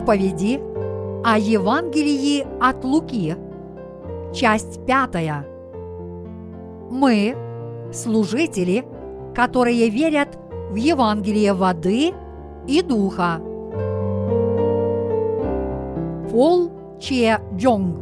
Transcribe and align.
Проповеди 0.00 0.58
о 1.22 1.36
Евангелии 1.36 2.46
от 2.58 2.82
Луки, 2.84 3.36
часть 4.32 4.82
пятая. 4.86 5.46
Мы– 6.90 7.36
служители, 7.92 8.86
которые 9.34 9.90
верят 9.90 10.38
в 10.70 10.76
Евангелие 10.76 11.52
воды 11.52 12.14
и 12.66 12.80
духа. 12.80 13.42
Пол 16.30 16.70
Че 16.98 17.38
Джонг 17.54 17.98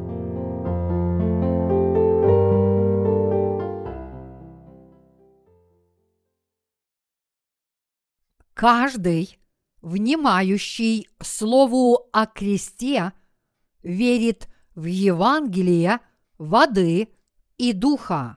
Каждый, 8.55 9.37
внимающий 9.81 11.09
Слову 11.21 12.09
о 12.13 12.27
кресте, 12.27 13.13
верит 13.83 14.49
в 14.75 14.85
Евангелие 14.85 16.01
воды 16.37 17.09
и 17.57 17.73
духа. 17.73 18.37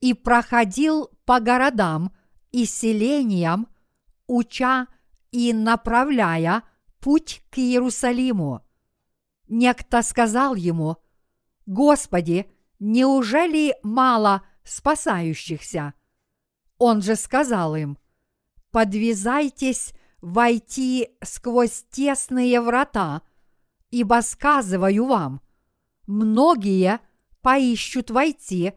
И 0.00 0.14
проходил 0.14 1.10
по 1.24 1.40
городам 1.40 2.14
и 2.52 2.64
селениям, 2.64 3.66
уча 4.28 4.86
и 5.32 5.52
направляя 5.52 6.62
путь 7.06 7.44
к 7.50 7.58
Иерусалиму. 7.58 8.66
Некто 9.46 10.02
сказал 10.02 10.56
ему, 10.56 10.96
«Господи, 11.64 12.50
неужели 12.80 13.76
мало 13.84 14.42
спасающихся?» 14.64 15.94
Он 16.78 17.02
же 17.02 17.14
сказал 17.14 17.76
им, 17.76 17.96
«Подвязайтесь 18.72 19.92
войти 20.20 21.10
сквозь 21.22 21.84
тесные 21.92 22.60
врата, 22.60 23.22
ибо 23.92 24.20
сказываю 24.20 25.06
вам, 25.06 25.42
многие 26.08 26.98
поищут 27.40 28.10
войти 28.10 28.72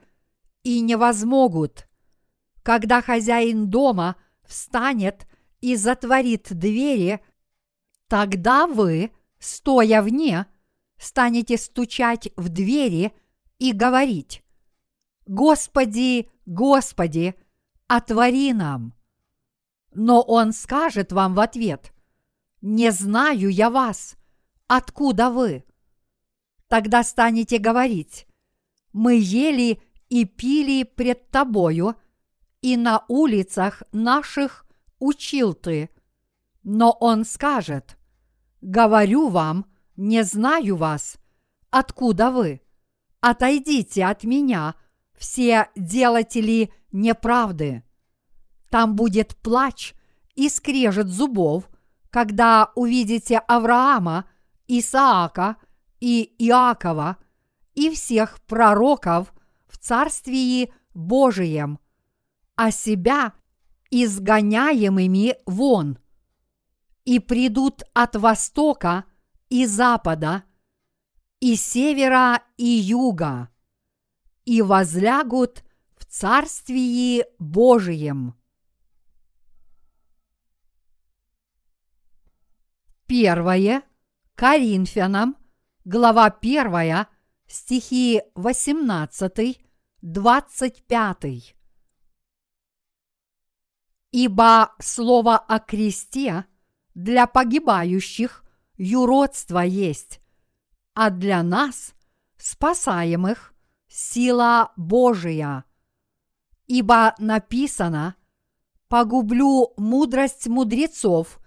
и 0.62 0.82
не 0.82 0.96
возмогут. 0.98 1.90
Когда 2.62 3.02
хозяин 3.02 3.72
дома 3.72 4.18
встанет 4.46 5.26
и 5.62 5.76
затворит 5.76 6.50
двери, 6.52 7.22
тогда 8.10 8.68
вы, 8.68 9.12
стоя 9.38 10.02
вне, 10.02 10.48
станете 10.98 11.58
стучать 11.58 12.30
в 12.36 12.50
двери 12.50 13.14
и 13.60 13.72
говорить, 13.72 14.44
«Господи, 15.26 16.30
Господи, 16.46 17.36
отвори 17.88 18.52
нам!» 18.54 18.94
Но 19.94 20.22
он 20.22 20.54
скажет 20.54 21.12
вам 21.12 21.36
в 21.36 21.40
ответ, 21.40 21.94
«Не 22.62 22.92
знаю 22.92 23.50
я 23.50 23.70
вас, 23.70 24.18
откуда 24.68 25.30
вы?» 25.30 25.64
Тогда 26.68 27.04
станете 27.04 27.60
говорить, 27.60 28.28
«Мы 28.92 29.20
ели 29.20 29.82
и 30.10 30.26
пили 30.26 30.84
пред 30.84 31.30
тобою, 31.30 31.96
и 32.62 32.76
на 32.76 33.06
улицах 33.08 33.84
наших 33.92 34.66
учил 34.98 35.54
ты. 35.54 35.90
Но 36.64 36.92
он 36.92 37.24
скажет, 37.24 37.99
говорю 38.62 39.30
вам, 39.30 39.66
не 39.96 40.24
знаю 40.24 40.76
вас, 40.76 41.18
откуда 41.70 42.32
вы. 42.32 42.62
Отойдите 43.22 44.06
от 44.06 44.24
меня, 44.24 44.76
все 45.18 45.70
делатели 45.76 46.72
неправды. 46.92 47.84
Там 48.70 48.96
будет 48.96 49.36
плач 49.38 49.94
и 50.36 50.48
скрежет 50.48 51.08
зубов, 51.08 51.70
когда 52.10 52.72
увидите 52.76 53.40
Авраама, 53.40 54.26
Исаака 54.68 55.58
и 56.00 56.34
Иакова 56.38 57.18
и 57.74 57.90
всех 57.90 58.40
пророков 58.42 59.34
в 59.68 59.78
Царствии 59.78 60.74
Божием, 60.94 61.80
а 62.56 62.72
себя 62.72 63.34
изгоняемыми 63.92 65.36
вон. 65.46 65.98
И 67.10 67.18
придут 67.18 67.82
от 67.96 68.16
востока 68.16 69.04
и 69.50 69.66
запада, 69.66 70.44
и 71.40 71.56
севера 71.56 72.44
и 72.56 72.68
юга, 72.68 73.50
и 74.46 74.62
возлягут 74.62 75.64
в 75.98 76.06
Царствии 76.06 77.26
Божием. 77.40 78.36
Первое 83.08 83.82
Коринфянам, 84.36 85.36
глава 85.86 86.30
первая, 86.30 87.08
стихи 87.48 88.22
18, 88.36 89.60
25. 90.04 91.56
Ибо 94.12 94.76
слово 94.80 95.40
о 95.40 95.58
кресте 95.58 96.46
для 96.94 97.28
погибающих 97.28 98.44
юродство 98.78 99.60
есть, 99.60 100.22
а 100.94 101.10
для 101.10 101.44
нас, 101.44 101.94
спасаемых, 102.38 103.54
сила 103.88 104.72
Божия. 104.76 105.66
Ибо 106.68 107.16
написано 107.18 108.16
«Погублю 108.88 109.74
мудрость 109.78 110.48
мудрецов 110.48 111.40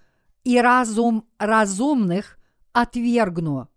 и 0.44 0.60
разум 0.60 1.28
разумных 1.38 2.38
отвергну». 2.72 3.68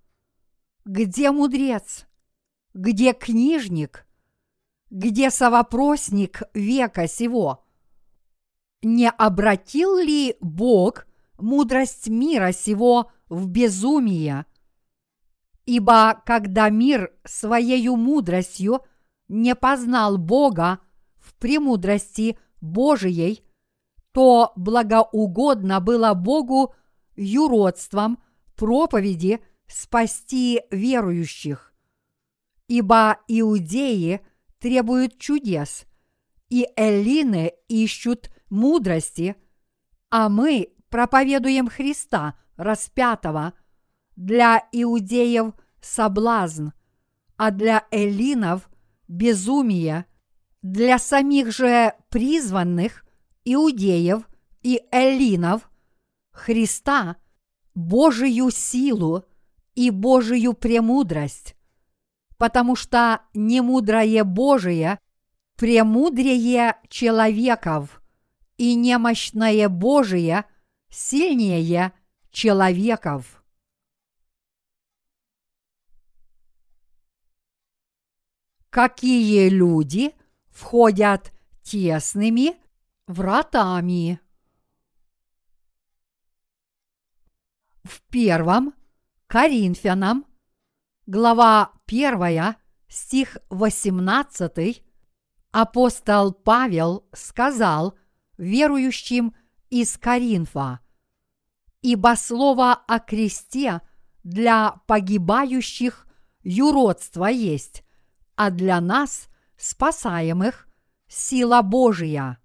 Где 0.86 1.32
мудрец? 1.32 2.06
Где 2.74 3.14
книжник? 3.14 4.08
Где 4.90 5.32
совопросник 5.32 6.44
века 6.54 7.08
сего? 7.08 7.66
не 8.86 9.10
обратил 9.10 9.98
ли 9.98 10.38
Бог 10.40 11.05
мудрость 11.38 12.08
мира 12.08 12.52
сего 12.52 13.12
в 13.30 13.48
безумие? 13.48 14.46
Ибо 15.66 16.22
когда 16.26 16.70
мир 16.70 17.14
своею 17.26 17.96
мудростью 17.96 18.82
не 19.28 19.56
познал 19.56 20.18
Бога 20.18 20.80
в 21.18 21.34
премудрости 21.36 22.38
Божией, 22.62 23.44
то 24.12 24.54
благоугодно 24.56 25.80
было 25.82 26.14
Богу 26.14 26.74
юродством 27.16 28.24
проповеди 28.56 29.42
спасти 29.68 30.62
верующих. 30.72 31.74
Ибо 32.68 33.20
иудеи 33.28 34.22
требуют 34.60 35.18
чудес, 35.18 35.86
и 36.50 36.68
эллины 36.76 37.54
ищут 37.68 38.32
мудрости, 38.50 39.36
а 40.10 40.30
мы 40.30 40.75
проповедуем 40.90 41.68
Христа 41.68 42.36
распятого, 42.58 43.54
для 44.16 44.64
иудеев 44.72 45.54
соблазн, 45.82 46.70
а 47.38 47.52
для 47.52 47.86
эллинов 47.92 48.70
безумие, 49.08 50.06
для 50.62 50.98
самих 51.00 51.52
же 51.52 51.94
призванных 52.10 53.06
иудеев 53.44 54.28
и 54.62 54.82
эллинов 54.92 55.70
Христа 56.32 57.18
Божию 57.74 58.52
силу 58.52 59.26
и 59.76 59.92
Божию 59.92 60.54
премудрость, 60.54 61.56
потому 62.38 62.76
что 62.76 63.22
немудрое 63.34 64.24
Божие 64.24 65.00
премудрее 65.58 66.78
человеков– 66.90 68.02
и 68.58 68.76
немощное 68.76 69.70
Божие 69.70 70.46
сильнее 70.96 71.92
человеков. 72.32 73.44
Какие 78.70 79.50
люди 79.50 80.14
входят 80.50 81.34
тесными 81.64 82.56
вратами? 83.08 84.20
В 87.84 88.02
первом 88.10 88.74
Коринфянам, 89.28 90.26
глава 91.06 91.74
1, 91.88 92.56
стих 92.88 93.38
18, 93.50 94.84
апостол 95.52 96.34
Павел 96.34 97.08
сказал– 97.14 97.98
верующим 98.38 99.36
из 99.70 99.98
Коринфа. 99.98 100.80
Ибо 101.88 102.16
слово 102.18 102.74
о 102.88 102.98
кресте 102.98 103.80
для 104.24 104.82
погибающих 104.88 106.08
юродство 106.42 107.26
есть, 107.28 107.84
а 108.36 108.50
для 108.50 108.82
нас, 108.82 109.28
спасаемых, 109.56 110.68
сила 111.08 111.62
Божия. 111.62 112.40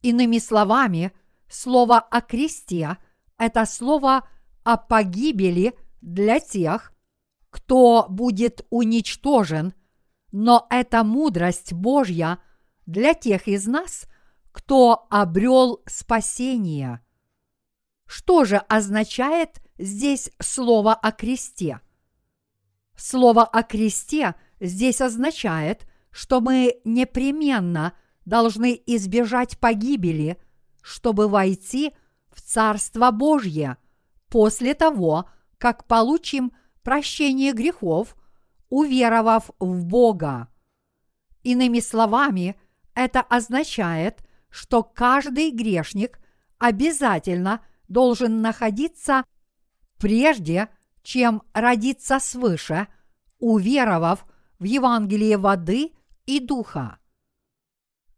Иными 0.00 0.38
словами, 0.38 1.12
слово 1.50 1.98
о 1.98 2.22
кресте– 2.22 2.96
это 3.36 3.66
слово 3.66 4.26
о 4.64 4.78
погибели 4.78 5.74
для 6.00 6.40
тех, 6.40 6.94
кто 7.50 8.06
будет 8.08 8.64
уничтожен, 8.70 9.74
но 10.32 10.66
это 10.70 11.04
мудрость 11.04 11.74
Божья 11.74 12.38
для 12.86 13.12
тех 13.12 13.48
из 13.48 13.66
нас, 13.66 14.06
кто 14.50 15.08
обрел 15.10 15.82
спасение. 15.84 17.02
Что 18.10 18.44
же 18.44 18.56
означает 18.56 19.62
здесь 19.78 20.32
слово 20.40 20.94
о 20.94 21.12
кресте? 21.12 21.80
Слово 22.96 23.44
о 23.44 23.62
кресте 23.62 24.34
здесь 24.58 25.00
означает, 25.00 25.86
что 26.10 26.40
мы 26.40 26.80
непременно 26.82 27.92
должны 28.24 28.82
избежать 28.84 29.60
погибели, 29.60 30.42
чтобы 30.82 31.28
войти 31.28 31.94
в 32.32 32.40
Царство 32.40 33.12
Божье 33.12 33.76
после 34.28 34.74
того, 34.74 35.30
как 35.56 35.86
получим 35.86 36.50
прощение 36.82 37.52
грехов, 37.52 38.16
уверовав 38.70 39.52
в 39.60 39.84
Бога. 39.84 40.48
Иными 41.44 41.78
словами, 41.78 42.60
это 42.96 43.20
означает, 43.20 44.18
что 44.48 44.82
каждый 44.82 45.52
грешник 45.52 46.18
обязательно 46.58 47.60
должен 47.90 48.40
находиться 48.40 49.24
прежде, 49.98 50.68
чем 51.02 51.42
родиться 51.52 52.18
свыше, 52.20 52.86
уверовав 53.38 54.24
в 54.58 54.64
Евангелие 54.64 55.36
воды 55.36 55.92
и 56.24 56.40
духа. 56.40 56.98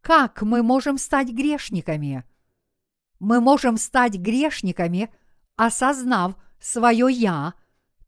Как 0.01 0.43
мы 0.43 0.61
можем 0.63 0.97
стать 0.97 1.29
грешниками? 1.29 2.23
Мы 3.19 3.41
можем 3.41 3.77
стать 3.77 4.15
грешниками, 4.15 5.09
осознав 5.55 6.35
свое 6.59 7.07
«я» 7.11 7.53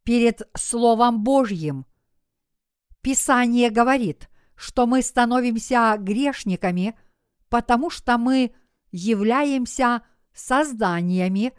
перед 0.04 0.42
Словом 0.56 1.24
Божьим. 1.24 1.84
Писание 3.00 3.70
говорит, 3.70 4.28
что 4.54 4.86
мы 4.86 5.02
становимся 5.02 5.96
грешниками, 5.98 6.96
потому 7.48 7.90
что 7.90 8.18
мы 8.18 8.54
являемся 8.92 10.02
созданиями, 10.36 11.52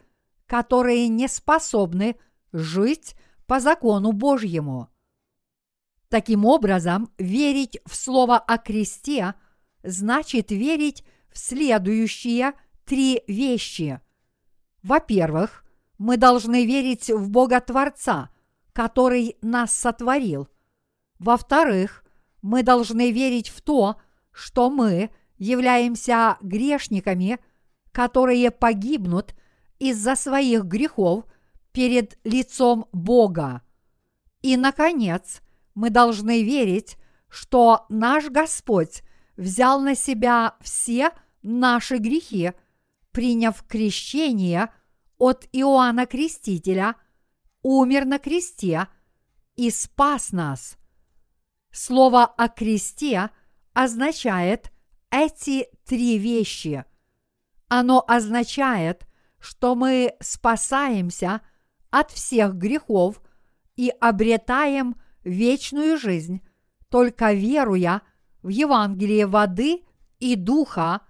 которые 0.46 1.08
не 1.08 1.28
способны 1.28 2.16
жить 2.52 3.14
по 3.46 3.60
закону 3.60 4.12
Божьему. 4.12 4.88
Таким 6.08 6.46
образом, 6.46 7.12
верить 7.18 7.80
в 7.84 7.94
Слово 7.94 8.38
о 8.38 8.56
кресте 8.56 9.34
значит 9.82 10.50
верить 10.50 11.04
в 11.30 11.38
следующие 11.38 12.54
три 12.84 13.22
вещи. 13.26 14.00
Во-первых, 14.82 15.64
мы 15.98 16.16
должны 16.16 16.64
верить 16.64 17.10
в 17.10 17.28
Бога 17.28 17.60
Творца, 17.60 18.30
который 18.72 19.36
нас 19.42 19.76
сотворил. 19.76 20.48
Во-вторых, 21.18 22.04
мы 22.40 22.62
должны 22.62 23.10
верить 23.10 23.48
в 23.48 23.60
то, 23.60 24.00
что 24.30 24.70
мы 24.70 25.10
являемся 25.36 26.38
грешниками, 26.40 27.38
которые 27.92 28.50
погибнут 28.50 29.34
из-за 29.78 30.16
своих 30.16 30.64
грехов 30.64 31.24
перед 31.72 32.18
лицом 32.24 32.86
Бога. 32.92 33.62
И, 34.42 34.56
наконец, 34.56 35.42
мы 35.74 35.90
должны 35.90 36.42
верить, 36.42 36.96
что 37.28 37.86
наш 37.88 38.28
Господь 38.30 39.02
взял 39.36 39.80
на 39.80 39.94
себя 39.94 40.56
все 40.60 41.10
наши 41.42 41.98
грехи, 41.98 42.52
приняв 43.12 43.62
крещение 43.66 44.72
от 45.18 45.46
Иоанна 45.52 46.06
Крестителя, 46.06 46.96
умер 47.62 48.04
на 48.04 48.18
кресте 48.18 48.88
и 49.56 49.70
спас 49.70 50.32
нас. 50.32 50.76
Слово 51.70 52.24
о 52.24 52.48
кресте 52.48 53.30
означает 53.72 54.72
эти 55.10 55.68
три 55.84 56.18
вещи. 56.18 56.84
Оно 57.68 58.04
означает, 58.06 59.06
что 59.38 59.74
мы 59.74 60.14
спасаемся 60.20 61.42
от 61.90 62.10
всех 62.10 62.54
грехов 62.54 63.22
и 63.76 63.90
обретаем 64.00 64.96
вечную 65.24 65.98
жизнь, 65.98 66.42
только 66.88 67.32
веруя 67.32 68.02
в 68.42 68.48
Евангелие 68.48 69.26
воды 69.26 69.84
и 70.18 70.34
духа, 70.34 71.02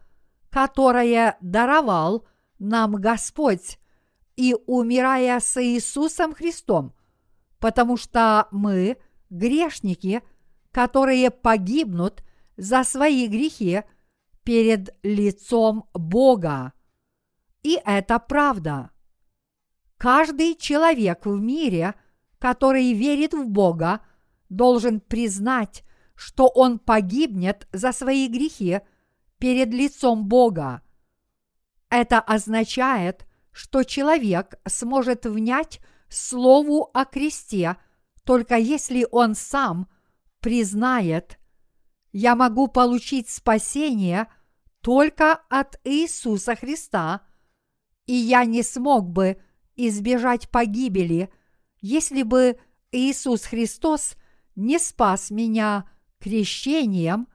которое 0.50 1.36
даровал 1.40 2.26
нам 2.58 2.96
Господь, 2.96 3.78
и 4.36 4.54
умирая 4.66 5.40
с 5.40 5.60
Иисусом 5.60 6.32
Христом, 6.32 6.94
потому 7.58 7.96
что 7.96 8.46
мы 8.52 8.98
грешники, 9.30 10.22
которые 10.70 11.32
погибнут 11.32 12.22
за 12.56 12.84
свои 12.84 13.26
грехи 13.26 13.82
перед 14.48 14.96
лицом 15.02 15.90
Бога. 15.92 16.72
И 17.62 17.78
это 17.84 18.18
правда. 18.18 18.92
Каждый 19.98 20.54
человек 20.54 21.26
в 21.26 21.38
мире, 21.38 21.94
который 22.38 22.94
верит 22.94 23.34
в 23.34 23.46
Бога, 23.46 24.00
должен 24.48 25.00
признать, 25.00 25.84
что 26.14 26.48
он 26.48 26.78
погибнет 26.78 27.68
за 27.74 27.92
свои 27.92 28.26
грехи 28.26 28.80
перед 29.36 29.68
лицом 29.74 30.26
Бога. 30.26 30.80
Это 31.90 32.18
означает, 32.18 33.26
что 33.52 33.82
человек 33.82 34.58
сможет 34.66 35.26
внять 35.26 35.78
слову 36.08 36.88
о 36.94 37.04
кресте, 37.04 37.76
только 38.24 38.56
если 38.56 39.06
он 39.10 39.34
сам 39.34 39.90
признает, 40.40 41.38
я 42.12 42.34
могу 42.34 42.68
получить 42.68 43.28
спасение 43.28 44.26
только 44.80 45.34
от 45.48 45.80
Иисуса 45.84 46.54
Христа, 46.56 47.22
и 48.06 48.14
я 48.14 48.44
не 48.44 48.62
смог 48.62 49.10
бы 49.10 49.40
избежать 49.76 50.48
погибели, 50.50 51.30
если 51.80 52.22
бы 52.22 52.58
Иисус 52.90 53.44
Христос 53.44 54.16
не 54.56 54.78
спас 54.78 55.30
меня 55.30 55.88
крещением, 56.18 57.28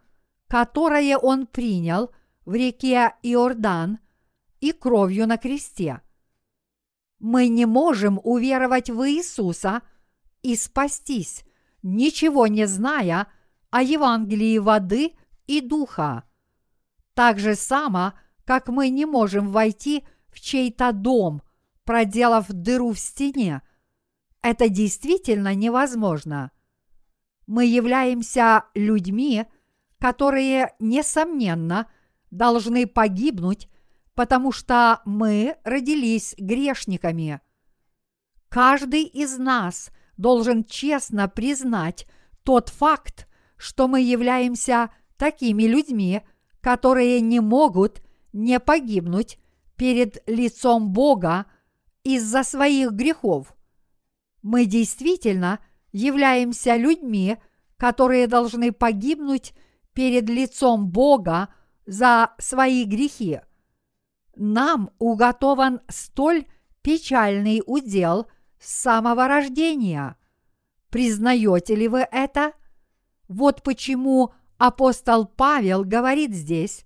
которое 0.47 1.17
Он 1.17 1.47
принял 1.47 2.12
в 2.45 2.53
реке 2.53 3.13
Иордан 3.23 4.00
и 4.59 4.71
кровью 4.71 5.27
на 5.27 5.38
кресте. 5.38 6.01
Мы 7.19 7.47
не 7.47 7.65
можем 7.65 8.19
уверовать 8.23 8.89
в 8.89 9.09
Иисуса 9.09 9.81
и 10.41 10.55
спастись, 10.55 11.45
ничего 11.81 12.47
не 12.47 12.67
зная 12.67 13.27
о 13.69 13.81
Евангелии 13.81 14.57
воды 14.57 15.13
и 15.47 15.62
духа. 15.62 16.25
Так 17.13 17.39
же 17.39 17.55
само, 17.55 18.13
как 18.46 18.67
мы 18.67 18.89
не 18.89 19.05
можем 19.05 19.51
войти 19.51 20.05
в 20.32 20.39
чей-то 20.39 20.91
дом– 20.91 21.41
проделав 21.84 22.48
дыру 22.51 22.91
в 22.91 23.00
стене. 23.00 23.62
Это 24.41 24.70
действительно 24.70 25.53
невозможно. 25.55 26.51
Мы 27.48 27.65
являемся 27.65 28.65
людьми, 28.74 29.46
которые, 30.00 30.74
несомненно, 30.79 31.89
должны 32.32 32.88
погибнуть, 32.88 33.70
потому 34.15 34.51
что 34.51 35.01
мы 35.05 35.58
родились 35.63 36.36
грешниками. 36.38 37.41
Каждый 38.50 39.03
из 39.03 39.38
нас 39.38 39.91
должен 40.17 40.63
честно 40.63 41.27
признать 41.27 42.05
тот 42.43 42.70
факт, 42.70 43.27
что 43.58 43.88
мы 43.88 44.01
являемся 44.01 44.91
такими 45.17 45.63
людьми, 45.63 46.22
которые 46.63 47.20
не 47.20 47.41
могут 47.41 48.01
не 48.32 48.58
погибнуть 48.60 49.38
перед 49.75 50.24
лицом 50.27 50.93
Бога 50.93 51.46
из-за 52.05 52.43
своих 52.43 52.93
грехов. 52.93 53.53
Мы 54.41 54.65
действительно 54.65 55.60
являемся 55.91 56.77
людьми, 56.77 57.38
которые 57.75 58.27
должны 58.27 58.72
погибнуть 58.72 59.53
перед 59.93 60.29
лицом 60.29 60.88
Бога 60.88 61.50
за 61.86 62.32
свои 62.38 62.86
грехи. 62.86 63.41
Нам 64.38 64.89
уготован 65.00 65.82
столь 65.89 66.46
печальный 66.82 67.62
удел 67.65 68.27
с 68.58 68.74
самого 68.74 69.27
рождения. 69.27 70.15
Признаете 70.89 71.75
ли 71.75 71.89
вы 71.89 72.08
это? 72.10 72.53
Вот 73.27 73.63
почему 73.63 74.34
апостол 74.63 75.25
Павел 75.25 75.84
говорит 75.84 76.34
здесь, 76.34 76.86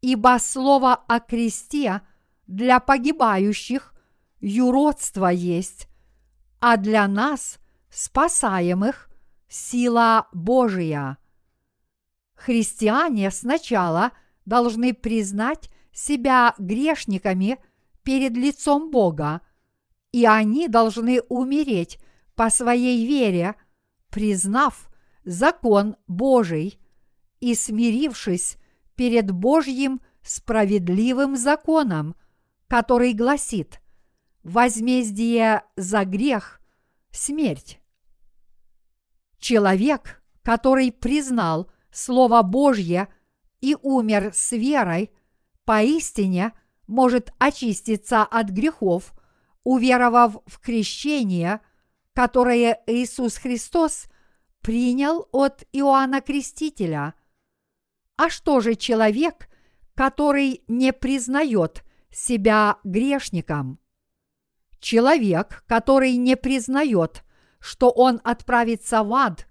ибо 0.00 0.36
слово 0.40 0.94
о 0.94 1.20
кресте 1.20 2.02
для 2.48 2.80
погибающих 2.80 3.94
юродство 4.40 5.28
есть, 5.28 5.86
а 6.58 6.76
для 6.76 7.06
нас, 7.06 7.60
спасаемых, 7.88 9.08
сила 9.48 10.26
Божия. 10.32 11.18
Христиане 12.34 13.30
сначала 13.30 14.10
должны 14.44 14.92
признать 14.92 15.70
себя 15.92 16.56
грешниками 16.58 17.58
перед 18.02 18.32
лицом 18.32 18.90
Бога, 18.90 19.42
и 20.10 20.26
они 20.26 20.66
должны 20.66 21.20
умереть 21.28 22.00
по 22.34 22.50
своей 22.50 23.06
вере, 23.06 23.54
признав 24.10 24.90
закон 25.22 25.94
Божий 26.08 26.80
и 27.40 27.54
смирившись 27.54 28.56
перед 28.96 29.30
Божьим 29.30 30.00
справедливым 30.22 31.36
законом, 31.36 32.14
который 32.66 33.12
гласит 33.12 33.80
«Возмездие 34.42 35.62
за 35.76 36.04
грех– 36.04 36.60
смерть». 37.10 37.80
Человек, 39.38 40.22
который 40.42 40.92
признал 40.92 41.70
Слово 41.90 42.42
Божье 42.42 43.08
и 43.60 43.76
умер 43.82 44.32
с 44.34 44.52
верой, 44.52 45.10
поистине 45.64 46.52
может 46.86 47.32
очиститься 47.38 48.22
от 48.22 48.48
грехов, 48.48 49.12
уверовав 49.62 50.38
в 50.46 50.58
крещение, 50.60 51.60
которое 52.14 52.82
Иисус 52.86 53.36
Христос 53.36 54.06
принял 54.60 55.28
от 55.30 55.64
Иоанна 55.72 56.20
Крестителя. 56.20 57.14
А 58.18 58.30
что 58.30 58.58
же 58.58 58.74
человек, 58.74 59.48
который 59.94 60.64
не 60.66 60.92
признает 60.92 61.84
себя 62.10 62.78
грешником? 62.82 63.78
Человек, 64.80 65.62
который 65.68 66.16
не 66.16 66.36
признает, 66.36 67.22
что 67.60 67.90
он 67.90 68.20
отправится 68.24 69.04
в 69.04 69.14
ад, 69.14 69.46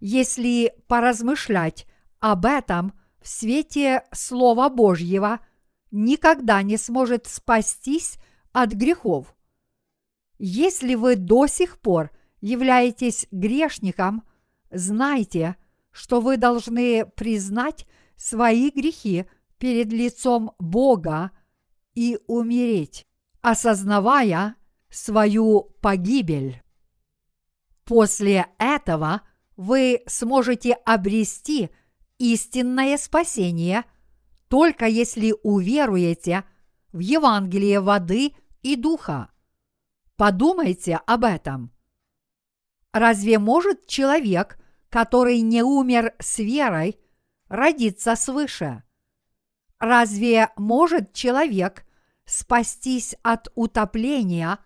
если 0.00 0.74
поразмышлять 0.88 1.86
об 2.18 2.44
этом 2.44 2.92
в 3.20 3.28
свете 3.28 4.02
Слова 4.12 4.68
Божьего, 4.68 5.38
никогда 5.92 6.62
не 6.62 6.76
сможет 6.76 7.28
спастись 7.28 8.18
от 8.50 8.72
грехов. 8.72 9.32
Если 10.38 10.96
вы 10.96 11.14
до 11.14 11.46
сих 11.46 11.78
пор 11.78 12.10
являетесь 12.40 13.28
грешником, 13.30 14.24
знайте, 14.72 15.54
что 15.92 16.20
вы 16.20 16.36
должны 16.36 17.06
признать 17.06 17.86
свои 18.18 18.70
грехи 18.70 19.24
перед 19.58 19.90
лицом 19.92 20.52
Бога 20.58 21.30
и 21.94 22.18
умереть, 22.26 23.06
осознавая 23.40 24.56
свою 24.90 25.74
погибель. 25.80 26.62
После 27.84 28.46
этого 28.58 29.22
вы 29.56 30.02
сможете 30.06 30.74
обрести 30.74 31.70
истинное 32.18 32.98
спасение 32.98 33.84
только 34.48 34.86
если 34.86 35.34
уверуете 35.42 36.44
в 36.92 36.98
Евангелие 36.98 37.80
воды 37.80 38.34
и 38.62 38.76
духа. 38.76 39.30
Подумайте 40.16 41.00
об 41.06 41.24
этом. 41.24 41.72
Разве 42.92 43.38
может 43.38 43.86
человек, 43.86 44.58
который 44.88 45.40
не 45.40 45.62
умер 45.62 46.14
с 46.18 46.38
верой, 46.38 46.98
родиться 47.48 48.16
свыше? 48.16 48.82
Разве 49.78 50.50
может 50.56 51.12
человек 51.12 51.84
спастись 52.24 53.14
от 53.22 53.48
утопления, 53.54 54.58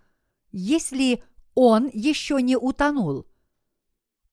если 0.51 1.23
он 1.55 1.91
еще 1.93 2.41
не 2.41 2.57
утонул? 2.57 3.27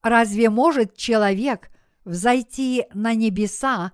Разве 0.02 0.50
может 0.50 0.96
человек 0.96 1.70
взойти 2.06 2.86
на 2.94 3.14
небеса 3.14 3.92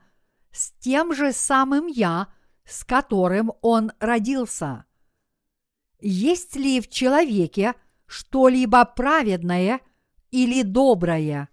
с 0.51 0.71
тем 0.79 1.13
же 1.13 1.33
самым 1.33 1.87
«я», 1.87 2.29
с 2.65 2.83
которым 2.83 3.51
он 3.61 3.91
родился? 3.99 4.85
Есть 5.99 6.55
ли 6.55 6.81
в 6.81 6.89
человеке 6.89 7.73
что-либо 8.05 8.85
праведное 8.85 9.81
или 10.31 10.61
доброе? 10.61 11.49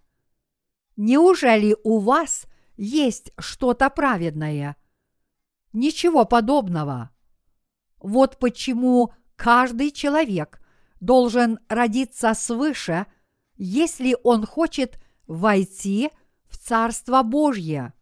Неужели 0.95 1.75
у 1.83 1.99
вас 1.99 2.45
есть 2.75 3.31
что-то 3.37 3.89
праведное? 3.89 4.75
Ничего 5.71 6.25
подобного. 6.25 7.11
Вот 7.99 8.37
почему 8.37 9.13
каждый 9.35 9.91
человек 9.91 10.61
должен 10.99 11.59
родиться 11.67 12.33
свыше, 12.33 13.07
если 13.55 14.15
он 14.23 14.45
хочет 14.45 14.99
войти 15.27 16.11
в 16.47 16.57
Царство 16.57 17.23
Божье. 17.23 17.93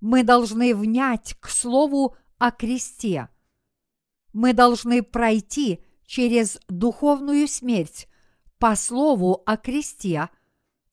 Мы 0.00 0.24
должны 0.24 0.74
внять 0.74 1.34
к 1.40 1.48
Слову 1.48 2.16
о 2.38 2.50
кресте. 2.50 3.28
Мы 4.32 4.52
должны 4.52 5.02
пройти 5.02 5.84
через 6.04 6.58
духовную 6.68 7.46
смерть 7.46 8.08
по 8.58 8.74
Слову 8.74 9.42
о 9.46 9.56
кресте, 9.56 10.28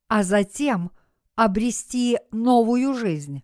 а 0.08 0.24
затем 0.24 0.92
обрести 1.40 2.20
новую 2.32 2.94
жизнь. 2.94 3.44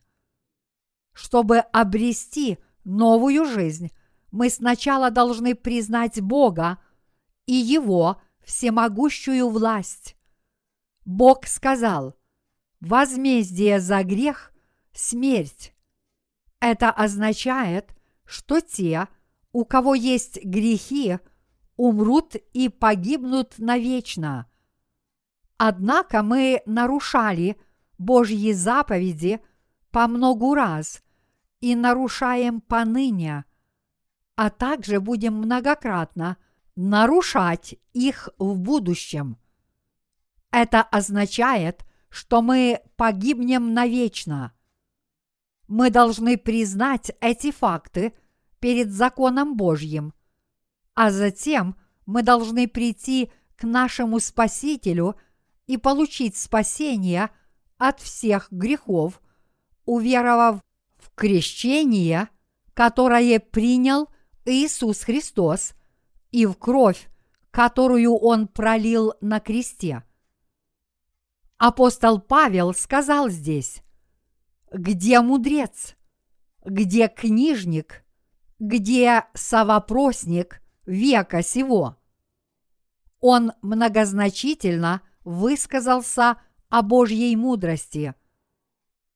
Чтобы 1.13 1.59
обрести 1.59 2.57
новую 2.83 3.45
жизнь, 3.45 3.89
мы 4.31 4.49
сначала 4.49 5.11
должны 5.11 5.55
признать 5.55 6.19
Бога 6.19 6.77
и 7.45 7.53
Его 7.53 8.21
всемогущую 8.43 9.47
власть. 9.47 10.17
Бог 11.05 11.47
сказал, 11.47 12.17
возмездие 12.81 13.79
за 13.79 14.03
грех– 14.03 14.51
смерть. 14.91 15.73
Это 16.59 16.91
означает, 16.91 17.95
что 18.25 18.59
те, 18.59 19.07
у 19.53 19.63
кого 19.63 19.95
есть 19.95 20.43
грехи, 20.43 21.19
умрут 21.77 22.35
и 22.51 22.67
погибнут 22.67 23.57
навечно. 23.57 24.51
Однако 25.55 26.23
мы 26.23 26.61
нарушали 26.65 27.57
Божьи 27.97 28.51
заповеди 28.51 29.39
по 29.91 30.07
многу 30.07 30.53
раз 30.53 31.03
и 31.61 31.75
нарушаем 31.75 32.61
поныне, 32.61 33.45
а 34.35 34.49
также 34.49 34.99
будем 34.99 35.35
многократно 35.35 36.37
нарушать 36.75 37.75
их 37.93 38.29
в 38.37 38.57
будущем. 38.57 39.37
Это 40.51 40.81
означает, 40.81 41.85
что 42.09 42.41
мы 42.41 42.81
погибнем 42.95 43.73
навечно. 43.73 44.53
Мы 45.67 45.89
должны 45.89 46.37
признать 46.37 47.11
эти 47.21 47.51
факты 47.51 48.13
перед 48.59 48.91
законом 48.91 49.57
Божьим, 49.57 50.13
а 50.93 51.11
затем 51.11 51.75
мы 52.05 52.21
должны 52.23 52.67
прийти 52.67 53.31
к 53.57 53.63
нашему 53.63 54.19
Спасителю 54.19 55.15
и 55.67 55.77
получить 55.77 56.37
спасение 56.37 57.31
от 57.77 58.00
всех 58.00 58.51
грехов, 58.51 59.22
уверовав 59.86 60.62
в 60.98 61.13
крещение, 61.15 62.29
которое 62.74 63.39
принял 63.39 64.10
Иисус 64.46 65.01
Христос, 65.01 65.74
и 66.32 66.46
в 66.46 66.55
кровь, 66.55 67.08
которую 67.51 68.15
Он 68.15 68.48
пролил 68.48 69.13
на 69.22 69.39
кресте. 69.39 70.03
Апостол 71.58 72.20
Павел 72.20 72.74
сказал 72.74 73.29
здесь, 73.29 73.82
где 74.72 75.22
мудрец, 75.22 75.96
где 76.65 77.08
книжник, 77.08 78.03
где 78.60 79.25
совопросник 79.34 80.62
века 80.86 81.41
сего. 81.41 81.98
Он 83.22 83.53
многозначительно 83.62 85.01
высказался 85.24 86.41
о 86.69 86.81
Божьей 86.81 87.36
мудрости. 87.36 88.13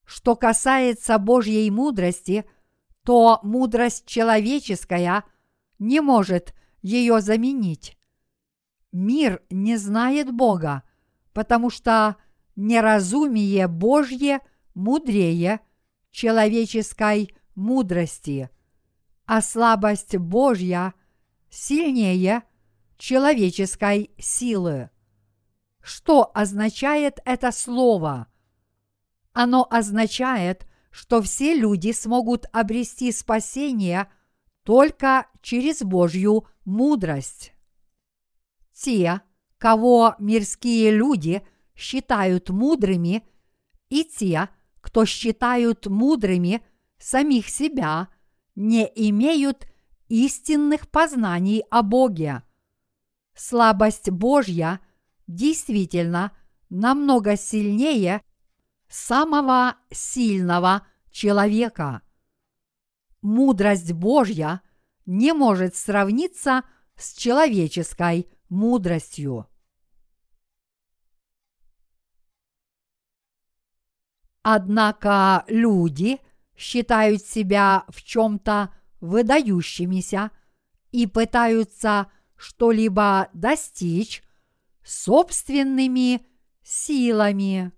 Что 0.06 0.36
касается 0.36 1.18
Божьей 1.18 1.70
мудрости, 1.70 2.46
то 3.04 3.40
мудрость 3.44 4.06
человеческая 4.06 5.24
не 5.78 6.02
может 6.02 6.54
ее 6.82 7.22
заменить. 7.22 7.98
Мир 8.92 9.42
не 9.50 9.78
знает 9.78 10.32
Бога, 10.32 10.84
потому 11.34 11.70
что 11.70 12.18
неразумие 12.56 13.68
Божье 13.68 14.40
мудрее 14.74 15.60
человеческой 16.12 17.34
мудрости, 17.56 18.50
а 19.26 19.42
слабость 19.42 20.18
Божья 20.18 20.94
сильнее 21.50 22.44
человеческой 22.98 24.12
силы. 24.18 24.90
Что 25.90 26.30
означает 26.36 27.18
это 27.26 27.52
слово? 27.52 28.28
Оно 29.34 29.66
означает, 29.68 30.68
что 30.92 31.20
все 31.20 31.56
люди 31.56 31.94
смогут 31.94 32.46
обрести 32.52 33.12
спасение 33.12 34.08
только 34.64 35.26
через 35.42 35.82
Божью 35.82 36.46
мудрость. 36.64 37.54
Те, 38.72 39.22
кого 39.58 40.14
мирские 40.20 40.92
люди 40.92 41.42
считают 41.76 42.52
мудрыми, 42.52 43.28
и 43.90 44.04
те, 44.04 44.50
кто 44.82 45.06
считают 45.06 45.88
мудрыми 45.88 46.62
самих 47.00 47.50
себя, 47.50 48.10
не 48.54 48.86
имеют 48.94 49.66
истинных 50.08 50.88
познаний 50.88 51.64
о 51.72 51.82
Боге. 51.82 52.44
Слабость 53.34 54.12
Божья 54.12 54.82
действительно 55.30 56.36
намного 56.70 57.38
сильнее 57.38 58.24
самого 58.90 59.76
сильного 59.92 60.88
человека. 61.12 62.02
Мудрость 63.22 63.94
Божья 63.94 64.62
не 65.06 65.34
может 65.34 65.76
сравниться 65.76 66.64
с 66.96 67.14
человеческой 67.14 68.28
мудростью. 68.50 69.48
Однако 74.42 75.44
люди 75.48 76.20
считают 76.58 77.22
себя 77.22 77.86
в 77.90 78.02
чем-то 78.02 78.74
выдающимися 79.00 80.32
и 80.92 81.06
пытаются 81.06 82.10
что-либо 82.36 83.30
достичь 83.34 84.24
собственными 84.90 86.26
силами. 86.64 87.72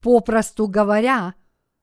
Попросту 0.00 0.68
говоря, 0.68 1.34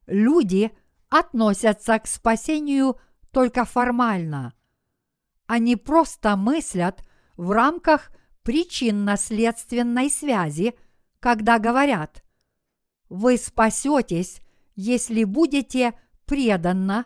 люди 0.07 0.71
относятся 1.09 1.99
к 1.99 2.07
спасению 2.07 2.97
только 3.31 3.65
формально. 3.65 4.53
Они 5.47 5.75
просто 5.75 6.37
мыслят 6.37 7.05
в 7.35 7.51
рамках 7.51 8.09
причинно-следственной 8.43 10.09
связи, 10.09 10.75
когда 11.19 11.59
говорят 11.59 12.23
«Вы 13.09 13.37
спасетесь, 13.37 14.39
если 14.75 15.25
будете 15.25 15.93
преданно 16.25 17.05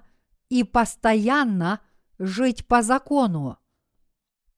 и 0.49 0.63
постоянно 0.63 1.81
жить 2.19 2.67
по 2.67 2.83
закону. 2.83 3.57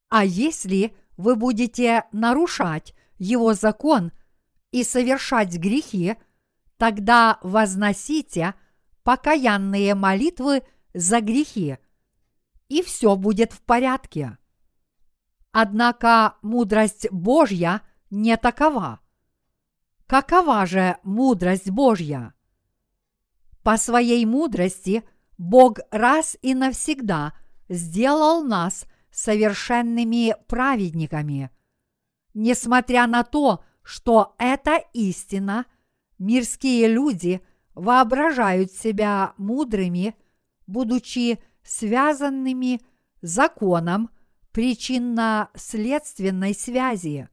А 0.09 0.25
если 0.25 0.93
вы 1.15 1.35
будете 1.35 2.03
нарушать 2.11 2.93
его 3.17 3.53
закон 3.53 4.11
и 4.71 4.83
совершать 4.83 5.55
грехи– 5.57 6.17
тогда 6.81 7.37
возносите 7.43 8.55
покаянные 9.03 9.93
молитвы 9.93 10.63
за 10.95 11.21
грехи, 11.21 11.77
и 12.69 12.81
все 12.81 13.15
будет 13.15 13.53
в 13.53 13.61
порядке. 13.61 14.39
Однако 15.51 16.37
мудрость 16.41 17.07
Божья 17.11 17.83
не 18.09 18.35
такова. 18.35 18.99
Какова 20.07 20.65
же 20.65 20.97
мудрость 21.03 21.69
Божья? 21.69 22.33
По 23.61 23.77
своей 23.77 24.25
мудрости 24.25 25.03
Бог 25.37 25.81
раз 25.91 26.35
и 26.41 26.55
навсегда 26.55 27.33
сделал 27.73 28.43
нас 28.43 28.85
совершенными 29.11 30.35
праведниками. 30.47 31.49
Несмотря 32.33 33.07
на 33.07 33.23
то, 33.23 33.63
что 33.83 34.35
это 34.37 34.77
истина– 34.93 35.65
Мирские 36.21 36.87
люди 36.87 37.41
воображают 37.73 38.71
себя 38.71 39.33
мудрыми, 39.37 40.15
будучи 40.67 41.41
связанными 41.63 42.79
законом 43.23 44.11
причинно-следственной 44.51 46.53
связи. 46.53 47.27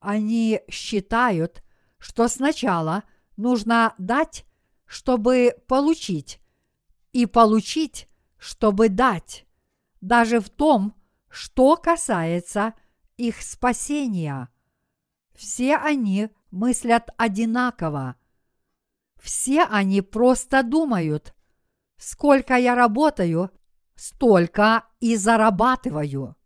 Они 0.00 0.60
считают, 0.68 1.62
что 1.98 2.26
сначала 2.26 3.04
нужно 3.36 3.94
дать, 3.96 4.44
чтобы 4.84 5.54
получить, 5.68 6.40
и 7.12 7.26
получить, 7.26 8.08
чтобы 8.38 8.88
дать, 8.88 9.46
даже 10.00 10.40
в 10.40 10.48
том, 10.48 10.94
что 11.28 11.76
касается 11.76 12.74
их 13.16 13.42
спасения. 13.42 14.48
Все 15.34 15.76
они 15.76 16.30
мыслят 16.50 17.10
одинаково. 17.16 18.16
Все 19.20 19.64
они 19.64 20.00
просто 20.00 20.62
думают, 20.62 21.34
сколько 21.96 22.54
я 22.56 22.74
работаю, 22.74 23.50
столько 23.94 24.84
и 25.00 25.16
зарабатываю. 25.16 26.36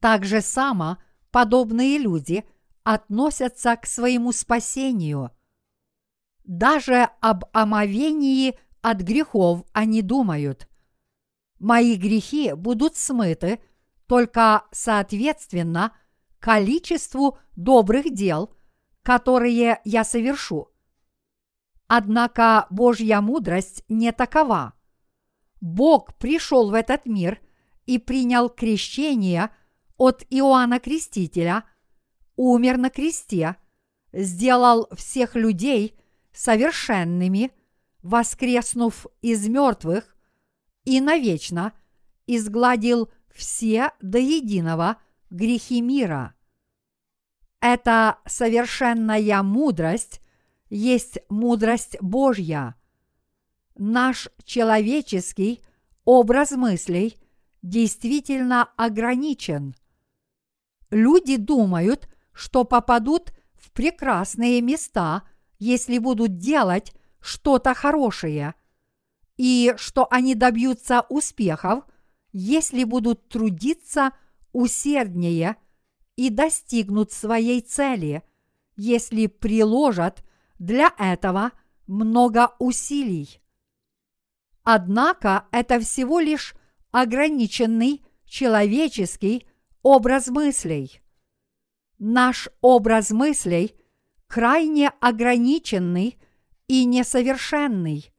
Так 0.00 0.24
же 0.24 0.40
само 0.40 0.98
подобные 1.30 1.98
люди 1.98 2.44
относятся 2.84 3.76
к 3.76 3.86
своему 3.86 4.30
спасению. 4.32 5.32
Даже 6.44 7.08
об 7.20 7.44
омовении 7.52 8.56
от 8.80 9.00
грехов 9.00 9.64
они 9.72 10.02
думают. 10.02 10.68
Мои 11.58 11.96
грехи 11.96 12.52
будут 12.52 12.96
смыты 12.96 13.60
только 14.06 14.64
соответственно 14.72 15.96
количеству 16.38 17.38
добрых 17.56 18.12
дел, 18.12 18.54
которые 19.02 19.80
я 19.84 20.04
совершу. 20.04 20.68
Однако 21.88 22.66
Божья 22.70 23.20
мудрость 23.20 23.84
не 23.88 24.12
такова. 24.12 24.74
Бог 25.60 26.14
пришел 26.16 26.70
в 26.70 26.74
этот 26.74 27.06
мир 27.06 27.40
и 27.86 27.98
принял 27.98 28.48
крещение 28.48 29.50
от 29.96 30.24
Иоанна 30.28 30.78
Крестителя, 30.80 31.64
умер 32.36 32.76
на 32.76 32.90
кресте, 32.90 33.56
сделал 34.12 34.88
всех 34.92 35.36
людей 35.36 35.98
совершенными, 36.32 37.52
воскреснув 38.02 39.06
из 39.22 39.48
мертвых 39.48 40.15
и 40.86 41.00
навечно 41.00 41.74
изгладил 42.26 43.10
все 43.28 43.90
до 44.00 44.18
единого 44.18 44.96
грехи 45.28 45.82
мира. 45.82 46.34
Эта 47.60 48.18
совершенная 48.26 49.42
мудрость 49.42 50.22
есть 50.70 51.18
мудрость 51.28 51.96
Божья. 52.00 52.76
Наш 53.76 54.28
человеческий 54.44 55.62
образ 56.04 56.52
мыслей 56.52 57.18
действительно 57.62 58.70
ограничен. 58.76 59.74
Люди 60.90 61.36
думают, 61.36 62.08
что 62.32 62.64
попадут 62.64 63.32
в 63.54 63.72
прекрасные 63.72 64.60
места, 64.62 65.24
если 65.58 65.98
будут 65.98 66.38
делать 66.38 66.92
что-то 67.20 67.74
хорошее, 67.74 68.54
и 69.36 69.74
что 69.76 70.06
они 70.10 70.34
добьются 70.34 71.06
успехов, 71.08 71.84
если 72.32 72.84
будут 72.84 73.28
трудиться 73.28 74.12
усерднее– 74.52 75.56
и 76.16 76.30
достигнут 76.30 77.12
своей 77.12 77.60
цели, 77.60 78.22
если 78.76 79.26
приложат 79.26 80.24
для 80.58 80.92
этого 80.98 81.52
много 81.86 82.54
усилий. 82.58 83.40
Однако 84.64 85.46
это 85.52 85.78
всего 85.78 86.18
лишь 86.18 86.54
ограниченный 86.90 88.02
человеческий 88.24 89.46
образ 89.82 90.28
мыслей. 90.28 91.00
Наш 91.98 92.48
образ 92.60 93.10
мыслей 93.10 93.74
крайне 94.26 94.88
ограниченный 95.00 96.18
и 96.66 96.84
несовершенный. 96.84 98.12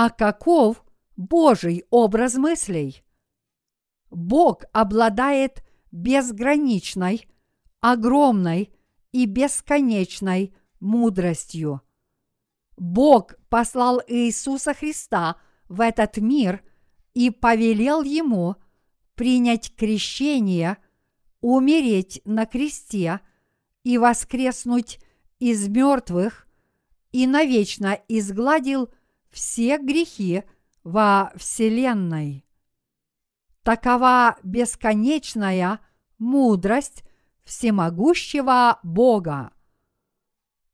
А 0.00 0.10
каков 0.10 0.84
Божий 1.16 1.84
образ 1.90 2.34
мыслей? 2.34 3.02
Бог 4.10 4.62
обладает 4.72 5.64
безграничной, 5.90 7.26
огромной 7.80 8.72
и 9.10 9.26
бесконечной 9.26 10.54
мудростью. 10.78 11.82
Бог 12.76 13.34
послал 13.48 14.00
Иисуса 14.06 14.72
Христа 14.72 15.34
в 15.68 15.80
этот 15.80 16.18
мир 16.18 16.62
и 17.14 17.30
повелел 17.30 18.04
ему 18.04 18.54
принять 19.16 19.74
крещение, 19.74 20.76
умереть 21.40 22.22
на 22.24 22.46
кресте 22.46 23.18
и 23.82 23.98
воскреснуть 23.98 25.00
из 25.40 25.66
мертвых 25.66 26.46
и 27.10 27.26
навечно 27.26 27.98
изгладил 28.06 28.90
все 29.30 29.78
грехи 29.78 30.44
во 30.84 31.32
Вселенной. 31.36 32.44
Такова 33.62 34.38
бесконечная 34.42 35.80
мудрость 36.18 37.04
всемогущего 37.44 38.78
Бога. 38.82 39.52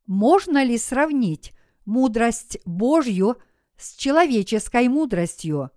Можно 0.07 0.63
ли 0.63 0.79
сравнить 0.79 1.53
мудрость 1.85 2.59
Божью 2.65 3.39
с 3.77 3.95
человеческой 3.97 4.89
мудростью? 4.89 5.71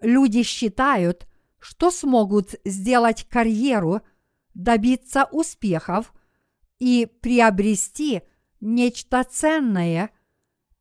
Люди 0.00 0.42
считают, 0.42 1.26
что 1.58 1.90
смогут 1.90 2.54
сделать 2.64 3.24
карьеру, 3.28 4.02
добиться 4.54 5.28
успехов 5.30 6.12
и 6.78 7.06
приобрести 7.20 8.22
нечто 8.60 9.24
ценное, 9.24 10.10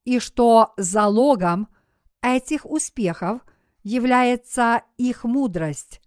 и 0.08 0.20
что 0.20 0.74
залогом 0.78 1.68
этих 2.22 2.66
успехов 2.66 3.42
является 3.84 4.84
их 4.96 5.26
мудрость. 5.26 6.00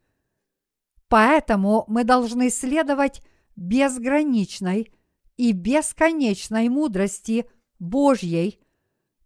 Поэтому 1.09 1.85
мы 1.87 2.05
должны 2.05 2.49
следовать 2.49 3.21
безграничной 3.57 4.91
и 5.37 5.53
бесконечной 5.53 6.71
мудрости 6.71 7.45
Божьей, 7.79 8.59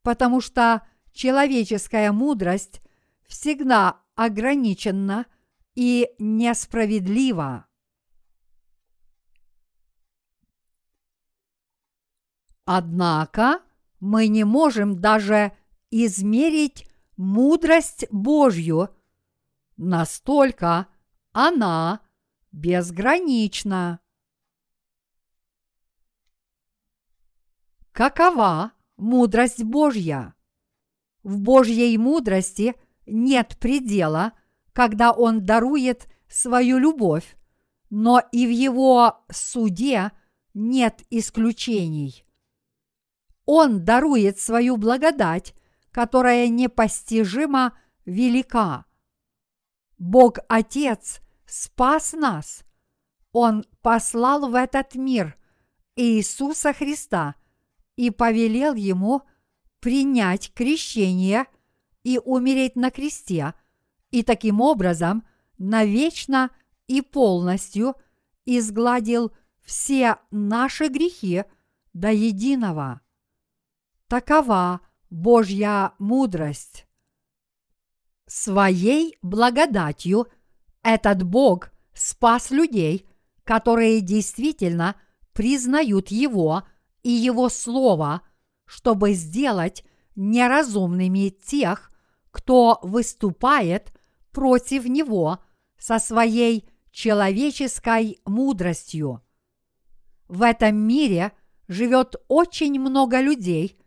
потому 0.02 0.40
что 0.40 0.84
человеческая 1.12 2.10
мудрость 2.10 2.82
всегда 3.28 4.00
ограничена 4.16 5.26
и 5.76 6.10
несправедлива. 6.18 7.68
Однако 12.64 13.60
мы 14.04 14.28
не 14.28 14.44
можем 14.44 15.00
даже 15.00 15.56
измерить 15.90 16.86
мудрость 17.16 18.04
Божью, 18.10 18.90
настолько 19.78 20.88
она 21.32 22.00
безгранична. 22.52 24.00
Какова 27.92 28.72
мудрость 28.98 29.64
Божья? 29.64 30.34
В 31.22 31.40
Божьей 31.40 31.96
мудрости 31.96 32.74
нет 33.06 33.56
предела, 33.58 34.32
когда 34.74 35.12
Он 35.12 35.46
дарует 35.46 36.08
свою 36.28 36.76
любовь, 36.76 37.38
но 37.88 38.20
и 38.32 38.46
в 38.46 38.50
Его 38.50 39.24
суде 39.32 40.12
нет 40.52 41.00
исключений. 41.08 42.26
Он 43.46 43.84
дарует 43.84 44.38
свою 44.38 44.76
благодать, 44.76 45.54
которая 45.90 46.48
непостижимо 46.48 47.76
велика. 48.04 48.86
Бог 49.98 50.38
Отец 50.48 51.20
спас 51.46 52.12
нас. 52.12 52.64
Он 53.32 53.64
послал 53.82 54.48
в 54.48 54.54
этот 54.54 54.94
мир 54.94 55.36
Иисуса 55.96 56.72
Христа 56.72 57.36
и 57.96 58.10
повелел 58.10 58.74
ему 58.74 59.22
принять 59.80 60.52
крещение 60.54 61.46
и 62.02 62.18
умереть 62.18 62.76
на 62.76 62.90
кресте, 62.90 63.54
и 64.10 64.22
таким 64.22 64.60
образом 64.60 65.26
навечно 65.58 66.50
и 66.86 67.02
полностью 67.02 67.94
изгладил 68.44 69.32
все 69.62 70.16
наши 70.30 70.88
грехи 70.88 71.44
до 71.92 72.10
единого. 72.10 73.00
Такова 74.14 74.80
Божья 75.10 75.90
мудрость. 75.98 76.86
Своей 78.28 79.18
благодатью 79.22 80.28
этот 80.84 81.24
Бог 81.24 81.72
спас 81.94 82.52
людей, 82.52 83.08
которые 83.42 84.00
действительно 84.00 84.94
признают 85.32 86.12
Его 86.12 86.62
и 87.02 87.10
Его 87.10 87.48
Слово, 87.48 88.22
чтобы 88.66 89.14
сделать 89.14 89.84
неразумными 90.14 91.30
тех, 91.30 91.90
кто 92.30 92.78
выступает 92.82 93.92
против 94.30 94.84
Него 94.84 95.40
со 95.76 95.98
своей 95.98 96.68
человеческой 96.92 98.20
мудростью. 98.24 99.22
В 100.28 100.42
этом 100.42 100.76
мире 100.76 101.32
живет 101.66 102.14
очень 102.28 102.78
много 102.78 103.20
людей. 103.20 103.80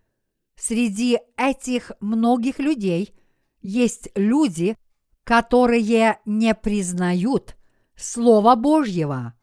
Среди 0.57 1.19
этих 1.37 1.91
многих 1.99 2.57
людей 2.57 3.13
есть 3.61 4.09
люди, 4.15 4.75
которые 5.23 6.19
не 6.25 6.55
признают 6.55 7.55
Слова 7.95 8.55
Божьего. 8.55 9.33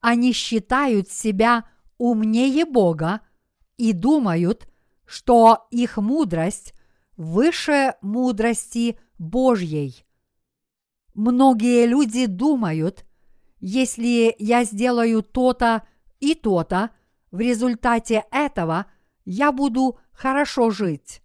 Они 0.00 0.32
считают 0.32 1.10
себя 1.10 1.64
умнее 1.98 2.64
Бога 2.64 3.20
и 3.76 3.92
думают, 3.92 4.68
что 5.04 5.66
их 5.70 5.96
мудрость 5.96 6.74
выше 7.16 7.94
мудрости 8.00 8.98
Божьей. 9.18 10.04
Многие 11.14 11.86
люди 11.86 12.26
думают, 12.26 13.04
если 13.60 14.34
я 14.38 14.64
сделаю 14.64 15.22
то-то 15.22 15.86
и 16.20 16.34
то-то, 16.34 16.90
в 17.30 17.40
результате 17.40 18.24
этого 18.30 18.86
я 19.24 19.52
буду 19.52 19.98
хорошо 20.12 20.70
жить. 20.70 21.22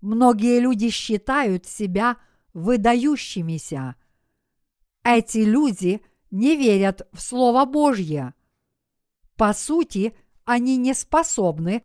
Многие 0.00 0.60
люди 0.60 0.90
считают 0.90 1.66
себя 1.66 2.16
выдающимися. 2.52 3.96
Эти 5.04 5.38
люди 5.38 6.02
не 6.30 6.56
верят 6.56 7.08
в 7.12 7.20
Слово 7.20 7.64
Божье. 7.64 8.34
По 9.36 9.52
сути, 9.52 10.14
они 10.44 10.76
не 10.76 10.94
способны 10.94 11.84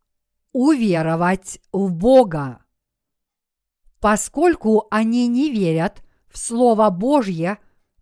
уверовать 0.51 1.59
в 1.71 1.91
Бога. 1.91 2.63
Поскольку 3.99 4.87
они 4.91 5.27
не 5.27 5.49
верят 5.49 6.03
в 6.27 6.37
Слово 6.37 6.89
Божье, 6.89 7.59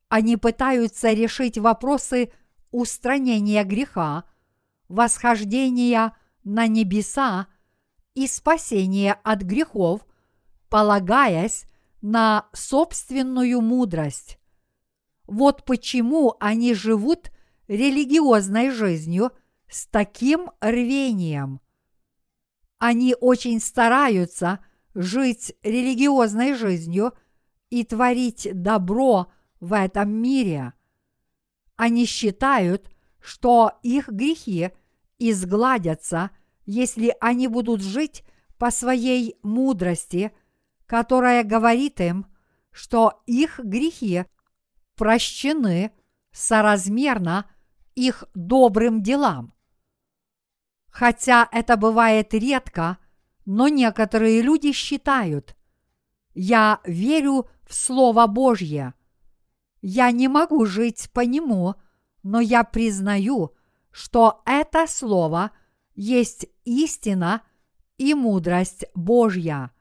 они 0.10 0.36
пытаются 0.36 1.12
решить 1.12 1.58
вопросы 1.58 2.32
устранения 2.72 3.64
греха, 3.64 4.24
восхождения 4.90 6.18
на 6.44 6.68
небеса 6.68 7.48
и 8.14 8.28
спасения 8.28 9.14
от 9.24 9.42
грехов, 9.42 10.06
полагаясь 10.70 11.66
на 12.02 12.48
собственную 12.54 13.62
мудрость. 13.62 14.40
Вот 15.28 15.66
почему 15.66 16.36
они 16.40 16.74
живут 16.74 17.32
религиозной 17.68 18.70
жизнью 18.72 19.32
с 19.70 19.88
таким 19.88 20.52
рвением. 20.60 21.62
Они 22.78 23.16
очень 23.20 23.60
стараются 23.62 24.60
жить 24.94 25.56
религиозной 25.64 26.56
жизнью 26.56 27.14
и 27.70 27.86
творить 27.86 28.50
добро 28.52 29.32
в 29.60 29.74
этом 29.74 30.12
мире. 30.12 30.74
Они 31.78 32.06
считают, 32.06 32.92
что 33.22 33.80
их 33.84 34.10
грехи 34.10 34.72
изгладятся, 35.20 36.32
если 36.72 37.16
они 37.20 37.48
будут 37.48 37.82
жить 37.82 38.24
по 38.58 38.72
своей 38.72 39.36
мудрости– 39.44 40.32
которая 40.92 41.46
говорит 41.46 42.02
им, 42.02 42.26
что 42.74 43.24
их 43.26 43.62
грехи 43.64 44.26
прощены 44.98 45.94
соразмерно 46.34 47.50
их 47.96 48.26
добрым 48.34 49.02
делам. 49.02 49.54
Хотя 50.90 51.48
это 51.54 51.78
бывает 51.78 52.34
редко, 52.34 52.98
но 53.46 53.70
некоторые 53.70 54.42
люди 54.42 54.74
считают, 54.74 55.56
я 56.34 56.82
верю 56.84 57.48
в 57.64 57.74
Слово 57.74 58.28
Божье. 58.28 58.94
Я 59.82 60.12
не 60.12 60.28
могу 60.28 60.66
жить 60.66 61.10
по 61.14 61.22
нему, 61.22 61.76
но 62.22 62.42
я 62.42 62.66
признаю, 62.66 63.56
что 63.92 64.42
это 64.46 64.88
Слово 64.88 65.52
есть 65.96 66.48
истина 66.66 67.42
и 67.98 68.14
мудрость 68.14 68.86
Божья. 68.94 69.72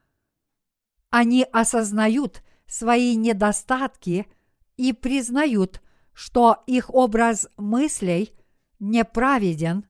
Они 1.09 1.43
осознают 1.51 2.43
свои 2.67 3.15
недостатки 3.15 4.27
и 4.77 4.93
признают, 4.93 5.81
что 6.13 6.63
их 6.67 6.93
образ 6.93 7.47
мыслей 7.57 8.33
неправеден, 8.79 9.85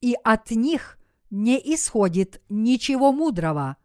и 0.00 0.14
от 0.24 0.50
них 0.50 0.98
не 1.30 1.58
исходит 1.74 2.42
ничего 2.48 3.12
мудрого. 3.12 3.76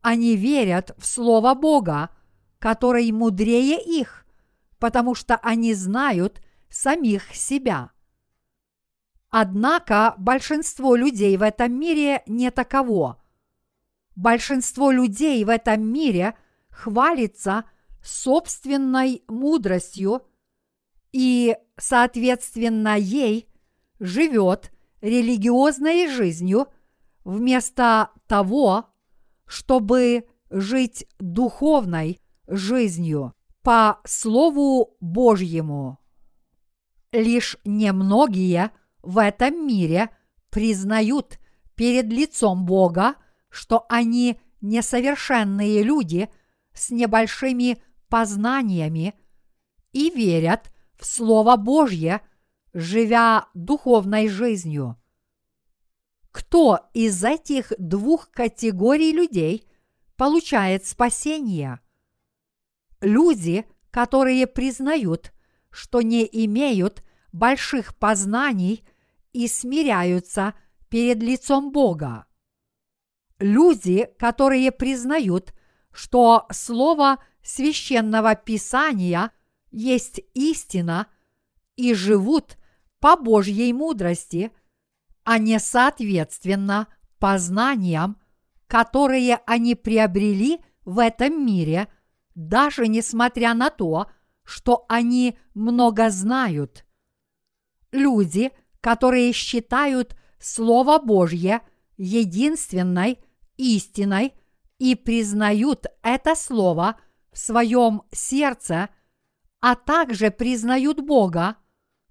Они 0.00 0.36
верят 0.36 0.94
в 0.98 1.06
Слово 1.06 1.54
Бога, 1.54 2.10
который 2.58 3.10
мудрее 3.12 3.78
их, 3.82 4.26
потому 4.78 5.14
что 5.14 5.36
они 5.36 5.74
знают 5.74 6.42
самих 6.68 7.34
себя. 7.34 7.93
Однако 9.36 10.14
большинство 10.16 10.94
людей 10.94 11.36
в 11.36 11.42
этом 11.42 11.72
мире 11.72 12.22
не 12.26 12.50
таково– 12.50 13.20
Большинство 14.16 14.92
людей 14.92 15.44
в 15.44 15.48
этом 15.48 15.92
мире 15.92 16.34
хвалится 16.70 17.64
собственной 18.02 19.24
мудростью 19.28 20.22
и, 21.12 21.56
соответственно, 21.76 22.96
ей 22.96 23.48
живет 23.98 24.70
религиозной 25.00 26.08
жизнью 26.08 26.68
вместо 27.24 28.10
того, 28.26 28.86
чтобы 29.46 30.26
жить 30.50 31.06
духовной 31.18 32.20
жизнью 32.46 33.32
по 33.62 34.00
Слову 34.04 34.96
Божьему. 35.00 35.98
Лишь 37.10 37.56
немногие 37.64 38.70
в 39.04 39.18
этом 39.18 39.66
мире 39.66 40.10
признают 40.50 41.38
перед 41.74 42.06
лицом 42.06 42.64
Бога, 42.64 43.16
что 43.48 43.86
они 43.88 44.40
несовершенные 44.60 45.82
люди 45.82 46.28
с 46.72 46.90
небольшими 46.90 47.82
познаниями 48.08 49.14
и 49.92 50.10
верят 50.10 50.72
в 50.98 51.04
Слово 51.04 51.56
Божье, 51.56 52.20
живя 52.72 53.48
духовной 53.54 54.28
жизнью. 54.28 54.96
Кто 56.32 56.80
из 56.94 57.22
этих 57.22 57.72
двух 57.78 58.30
категорий 58.30 59.12
людей 59.12 59.68
получает 60.16 60.84
спасение? 60.84 61.78
Люди, 63.00 63.66
которые 63.90 64.46
признают, 64.48 65.32
что 65.70 66.02
не 66.02 66.28
имеют 66.44 67.04
больших 67.32 67.96
познаний 67.96 68.84
и 69.34 69.46
смиряются 69.48 70.54
перед 70.88 71.22
лицом 71.22 71.70
Бога. 71.70 72.24
Люди, 73.38 74.08
которые 74.18 74.72
признают, 74.72 75.52
что 75.92 76.46
Слово 76.50 77.18
священного 77.42 78.34
Писания 78.34 79.30
есть 79.70 80.22
истина 80.32 81.08
и 81.76 81.92
живут 81.92 82.56
по 83.00 83.16
Божьей 83.16 83.74
мудрости– 83.74 84.50
а 85.24 85.38
не 85.38 85.58
соответственно 85.58 86.86
познаниям, 87.18 88.20
которые 88.66 89.36
они 89.46 89.74
приобрели 89.74 90.60
в 90.84 90.98
этом 90.98 91.44
мире, 91.44 91.88
даже 92.34 92.86
несмотря 92.86 93.54
на 93.54 93.70
то, 93.70 94.10
что 94.44 94.84
они 94.88 95.38
много 95.54 96.10
знают. 96.10 96.84
Люди, 97.90 98.52
которые 98.84 99.32
считают 99.32 100.14
Слово 100.38 100.98
Божье 100.98 101.62
единственной 101.96 103.18
истиной 103.56 104.34
и 104.78 104.94
признают 104.94 105.86
это 106.02 106.34
Слово 106.34 107.00
в 107.32 107.38
своем 107.38 108.02
сердце, 108.12 108.90
а 109.62 109.74
также 109.74 110.30
признают 110.30 111.00
Бога, 111.00 111.56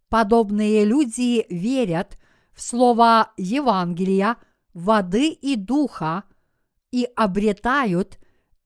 подобные 0.10 0.84
люди 0.84 1.46
верят 1.48 2.18
в 2.54 2.62
слово 2.64 3.32
Евангелия, 3.38 4.38
воды 4.74 5.30
и 5.30 5.56
духа 5.56 6.24
и 6.90 7.08
обретают 7.16 8.18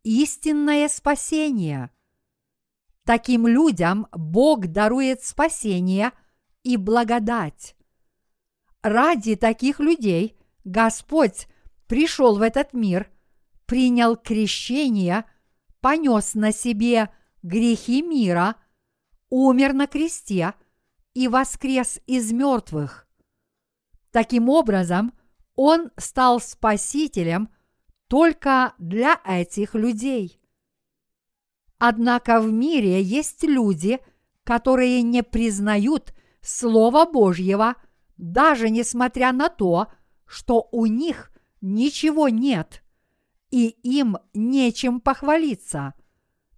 истинное 0.03 0.87
спасение. 0.87 1.89
Таким 3.03 3.47
людям 3.47 4.07
Бог 4.13 4.67
дарует 4.67 5.25
спасение 5.25 6.13
и 6.63 6.77
благодать. 6.77 7.76
Ради 8.87 9.35
таких 9.35 9.81
людей 9.81 10.37
Господь 10.63 11.49
пришел 11.87 12.37
в 12.37 12.41
этот 12.41 12.71
мир, 12.71 13.11
принял 13.65 14.15
крещение, 14.15 15.25
понес 15.81 16.35
на 16.35 16.53
себе 16.53 17.09
грехи 17.43 18.01
мира, 18.01 18.55
умер 19.29 19.73
на 19.73 19.87
кресте 19.87 20.53
и 21.13 21.27
воскрес 21.27 21.99
из 22.07 22.31
мертвых. 22.31 23.09
Таким 24.11 24.47
образом, 24.47 25.11
он 25.55 25.91
стал 25.97 26.39
спасителем 26.39 27.49
только 28.07 28.73
для 28.77 29.19
этих 29.25 29.75
людей. 29.75 30.39
Однако 31.77 32.39
в 32.39 32.49
мире 32.53 33.01
есть 33.01 33.43
люди, 33.43 33.99
которые 34.45 35.01
не 35.01 35.23
признают 35.23 36.13
Слова 36.41 37.05
Божьего, 37.05 37.75
даже 38.17 38.69
несмотря 38.69 39.31
на 39.31 39.49
то, 39.49 39.87
что 40.25 40.67
у 40.71 40.85
них 40.85 41.31
ничего 41.61 42.29
нет, 42.29 42.83
и 43.51 43.67
им 43.67 44.17
нечем 44.33 44.99
похвалиться, 44.99 45.93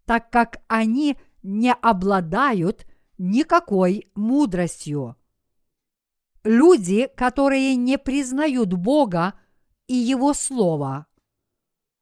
так 0.05 0.29
как 0.31 0.61
они 0.67 1.17
не 1.43 1.73
обладают 1.73 2.85
никакой 3.17 4.09
мудростью. 4.15 5.15
Люди, 6.43 7.09
которые 7.15 7.75
не 7.75 7.97
признают 7.97 8.73
Бога 8.73 9.33
и 9.87 9.93
Его 9.93 10.33
Слово. 10.33 11.05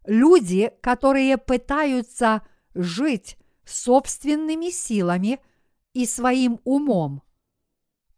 Люди, 0.05 0.71
которые 0.81 1.37
пытаются 1.37 2.47
жить 2.73 3.37
собственными 3.65 4.69
силами 4.69 5.39
и 5.93 6.05
своим 6.05 6.59
умом. 6.63 7.23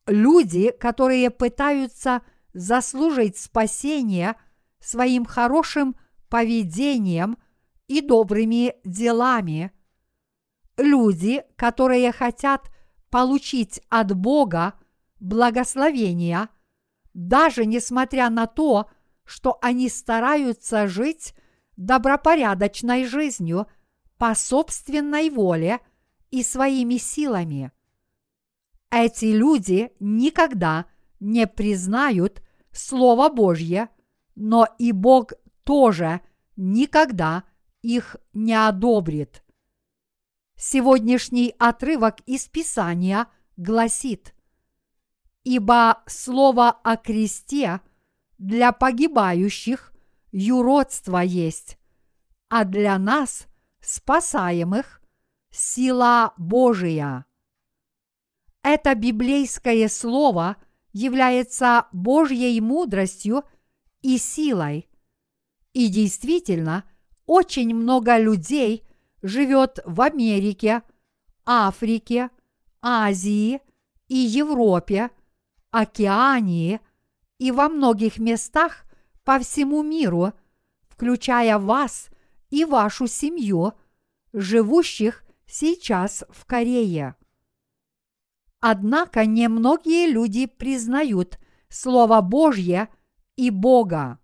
Люди, 0.09 0.71
которые 0.71 1.29
пытаются 1.29 2.23
заслужить 2.53 3.37
спасение 3.37 4.35
своим 4.79 5.23
хорошим 5.23 5.95
поведением 6.29 7.37
и 7.87 8.01
добрыми 8.01 8.73
делами. 8.83 9.71
Люди, 10.77 11.43
которые 11.55 12.11
хотят 12.11 12.71
получить 13.11 13.81
от 13.89 14.15
Бога 14.15 14.73
благословения, 15.19 16.49
даже 17.13 17.67
несмотря 17.67 18.31
на 18.31 18.47
то, 18.47 18.89
что 19.25 19.59
они 19.61 19.89
стараются 19.89 20.87
жить 20.87 21.35
добропорядочной 21.77 23.05
жизнью 23.05 23.67
по 24.17 24.33
собственной 24.33 25.29
воле 25.29 25.79
и 26.31 26.41
своими 26.41 26.97
силами. 26.97 27.71
Эти 28.91 29.25
люди 29.25 29.91
никогда 29.99 30.85
не 31.19 31.47
признают 31.47 32.41
Слово 32.71 33.29
Божье, 33.29 33.89
но 34.35 34.67
и 34.77 34.91
Бог 34.91 35.33
тоже 35.63 36.21
никогда 36.55 37.43
их 37.81 38.15
не 38.33 38.53
одобрит. 38.53 39.43
Сегодняшний 40.55 41.55
отрывок 41.57 42.19
из 42.25 42.47
Писания 42.47 43.27
гласит– 43.57 44.33
ибо 45.43 46.03
слово 46.05 46.69
о 46.69 46.97
кресте 46.97 47.81
для 48.37 48.71
погибающих 48.71 49.93
юродство 50.31 51.17
есть, 51.19 51.77
а 52.49 52.65
для 52.65 52.97
нас, 52.97 53.47
спасаемых, 53.81 55.01
сила 55.49 56.33
Божия. 56.37 57.25
Это 58.63 58.95
библейское 58.95 59.87
слово 59.87 60.57
является 60.91 61.87
Божьей 61.91 62.59
мудростью 62.61 63.43
и 64.01 64.17
силой. 64.17 64.89
И 65.73 65.87
действительно, 65.87 66.83
очень 67.25 67.75
много 67.75 68.17
людей 68.17 68.87
живет 69.21 69.79
в 69.85 70.01
Америке, 70.01 70.83
Африке, 71.45 72.29
Азии 72.81 73.61
и 74.07 74.15
Европе– 74.15 75.11
Океании 75.71 76.79
и 77.37 77.51
во 77.51 77.69
многих 77.69 78.17
местах 78.17 78.85
по 79.23 79.39
всему 79.39 79.83
миру, 79.83 80.33
включая 80.87 81.59
вас 81.59 82.09
и 82.49 82.65
вашу 82.65 83.07
семью, 83.07 83.73
живущих 84.33 85.23
сейчас 85.45 86.23
в 86.29 86.45
Корее. 86.45 87.15
Однако 88.61 89.25
немногие 89.25 90.07
люди 90.07 90.45
признают 90.45 91.39
Слово 91.69 92.21
Божье 92.21 92.89
и 93.35 93.49
Бога, 93.49 94.19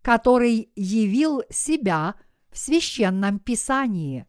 который 0.00 0.70
явил 0.74 1.42
себя 1.50 2.14
в 2.50 2.58
священном 2.58 3.38
Писании. 3.38 4.26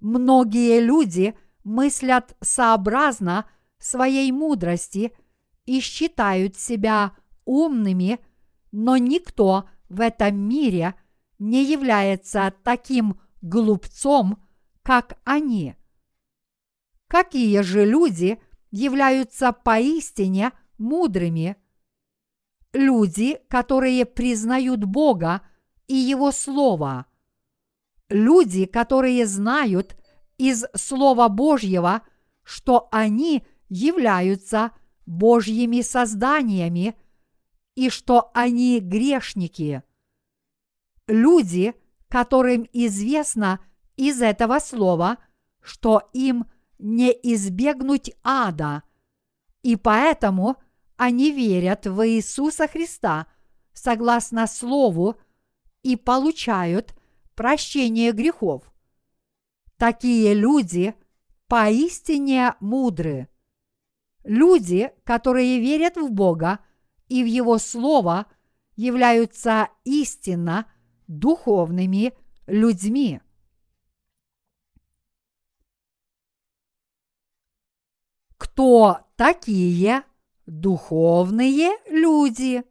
Многие 0.00 0.80
люди 0.80 1.36
мыслят 1.64 2.36
сообразно 2.40 3.48
своей 3.78 4.32
мудрости– 4.32 5.12
и 5.66 5.80
считают 5.80 6.56
себя 6.56 7.14
умными, 7.44 8.20
но 8.72 8.96
никто 8.96 9.68
в 9.88 10.00
этом 10.00 10.36
мире 10.36 10.94
не 11.38 11.64
является 11.64 12.54
таким 12.62 13.20
глупцом, 13.42 14.42
как 14.82 15.18
они. 15.24 15.74
Какие 17.08 17.60
же 17.60 17.84
люди 17.84 18.40
являются 18.76 19.52
поистине 19.52 20.52
мудрыми? 20.78 21.56
Люди, 22.72 23.40
которые 23.48 24.04
признают 24.04 24.84
Бога 24.84 25.42
и 25.86 25.94
Его 25.94 26.30
Слово. 26.30 27.06
Люди, 28.08 28.66
которые 28.66 29.26
знают 29.26 29.96
из 30.38 30.64
Слова 30.74 31.28
Божьего, 31.28 32.02
что 32.44 32.88
они 32.90 33.46
являются– 33.68 34.72
Божьими 35.06 35.80
созданиями 35.82 36.96
и 37.76 37.88
что 37.90 38.30
они 38.34 38.80
грешники. 38.80 39.82
Люди, 41.06 41.74
которым 42.08 42.68
известна 42.72 43.60
из 43.96 44.20
этого 44.20 44.58
слова, 44.58 45.18
что 45.62 46.10
им 46.12 46.46
не 46.78 47.10
избегнуть 47.10 48.12
ада, 48.22 48.82
и 49.62 49.76
поэтому 49.76 50.56
они 50.96 51.30
верят 51.30 51.86
в 51.86 52.06
Иисуса 52.08 52.68
Христа 52.68 53.26
согласно 53.72 54.46
Слову 54.46 55.16
и 55.82 55.96
получают 55.96 56.94
прощение 57.34 58.12
грехов. 58.12 58.72
Такие 59.76 60.34
люди 60.34 60.94
поистине 61.48 62.54
мудры. 62.60 63.28
Люди, 64.24 64.90
которые 65.04 65.60
верят 65.60 65.96
в 65.96 66.10
Бога 66.10 66.60
и 67.08 67.22
в 67.22 67.26
Его 67.26 67.58
Слово, 67.58 68.26
являются 68.74 69.68
истинно 69.84 70.66
духовными 71.06 72.14
людьми. 72.46 73.20
Кто 78.56 79.00
такие 79.16 80.02
духовные 80.46 81.72
люди? 81.90 82.64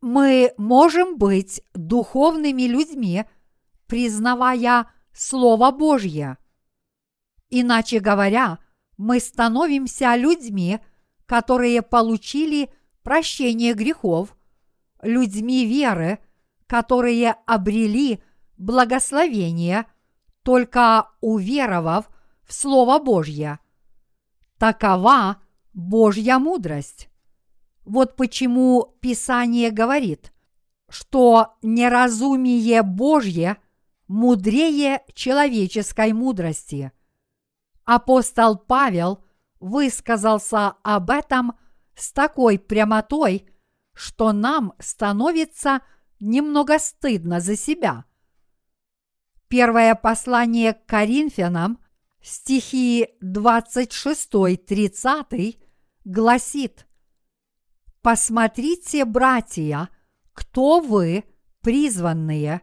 Мы 0.00 0.54
можем 0.56 1.18
быть 1.18 1.60
духовными 1.74 2.62
людьми, 2.62 3.26
признавая 3.86 4.90
Слово 5.12 5.70
Божье. 5.70 6.38
Иначе 7.50 8.00
говоря, 8.00 8.58
мы 8.96 9.20
становимся 9.20 10.16
людьми, 10.16 10.80
которые 11.26 11.82
получили 11.82 12.70
прощение 13.02 13.74
грехов, 13.74 14.34
людьми 15.02 15.66
веры, 15.66 16.20
которые 16.66 17.32
обрели 17.44 18.22
благословение, 18.56 19.84
только 20.42 21.10
уверовав 21.20 22.08
в 22.46 22.52
Слово 22.52 22.98
Божье. 22.98 23.58
Такова 24.58 25.42
Божья 25.72 26.38
мудрость. 26.38 27.08
Вот 27.84 28.16
почему 28.16 28.96
Писание 29.00 29.70
говорит, 29.70 30.32
что 30.88 31.56
неразумие 31.62 32.82
Божье 32.82 33.58
мудрее 34.06 35.02
человеческой 35.14 36.12
мудрости. 36.12 36.92
Апостол 37.84 38.56
Павел 38.56 39.24
высказался 39.60 40.74
об 40.82 41.10
этом 41.10 41.58
с 41.94 42.12
такой 42.12 42.58
прямотой, 42.58 43.48
что 43.92 44.32
нам 44.32 44.74
становится 44.78 45.80
немного 46.20 46.78
стыдно 46.78 47.40
за 47.40 47.56
себя. 47.56 48.04
Первое 49.48 49.94
послание 49.94 50.72
к 50.74 50.86
Коринфянам, 50.86 51.78
стихи 52.24 53.08
26-30 53.22 55.58
гласит 56.06 56.86
Посмотрите, 58.00 59.04
братья, 59.04 59.90
кто 60.32 60.80
вы, 60.80 61.24
призванные, 61.60 62.62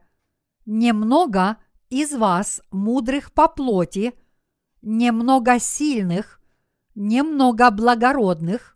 немного 0.65 1.57
из 1.89 2.11
вас 2.13 2.63
мудрых 2.71 3.31
по 3.33 3.47
плоти, 3.47 4.15
немного 4.81 5.59
сильных, 5.59 6.41
немного 6.95 7.69
благородных, 7.69 8.75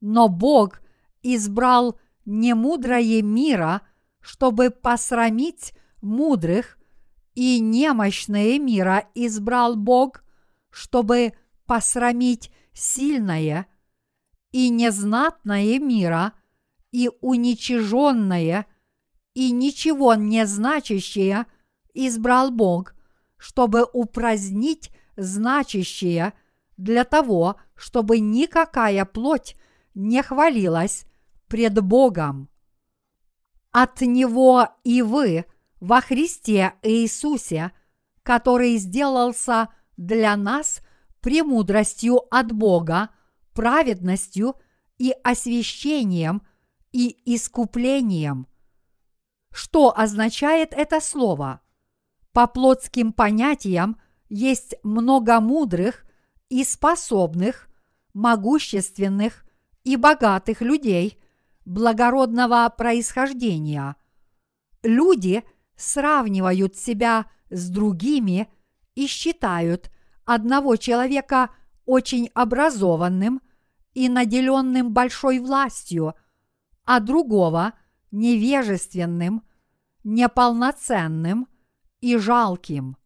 но 0.00 0.28
Бог 0.28 0.80
избрал 1.22 1.98
немудрое 2.24 3.20
мира, 3.22 3.82
чтобы 4.20 4.70
посрамить 4.70 5.74
мудрых, 6.02 6.78
и 7.34 7.60
немощное 7.60 8.58
мира 8.58 9.08
избрал 9.14 9.76
Бог, 9.76 10.24
чтобы 10.70 11.32
посрамить 11.66 12.50
сильное– 12.72 13.66
и 14.54 14.68
незнатное 14.68 15.80
мира, 15.80 16.32
и 16.92 17.10
уничиженное, 17.20 18.66
и 19.34 19.50
ничего 19.50 20.14
не 20.14 20.46
значащее 20.46 21.46
избрал 21.92 22.52
Бог, 22.52 22.94
чтобы 23.36 23.84
упразднить 23.92 24.92
значащее 25.16 26.34
для 26.76 27.02
того, 27.02 27.56
чтобы 27.74 28.20
никакая 28.20 29.04
плоть 29.04 29.56
не 29.94 30.22
хвалилась 30.22 31.04
пред 31.48 31.82
Богом. 31.82 32.48
От 33.72 34.02
Него 34.02 34.68
и 34.84 35.02
вы 35.02 35.46
во 35.80 36.00
Христе 36.00 36.74
Иисусе, 36.82 37.72
который 38.22 38.76
сделался 38.76 39.68
для 39.96 40.36
нас 40.36 40.80
премудростью 41.20 42.22
от 42.30 42.52
Бога– 42.52 43.10
праведностью 43.54 44.56
и 44.98 45.14
освящением 45.22 46.42
и 46.92 47.16
искуплением. 47.34 48.46
Что 49.50 49.96
означает 49.96 50.74
это 50.74 51.00
слово? 51.00 51.60
По 52.32 52.46
плотским 52.46 53.12
понятиям 53.12 54.00
есть 54.28 54.74
много 54.82 55.40
мудрых 55.40 56.04
и 56.48 56.64
способных, 56.64 57.68
могущественных 58.12 59.44
и 59.84 59.96
богатых 59.96 60.60
людей 60.60 61.20
благородного 61.64 62.68
происхождения. 62.76 63.96
Люди 64.82 65.44
сравнивают 65.76 66.76
себя 66.76 67.26
с 67.50 67.68
другими 67.68 68.48
и 68.94 69.06
считают 69.06 69.90
одного 70.24 70.76
человека 70.76 71.50
очень 71.84 72.30
образованным 72.34 73.40
и 73.92 74.08
наделенным 74.08 74.92
большой 74.92 75.38
властью, 75.38 76.14
а 76.84 77.00
другого 77.00 77.74
невежественным, 78.10 79.42
неполноценным 80.02 81.48
и 82.00 82.16
жалким. 82.16 82.96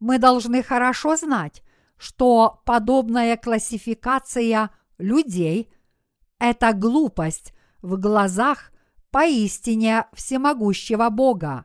Мы 0.00 0.18
должны 0.18 0.62
хорошо 0.62 1.16
знать, 1.16 1.62
что 1.96 2.62
подобная 2.64 3.36
классификация 3.36 4.70
людей– 4.98 5.72
это 6.38 6.72
глупость 6.72 7.54
в 7.80 7.98
глазах 7.98 8.72
поистине 9.10 10.06
всемогущего 10.12 11.08
Бога. 11.08 11.64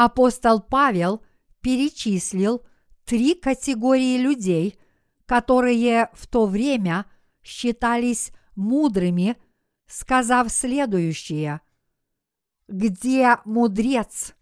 Апостол 0.00 0.60
Павел 0.60 1.22
перечислил 1.60 2.64
три 3.04 3.34
категории 3.34 4.18
людей, 4.18 4.78
которые 5.26 6.10
в 6.14 6.26
то 6.26 6.46
время– 6.46 7.04
считались 7.48 8.32
мудрыми, 8.54 9.36
сказав 9.86 10.50
следующее. 10.50 11.60
Где 12.68 13.38
мудрец? 13.44 14.34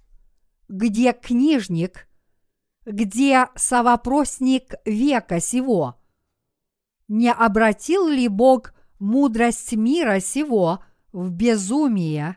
Где 0.69 1.12
книжник? 1.12 2.09
Где 2.85 3.47
совопросник 3.55 4.75
века 4.85 5.40
сего? 5.40 6.01
Не 7.09 7.33
обратил 7.33 8.09
ли 8.09 8.27
Бог 8.27 8.75
мудрость 8.99 9.73
мира 9.73 10.19
сего 10.19 10.85
в 11.12 11.31
безумие? 11.31 12.37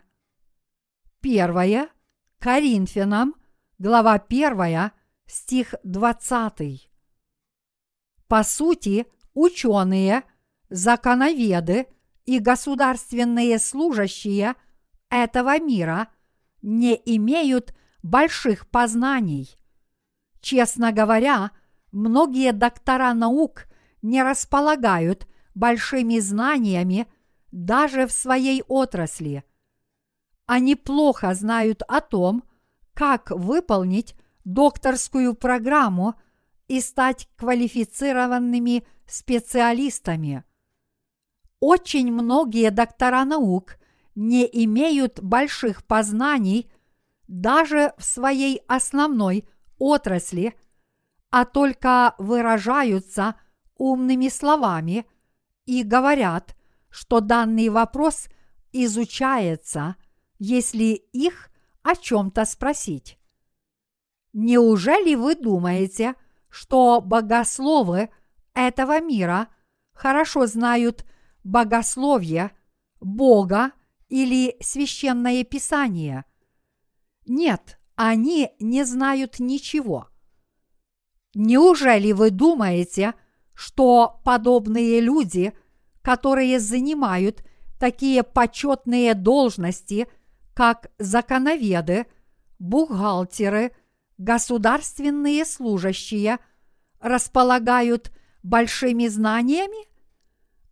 Первое. 1.20 1.88
Коринфянам, 2.40 3.34
глава 3.78 4.18
первая, 4.18 4.92
стих 5.26 5.74
двадцатый. 5.84 6.90
По 8.28 8.42
сути, 8.44 9.06
ученые– 9.34 10.22
законоведы 10.70 11.86
и 12.24 12.38
государственные 12.38 13.58
служащие 13.58 14.54
этого 15.10 15.60
мира 15.60 16.08
не 16.62 16.94
имеют 17.04 17.74
больших 18.02 18.66
познаний. 18.70 19.58
Честно 20.40 20.92
говоря, 20.92 21.50
многие 21.92 22.54
доктора 22.54 23.12
наук 23.12 23.66
не 24.00 24.22
располагают 24.22 25.28
большими 25.54 26.18
знаниями 26.20 27.06
даже 27.52 28.06
в 28.06 28.12
своей 28.12 28.62
отрасли. 28.66 29.44
Они 30.52 30.74
плохо 30.74 31.32
знают 31.34 31.84
о 31.86 32.00
том, 32.00 32.42
как 32.92 33.30
выполнить 33.30 34.16
докторскую 34.44 35.34
программу 35.34 36.16
и 36.66 36.80
стать 36.80 37.28
квалифицированными 37.36 38.84
специалистами. 39.06 40.42
Очень 41.60 42.12
многие 42.12 42.72
доктора 42.72 43.24
наук 43.24 43.76
не 44.16 44.44
имеют 44.64 45.20
больших 45.20 45.86
познаний 45.86 46.68
даже 47.28 47.92
в 47.96 48.02
своей 48.02 48.60
основной 48.66 49.48
отрасли, 49.78 50.56
а 51.30 51.44
только 51.44 52.16
выражаются 52.18 53.36
умными 53.76 54.26
словами 54.26 55.06
и 55.64 55.84
говорят, 55.84 56.56
что 56.88 57.20
данный 57.20 57.68
вопрос 57.68 58.26
изучается, 58.72 59.94
если 60.40 60.94
их 60.94 61.50
о 61.82 61.94
чем-то 61.94 62.44
спросить. 62.46 63.18
Неужели 64.32 65.14
вы 65.14 65.36
думаете, 65.36 66.14
что 66.48 67.00
богословы 67.00 68.08
этого 68.54 69.00
мира 69.00 69.48
хорошо 69.92 70.46
знают 70.46 71.04
богословие, 71.44 72.52
Бога 73.00 73.72
или 74.08 74.56
священное 74.60 75.44
писание? 75.44 76.24
Нет, 77.26 77.78
они 77.94 78.50
не 78.58 78.84
знают 78.84 79.40
ничего. 79.40 80.08
Неужели 81.34 82.12
вы 82.12 82.30
думаете, 82.30 83.14
что 83.52 84.20
подобные 84.24 85.00
люди, 85.00 85.52
которые 86.02 86.60
занимают 86.60 87.44
такие 87.78 88.22
почетные 88.22 89.14
должности, 89.14 90.08
как 90.60 90.90
законоведы, 90.98 92.06
бухгалтеры, 92.58 93.72
государственные 94.18 95.46
служащие, 95.46 96.38
располагают 97.00 98.12
большими 98.42 99.06
знаниями? 99.06 99.88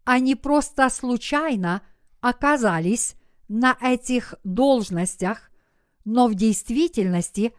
Они 0.04 0.34
просто 0.34 0.90
случайно 0.90 1.80
оказались 2.20 3.14
на 3.48 3.78
этих 3.80 4.34
должностях, 4.44 5.50
но 6.04 6.26
в 6.26 6.34
действительности 6.34 7.54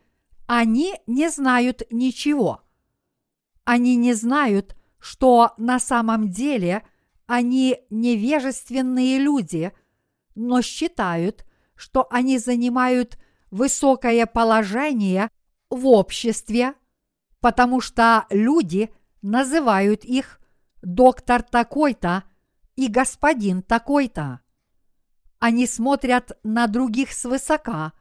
они 0.45 0.93
не 1.07 1.31
знают 1.31 1.81
ничего. 1.89 2.61
Они 3.63 3.95
не 3.95 4.13
знают, 4.13 4.75
что 4.99 5.53
на 5.57 5.79
самом 5.79 6.29
деле 6.29 6.83
они 7.25 7.79
невежественные 7.89 9.17
люди, 9.17 9.71
но 10.35 10.61
считают, 10.61 11.43
что 11.79 12.07
они 12.09 12.37
занимают 12.37 13.17
высокое 13.51 14.25
положение 14.25 15.29
в 15.69 15.87
обществе, 15.87 16.73
потому 17.39 17.79
что 17.79 18.25
люди 18.29 18.93
называют 19.21 20.03
их 20.03 20.41
доктор 20.81 21.41
такой-то 21.41 22.25
и 22.75 22.89
господин 22.89 23.63
такой-то. 23.63 24.41
Они 25.39 25.65
смотрят 25.65 26.37
на 26.43 26.67
других 26.67 27.13
свысока, 27.13 27.93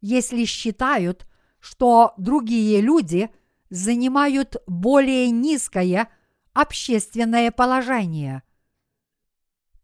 если 0.00 0.46
считают, 0.46 1.26
что 1.60 2.14
другие 2.16 2.80
люди 2.80 3.28
занимают 3.68 4.56
более 4.66 5.30
низкое 5.30 6.08
общественное 6.54 7.50
положение. 7.50 8.42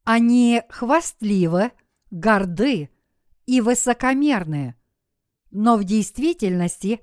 Они 0.05 0.63
хвастливы, 0.71 1.73
горды 2.11 2.89
и 3.47 3.61
высокомерны, 3.61 4.75
но 5.51 5.77
в 5.77 5.85
действительности 5.85 7.01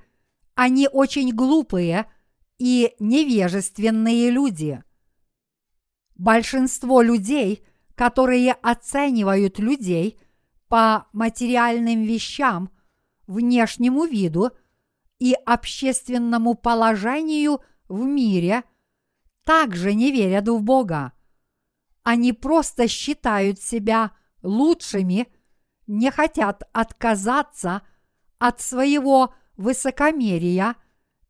они 0.55 0.87
очень 0.91 1.33
глупые 1.33 2.09
и 2.57 2.93
невежественные 2.99 4.31
люди. 4.31 4.83
Большинство 6.15 7.01
людей, 7.01 7.65
которые 7.95 8.53
оценивают 8.53 9.59
людей 9.59 10.19
по 10.67 11.07
материальным 11.13 12.03
вещам, 12.03 12.69
внешнему 13.27 14.05
виду 14.05 14.51
и 15.19 15.33
общественному 15.45 16.55
положению 16.55 17.61
в 17.87 18.03
мире, 18.03 18.63
также 19.43 19.93
не 19.93 20.11
верят 20.11 20.47
в 20.47 20.61
Бога. 20.61 21.13
Они 22.03 22.33
просто 22.33 22.87
считают 22.87 23.59
себя 23.59 24.11
лучшими, 24.41 25.27
не 25.89 26.11
хотят 26.11 26.69
отказаться 26.71 27.81
от 28.37 28.61
своего 28.61 29.33
высокомерия 29.57 30.75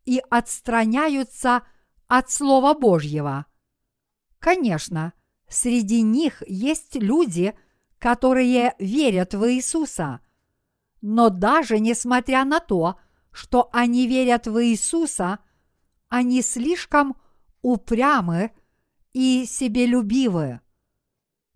и 0.03 0.21
отстраняются 0.29 1.63
от 2.07 2.29
Слова 2.29 2.73
Божьего. 2.73 3.45
Конечно, 4.37 5.13
среди 5.47 6.01
них 6.01 6.43
есть 6.45 6.95
люди, 6.95 7.57
которые 7.99 8.75
верят 8.79 9.33
в 9.33 9.49
Иисуса. 9.49 10.19
Но 11.01 11.29
даже 11.29 11.79
несмотря 11.79 12.43
на 12.43 12.59
то, 12.59 12.99
что 13.31 13.69
они 13.71 14.07
верят 14.07 14.45
в 14.45 14.61
Иисуса, 14.61 15.39
они 16.09 16.41
слишком 16.41 17.15
упрямы 17.61 18.51
и 19.13 19.45
себелюбивы. 19.45 20.59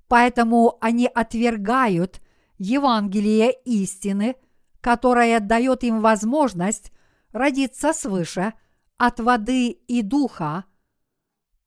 Поэтому 0.08 0.78
они 0.80 1.08
отвергают 1.08 2.23
Евангелие 2.64 3.52
истины, 3.66 4.38
которое 4.80 5.42
дает 5.42 5.84
им 5.84 6.00
возможность 6.00 6.94
родиться 7.34 7.92
свыше 7.92 8.54
от 8.98 9.20
воды 9.20 9.68
и 9.72 10.02
духа, 10.02 10.64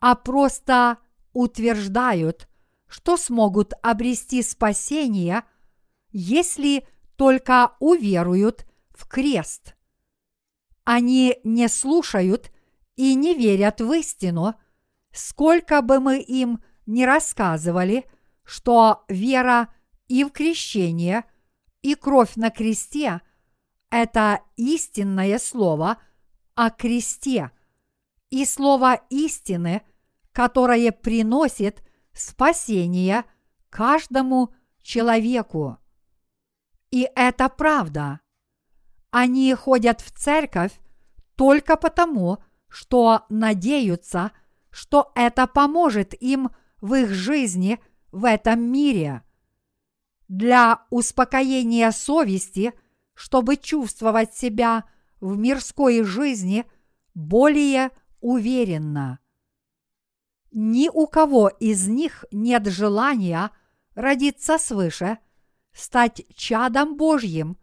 а 0.01 0.15
просто 0.15 0.97
утверждают, 1.35 2.49
что 2.87 3.19
смогут 3.19 3.75
обрести 3.83 4.43
спасение, 4.43 5.43
если 6.13 6.89
только 7.17 7.77
уверуют 7.79 8.67
в 8.89 9.07
крест. 9.07 9.77
Они 10.85 11.39
не 11.45 11.69
слушают 11.69 12.51
и 12.95 13.15
не 13.15 13.35
верят 13.35 13.83
в 13.83 13.93
истину, 13.93 14.55
сколько 15.13 15.83
бы 15.83 16.01
мы 16.01 16.21
им 16.21 16.65
ни 16.87 17.03
рассказывали, 17.03 18.07
что 18.45 19.05
вера 19.09 19.69
и 20.09 20.25
в 20.25 20.31
крещение, 20.31 21.25
и 21.83 21.95
кровь 21.95 22.37
на 22.37 22.51
кресте– 22.51 23.21
это 23.91 24.41
истинное 24.57 25.39
слово 25.39 25.99
о 26.55 26.71
кресте, 26.71 27.51
и 28.31 28.45
слово 28.45 29.01
истины, 29.11 29.83
которое 30.33 30.93
приносит 30.93 31.83
спасение 32.13 33.25
каждому 33.71 34.53
человеку. 34.83 35.79
И 36.91 37.09
это 37.15 37.49
правда. 37.49 38.21
Они 39.11 39.53
ходят 39.55 40.01
в 40.01 40.11
церковь 40.13 40.73
только 41.37 41.77
потому, 41.77 42.39
что 42.69 43.25
надеются, 43.29 44.33
что 44.71 45.13
это 45.15 45.47
поможет 45.47 46.15
им 46.21 46.51
в 46.81 46.95
их 46.95 47.11
жизни 47.11 47.81
в 48.13 48.25
этом 48.25 48.61
мире. 48.61 49.23
Для 50.29 50.85
успокоения 50.91 51.91
совести, 51.93 52.73
чтобы 53.15 53.57
чувствовать 53.57 54.35
себя 54.35 54.85
в 55.21 55.37
мирской 55.37 56.03
жизни 56.03 56.65
более 57.15 57.91
уверенно. 58.21 59.21
Ни 60.51 60.89
у 60.89 61.07
кого 61.07 61.49
из 61.49 61.87
них 61.87 62.25
нет 62.31 62.67
желания 62.67 63.51
родиться 63.95 64.59
свыше, 64.59 65.19
стать 65.73 66.23
чадом 66.35 66.97
Божьим 66.97 67.59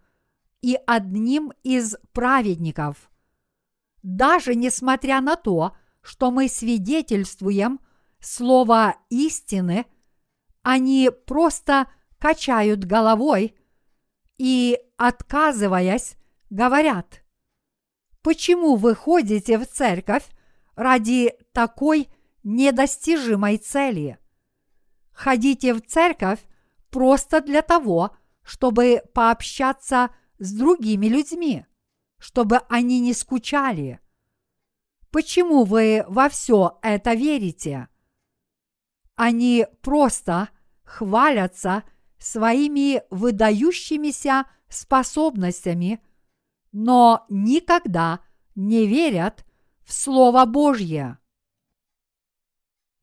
и 0.61 0.77
одним 0.85 1.51
из 1.63 1.95
праведников. 2.13 3.09
Даже 4.03 4.55
несмотря 4.55 5.21
на 5.21 5.35
то, 5.35 5.75
что 6.01 6.31
мы 6.31 6.47
свидетельствуем 6.47 7.79
слово 8.19 8.95
истины, 9.09 9.85
они 10.61 11.09
просто 11.25 11.87
качают 12.23 12.85
головой 12.85 13.53
и, 14.37 14.79
отказываясь, 14.95 16.15
говорят, 16.49 17.21
почему 18.21 18.77
вы 18.77 18.95
ходите 18.95 19.57
в 19.57 19.67
церковь 19.67 20.23
ради 20.75 21.37
такой 21.51 22.07
недостижимой 22.43 23.57
цели? 23.57 24.19
Ходите 25.11 25.73
в 25.73 25.81
церковь 25.81 26.39
просто 26.89 27.41
для 27.41 27.61
того, 27.61 28.15
чтобы 28.41 29.03
пообщаться 29.13 30.15
с 30.39 30.53
другими 30.53 31.07
людьми, 31.07 31.65
чтобы 32.19 32.59
они 32.69 33.01
не 33.01 33.13
скучали. 33.13 33.99
Почему 35.11 35.65
вы 35.65 36.05
во 36.07 36.29
все 36.29 36.79
это 36.83 37.15
верите? 37.15 37.89
Они 39.15 39.67
просто 39.81 40.47
хвалятся 40.85 41.83
своими 42.23 43.03
выдающимися 43.09 44.45
способностями, 44.69 46.01
но 46.71 47.25
никогда 47.29 48.21
не 48.55 48.87
верят 48.87 49.45
в 49.83 49.91
Слово 49.91 50.45
Божье. 50.45 51.17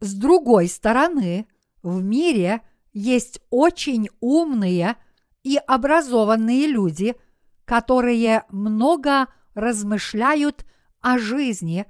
С 0.01 0.15
другой 0.15 0.69
стороны, 0.69 1.47
в 1.83 2.03
мире 2.03 2.63
есть 2.95 3.41
очень 3.51 4.09
умные 4.21 4.97
и 5.43 5.59
образованные 5.59 6.67
люди, 6.67 7.15
которые 7.67 8.45
много 8.49 9.27
размышляют 9.53 10.65
о 11.01 11.19
жизни, 11.19 11.85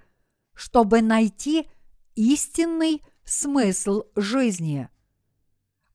чтобы 0.52 1.00
найти 1.00 1.68
истинный 2.16 3.02
смысл 3.24 4.02
жизни. 4.16 4.88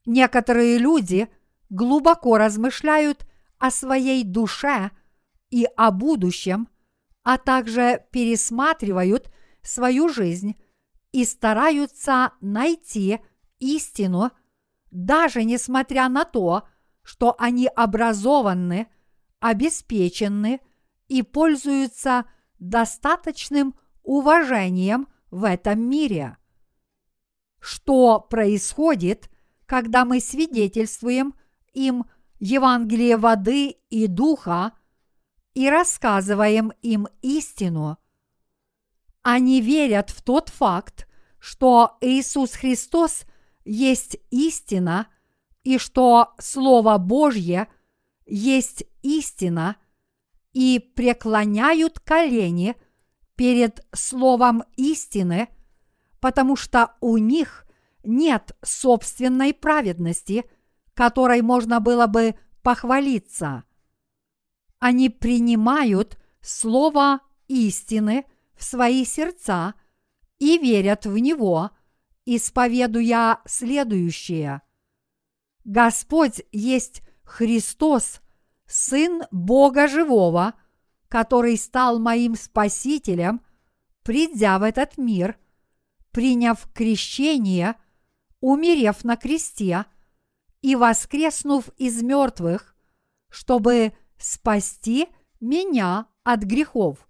Некоторые 0.05 0.77
люди 0.77 1.27
глубоко 1.69 2.37
размышляют 2.37 3.25
о 3.57 3.71
своей 3.71 4.23
душе 4.23 4.91
и 5.49 5.67
о 5.75 5.91
будущем, 5.91 6.67
а 7.23 7.37
также 7.37 8.05
пересматривают 8.11 9.31
свою 9.63 10.09
жизнь 10.09 10.55
и 11.11 11.25
стараются 11.25 12.33
найти 12.41 13.19
истину, 13.59 14.31
даже 14.91 15.43
несмотря 15.43 16.07
на 16.09 16.23
то, 16.23 16.67
что 17.01 17.35
они 17.39 17.67
образованы, 17.67 18.87
обеспечены 19.39 20.59
и 21.07 21.23
пользуются 21.23 22.25
достаточным 22.59 23.75
уважением 24.03 25.07
в 25.31 25.43
этом 25.43 25.81
мире. 25.81 26.37
Что 27.59 28.19
происходит, 28.19 29.29
когда 29.65 30.05
мы 30.05 30.19
свидетельствуем 30.19 31.35
им 31.73 32.05
Евангелие 32.39 33.17
воды 33.17 33.77
и 33.89 34.07
духа 34.07 34.73
и 35.53 35.69
рассказываем 35.69 36.71
им 36.81 37.07
истину? 37.21 37.97
Они 39.21 39.61
верят 39.61 40.09
в 40.09 40.21
тот 40.21 40.49
факт, 40.49 41.07
что 41.39 41.97
Иисус 42.01 42.53
Христос 42.53 43.25
есть 43.63 44.17
истина 44.29 45.07
и 45.63 45.77
что 45.77 46.33
Слово 46.39 46.97
Божье 46.97 47.67
есть 48.25 48.83
истина, 49.01 49.77
и 50.55 50.79
преклоняют 50.79 51.99
колени 51.99 52.75
перед 53.35 53.85
Словом 53.93 54.63
истины, 54.77 55.49
потому 56.21 56.55
что 56.55 56.93
у 57.01 57.17
них 57.17 57.64
нет 58.05 58.55
собственной 58.63 59.53
праведности, 59.53 60.45
которой 60.93 61.41
можно 61.41 61.79
было 61.79 62.07
бы 62.07 62.35
похвалиться. 62.61 63.63
Они 64.79 65.09
принимают 65.09 66.17
Слово 66.41 67.21
истины 67.47 68.25
в 68.55 68.63
свои 68.63 69.03
сердца 69.03 69.73
и 70.37 70.59
верят 70.59 71.07
в 71.07 71.17
него, 71.17 71.71
исповедуя 72.25 73.39
следующее. 73.45 74.61
Господь 75.63 76.43
есть 76.51 77.01
Христос, 77.23 78.21
Сын 78.67 79.23
Бога 79.31 79.87
Живого, 79.87 80.53
который 81.07 81.57
стал 81.57 81.97
моим 81.97 82.35
Спасителем, 82.35 83.41
придя 84.03 84.59
в 84.59 84.63
этот 84.63 84.99
мир, 84.99 85.39
приняв 86.11 86.67
крещение, 86.73 87.75
умерев 88.45 89.03
на 89.03 89.17
кресте 89.17 89.85
и 90.61 90.75
воскреснув 90.75 91.69
из 91.77 92.03
мертвых, 92.03 92.75
чтобы 93.27 93.93
спасти 94.19 95.07
меня 95.39 96.05
от 96.23 96.43
грехов. 96.43 97.09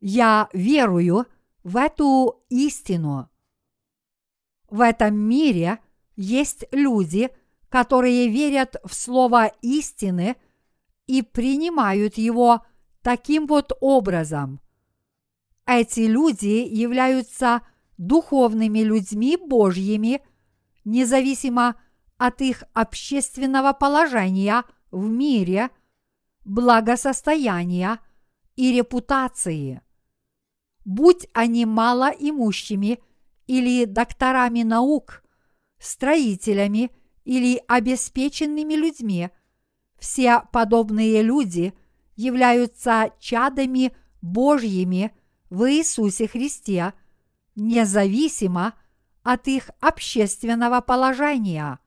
Я 0.00 0.48
верую 0.52 1.26
в 1.64 1.76
эту 1.76 2.44
истину. 2.48 3.28
В 4.68 4.80
этом 4.82 5.16
мире 5.16 5.80
есть 6.14 6.64
люди, 6.70 7.30
которые 7.68 8.28
верят 8.28 8.76
в 8.84 8.94
слово 8.94 9.46
истины 9.62 10.36
и 11.08 11.22
принимают 11.22 12.18
его 12.18 12.64
таким 13.02 13.48
вот 13.48 13.72
образом. 13.80 14.60
Эти 15.66 16.00
люди 16.00 16.68
являются 16.68 17.62
духовными 18.00 18.78
людьми 18.78 19.36
Божьими, 19.36 20.22
независимо 20.86 21.76
от 22.16 22.40
их 22.40 22.64
общественного 22.72 23.74
положения 23.74 24.64
в 24.90 25.06
мире, 25.06 25.68
благосостояния 26.46 28.00
и 28.56 28.72
репутации. 28.72 29.82
Будь 30.86 31.28
они 31.34 31.66
малоимущими 31.66 33.00
или 33.46 33.84
докторами 33.84 34.62
наук, 34.62 35.22
строителями 35.78 36.90
или 37.24 37.62
обеспеченными 37.68 38.74
людьми, 38.74 39.28
все 39.98 40.42
подобные 40.52 41.20
люди 41.20 41.74
являются 42.16 43.12
чадами 43.20 43.92
Божьими 44.22 45.12
в 45.50 45.70
Иисусе 45.70 46.26
Христе, 46.26 46.94
независимо 47.60 48.74
от 49.22 49.48
их 49.48 49.70
общественного 49.80 50.80
положения. 50.80 51.78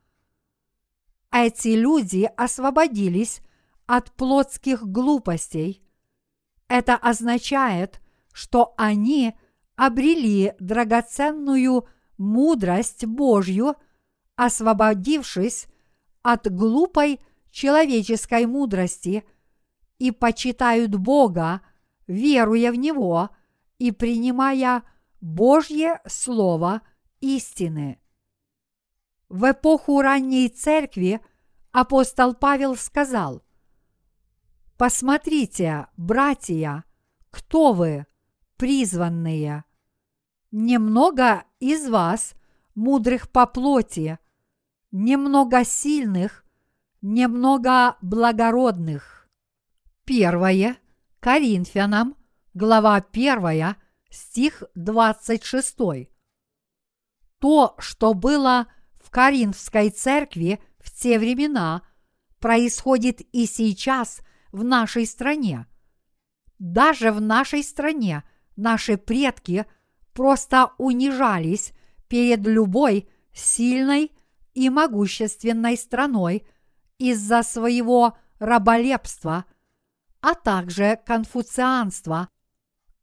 Эти 1.31 1.69
люди 1.69 2.29
освободились 2.37 3.41
от 3.85 4.11
плотских 4.11 4.83
глупостей. 4.83 5.83
Это 6.67 6.95
означает, 6.95 8.01
что 8.31 8.73
они 8.77 9.33
обрели 9.75 10.53
драгоценную 10.59 11.87
мудрость 12.17 13.05
Божью– 13.05 13.75
освободившись 14.35 15.67
от 16.21 16.51
глупой 16.51 17.19
человеческой 17.51 18.45
мудрости 18.45 19.23
и 19.99 20.11
почитают 20.11 20.95
Бога, 20.95 21.61
веруя 22.07 22.71
в 22.71 22.75
Него 22.75 23.29
и 23.77 23.91
принимая 23.91 24.83
Божье 25.23 26.01
Слово 26.05 26.81
истины. 27.21 27.97
В 29.29 29.49
эпоху 29.49 30.01
ранней 30.01 30.49
церкви 30.49 31.21
апостол 31.71 32.33
Павел 32.33 32.75
сказал, 32.75 33.41
«Посмотрите, 34.77 35.87
братья, 35.95 36.83
кто 37.31 37.71
вы, 37.71 38.05
призванные? 38.57 39.63
Немного 40.51 41.45
из 41.61 41.87
вас 41.87 42.33
мудрых 42.75 43.31
по 43.31 43.47
плоти, 43.47 44.19
немного 44.91 45.63
сильных, 45.63 46.45
немного 47.01 47.95
благородных. 48.01 49.29
Первое 50.03 50.75
Коринфянам, 51.21 52.17
глава 52.53 52.97
1, 52.97 53.77
стих 54.13 54.63
26. 54.75 55.75
То, 57.39 57.75
что 57.79 58.13
было 58.13 58.67
в 59.01 59.09
Коринфской 59.09 59.89
церкви 59.89 60.61
в 60.79 60.91
те 60.91 61.19
времена, 61.19 61.81
происходит 62.39 63.21
и 63.33 63.45
сейчас 63.45 64.21
в 64.51 64.63
нашей 64.63 65.05
стране. 65.05 65.65
Даже 66.59 67.11
в 67.11 67.19
нашей 67.19 67.63
стране 67.63 68.23
наши 68.55 68.97
предки 68.97 69.65
просто 70.13 70.71
унижались 70.77 71.73
перед 72.07 72.45
любой 72.45 73.09
сильной 73.33 74.11
и 74.53 74.69
могущественной 74.69 75.75
страной 75.75 76.47
из-за 76.99 77.41
своего 77.41 78.17
раболепства, 78.39 79.45
а 80.21 80.35
также 80.35 80.99
конфуцианства, 81.05 82.29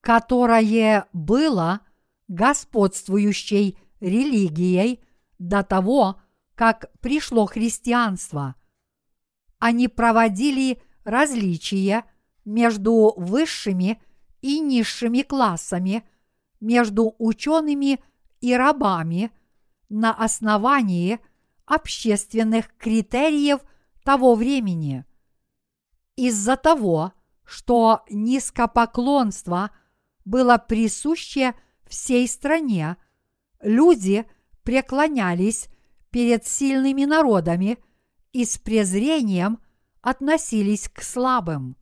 которое 0.01 1.07
было 1.13 1.81
господствующей 2.29 3.79
религией 4.01 5.01
до 5.39 5.63
того, 5.63 6.21
как 6.55 6.91
пришло 7.01 7.47
христианство. 7.47 8.55
Они 9.59 9.89
проводили 9.89 10.83
различия 11.05 12.05
между 12.45 13.15
высшими 13.17 14.01
и 14.41 14.61
низшими 14.61 15.23
классами, 15.23 16.05
между 16.61 17.15
учеными 17.19 18.01
и 18.41 18.55
рабами 18.55 19.33
на 19.89 20.13
основании– 20.13 21.19
общественных 21.71 22.77
критериев 22.77 23.61
того 24.03 24.35
времени. 24.35 25.05
Из-за 26.17 26.57
того, 26.57 27.13
что 27.45 28.03
низкопоклонство 28.11 29.71
было 30.25 30.59
присуще 30.59 31.55
всей 31.87 32.29
стране, 32.29 32.97
люди 33.61 34.27
преклонялись 34.63 35.69
перед 36.11 36.47
сильными 36.47 37.05
народами 37.05 37.79
и 38.33 38.45
с 38.45 38.59
презрением 38.59 39.59
относились 40.03 40.89
к 40.89 41.03
слабым. 41.03 41.77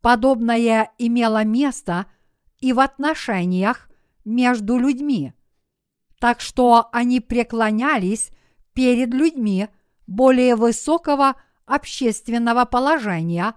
Подобное 0.00 0.92
имело 0.98 1.44
место 1.44 2.06
и 2.60 2.72
в 2.72 2.80
отношениях 2.80 3.88
между 4.24 4.78
людьми, 4.78 5.32
так 6.20 6.40
что 6.40 6.88
они 6.92 7.20
преклонялись 7.20 8.30
перед 8.72 9.12
людьми 9.12 9.68
более 10.06 10.54
высокого 10.56 11.34
общественного 11.66 12.64
положения 12.64 13.54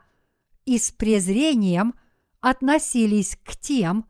и 0.66 0.78
с 0.78 0.92
презрением 0.92 1.94
относились 2.42 3.38
к 3.44 3.56
тем, 3.56 4.06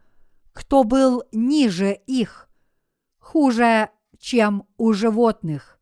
кто 0.53 0.84
был 0.84 1.23
ниже 1.32 1.93
их, 2.07 2.49
хуже, 3.19 3.89
чем 4.17 4.67
у 4.77 4.93
животных. 4.93 5.79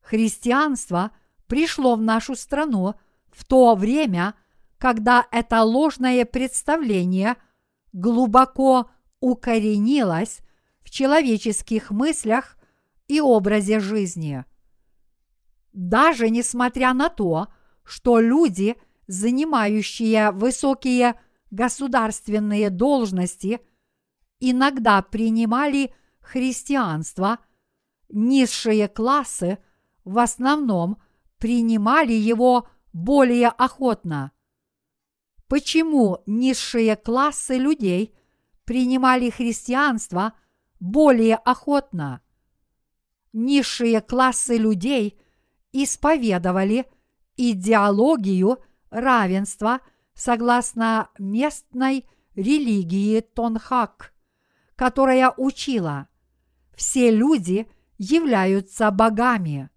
Христианство 0.00 1.10
пришло 1.46 1.96
в 1.96 2.02
нашу 2.02 2.34
страну 2.34 2.94
в 3.30 3.44
то 3.44 3.74
время, 3.74 4.34
когда 4.78 5.26
это 5.30 5.62
ложное 5.62 6.24
представление 6.24 7.36
глубоко 7.92 8.90
укоренилось 9.20 10.40
в 10.82 10.90
человеческих 10.90 11.90
мыслях 11.90 12.56
и 13.08 13.20
образе 13.20 13.80
жизни. 13.80 14.44
Даже 15.72 16.30
несмотря 16.30 16.92
на 16.92 17.08
то, 17.08 17.48
что 17.82 18.20
люди, 18.20 18.76
занимающие 19.06 20.30
высокие 20.30 21.14
государственные 21.54 22.70
должности, 22.70 23.60
иногда 24.40 25.02
принимали 25.02 25.94
христианство, 26.20 27.38
низшие 28.08 28.88
классы 28.88 29.58
в 30.04 30.18
основном 30.18 30.98
принимали 31.38 32.12
его 32.12 32.68
более 32.92 33.48
охотно. 33.48 34.32
Почему 35.48 36.22
низшие 36.26 36.96
классы 36.96 37.56
людей 37.56 38.14
принимали 38.64 39.30
христианство 39.30 40.34
более 40.80 41.36
охотно? 41.36 42.20
Низшие 43.32 44.00
классы 44.00 44.56
людей 44.56 45.18
исповедовали 45.72 46.86
идеологию 47.36 48.58
равенства 48.90 49.80
согласно 50.14 51.10
местной 51.18 52.06
религии 52.34 53.20
Тонхак, 53.20 54.12
которая 54.76 55.32
учила 55.36 56.08
все 56.74 57.10
люди 57.10 57.68
являются 57.98 58.90
богами. 58.90 59.70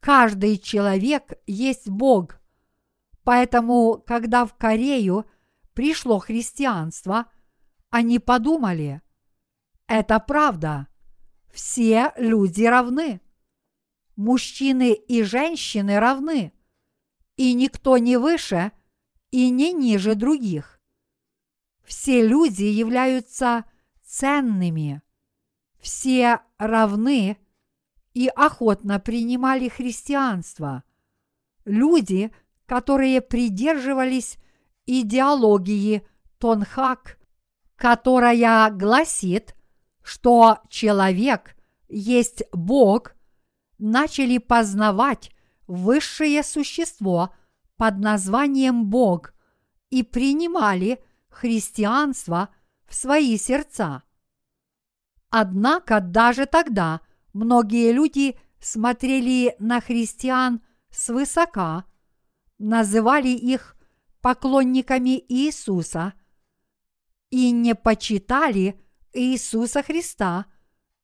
Каждый 0.00 0.58
человек 0.58 1.32
есть 1.46 1.88
Бог. 1.88 2.40
Поэтому, 3.24 4.02
когда 4.06 4.44
в 4.46 4.54
Корею 4.54 5.26
пришло 5.74 6.18
христианство, 6.18 7.26
они 7.90 8.18
подумали, 8.18 9.02
это 9.86 10.18
правда, 10.20 10.86
все 11.52 12.12
люди 12.16 12.64
равны. 12.64 13.20
Мужчины 14.16 14.92
и 14.92 15.22
женщины 15.22 15.98
равны, 15.98 16.52
и 17.36 17.54
никто 17.54 17.96
не 17.98 18.16
выше 18.18 18.72
и 19.30 19.50
не 19.50 19.72
ниже 19.72 20.14
других. 20.14 20.80
Все 21.84 22.26
люди 22.26 22.64
являются 22.64 23.64
ценными, 24.04 25.02
все 25.80 26.40
равны 26.58 27.38
и 28.14 28.28
охотно 28.28 28.98
принимали 29.00 29.68
христианство. 29.68 30.84
Люди, 31.64 32.32
которые 32.66 33.20
придерживались 33.20 34.38
идеологии 34.86 36.06
Тонхак, 36.38 37.18
которая 37.76 38.70
гласит, 38.70 39.54
что 40.02 40.58
человек 40.68 41.56
есть 41.88 42.42
Бог, 42.52 43.14
начали 43.78 44.38
познавать 44.38 45.30
высшее 45.66 46.42
существо 46.42 47.34
под 47.80 47.98
названием 47.98 48.90
Бог 48.90 49.32
и 49.88 50.02
принимали 50.02 51.02
христианство 51.30 52.50
в 52.86 52.94
свои 52.94 53.38
сердца. 53.38 54.02
Однако 55.30 56.02
даже 56.02 56.44
тогда 56.44 57.00
многие 57.32 57.92
люди 57.92 58.38
смотрели 58.60 59.56
на 59.58 59.80
христиан 59.80 60.60
свысока, 60.90 61.86
называли 62.58 63.30
их 63.30 63.76
поклонниками 64.20 65.18
Иисуса 65.32 66.12
и 67.30 67.50
не 67.50 67.74
почитали 67.74 68.78
Иисуса 69.14 69.82
Христа 69.82 70.44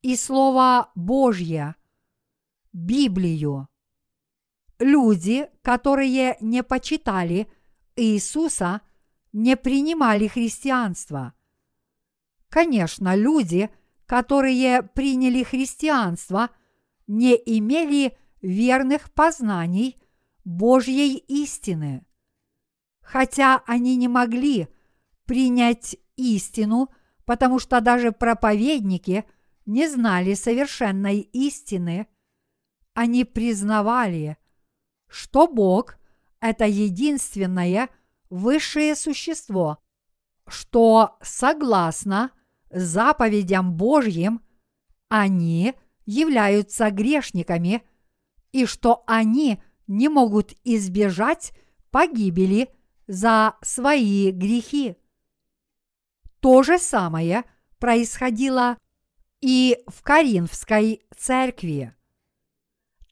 и 0.03 0.15
Слово 0.15 0.93
Божье, 0.95 1.75
Библию. 2.75 3.67
Люди, 4.79 5.49
которые 5.63 6.37
не 6.41 6.63
почитали 6.63 7.49
Иисуса, 7.97 8.83
не 9.33 9.57
принимали 9.57 10.27
христианство. 10.27 11.35
Конечно, 12.49 13.15
люди– 13.15 13.71
которые 14.07 14.83
приняли 14.83 15.43
христианство, 15.43 16.51
не 17.07 17.35
имели 17.35 18.17
верных 18.41 19.13
познаний 19.13 20.01
Божьей 20.45 21.17
истины. 21.17 22.07
Хотя 23.01 23.63
они 23.67 23.97
не 23.97 24.09
могли 24.09 24.69
принять 25.27 25.97
истину, 26.17 26.89
потому 27.25 27.59
что 27.59 27.81
даже 27.81 28.13
проповедники 28.13 29.25
не 29.67 29.89
знали 29.89 30.35
совершенной 30.35 31.21
истины, 31.21 32.07
они 32.95 33.25
признавали, 33.25 34.39
что 35.09 35.47
Бог– 35.47 35.99
это 36.41 36.65
единственное 36.67 37.89
высшее 38.31 38.95
существо, 38.95 39.79
что 40.47 41.17
согласно 41.23 42.31
заповедям 42.71 43.75
Божьим, 43.75 44.43
они 45.09 45.75
являются 46.05 46.91
грешниками 46.91 47.83
и 48.53 48.67
что 48.67 49.05
они 49.07 49.63
не 49.87 50.09
могут 50.09 50.53
избежать 50.65 51.53
погибели 51.91 52.71
за 53.07 53.57
свои 53.63 54.31
грехи. 54.31 54.97
То 56.41 56.63
же 56.63 56.79
самое 56.79 57.45
происходило 57.79 58.79
и 59.41 59.79
в 59.87 60.03
Каринфской 60.03 61.03
церкви. 61.17 61.95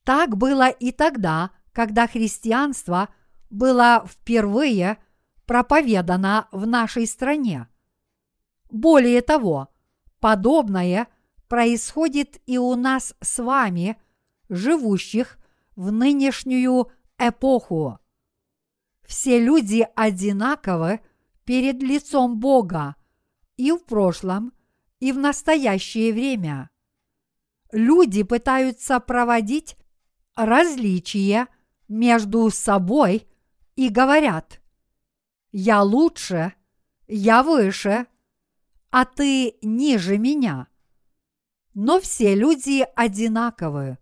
Так 0.05 0.37
было 0.37 0.69
и 0.69 0.93
тогда, 0.93 1.51
когда 1.75 2.07
христианство 2.07 3.09
было 3.51 4.07
впервые 4.09 4.99
проповедано 5.45 6.49
в 6.53 6.67
нашей 6.67 7.07
стране. 7.07 7.69
Более 8.71 9.21
того, 9.21 9.69
подобное 10.21 11.09
происходит 11.49 12.41
и 12.47 12.57
у 12.59 12.75
нас 12.77 13.15
с 13.21 13.43
вами, 13.43 14.01
живущих 14.49 15.39
в 15.77 15.91
нынешнюю 15.91 16.91
эпоху. 17.19 17.99
Все 19.03 19.39
люди 19.39 19.87
одинаковы 19.97 21.01
перед 21.45 21.83
лицом 21.83 22.39
Бога 22.39 22.95
и 23.57 23.73
в 23.73 23.85
прошлом, 23.85 24.53
и 25.01 25.13
в 25.13 25.19
настоящее 25.19 26.13
время. 26.13 26.71
Люди 27.73 28.23
пытаются 28.23 29.01
проводить 29.01 29.77
различия 30.37 31.49
между 31.89 32.51
собой 32.51 33.27
и 33.77 33.89
говорят 33.89 34.61
«Я 35.53 35.83
лучше», 35.83 36.55
«Я 37.07 37.43
выше», 37.43 38.07
а 38.91 39.05
ты 39.05 39.57
ниже 39.61 40.19
меня. 40.19 40.69
Но 41.75 42.01
все 42.01 42.35
люди 42.35 42.87
одинаковы. 42.95 43.99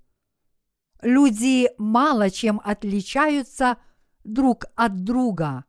Люди 1.00 1.70
мало 1.78 2.30
чем 2.30 2.60
отличаются 2.62 3.78
друг 4.22 4.66
от 4.76 5.02
друга. 5.02 5.64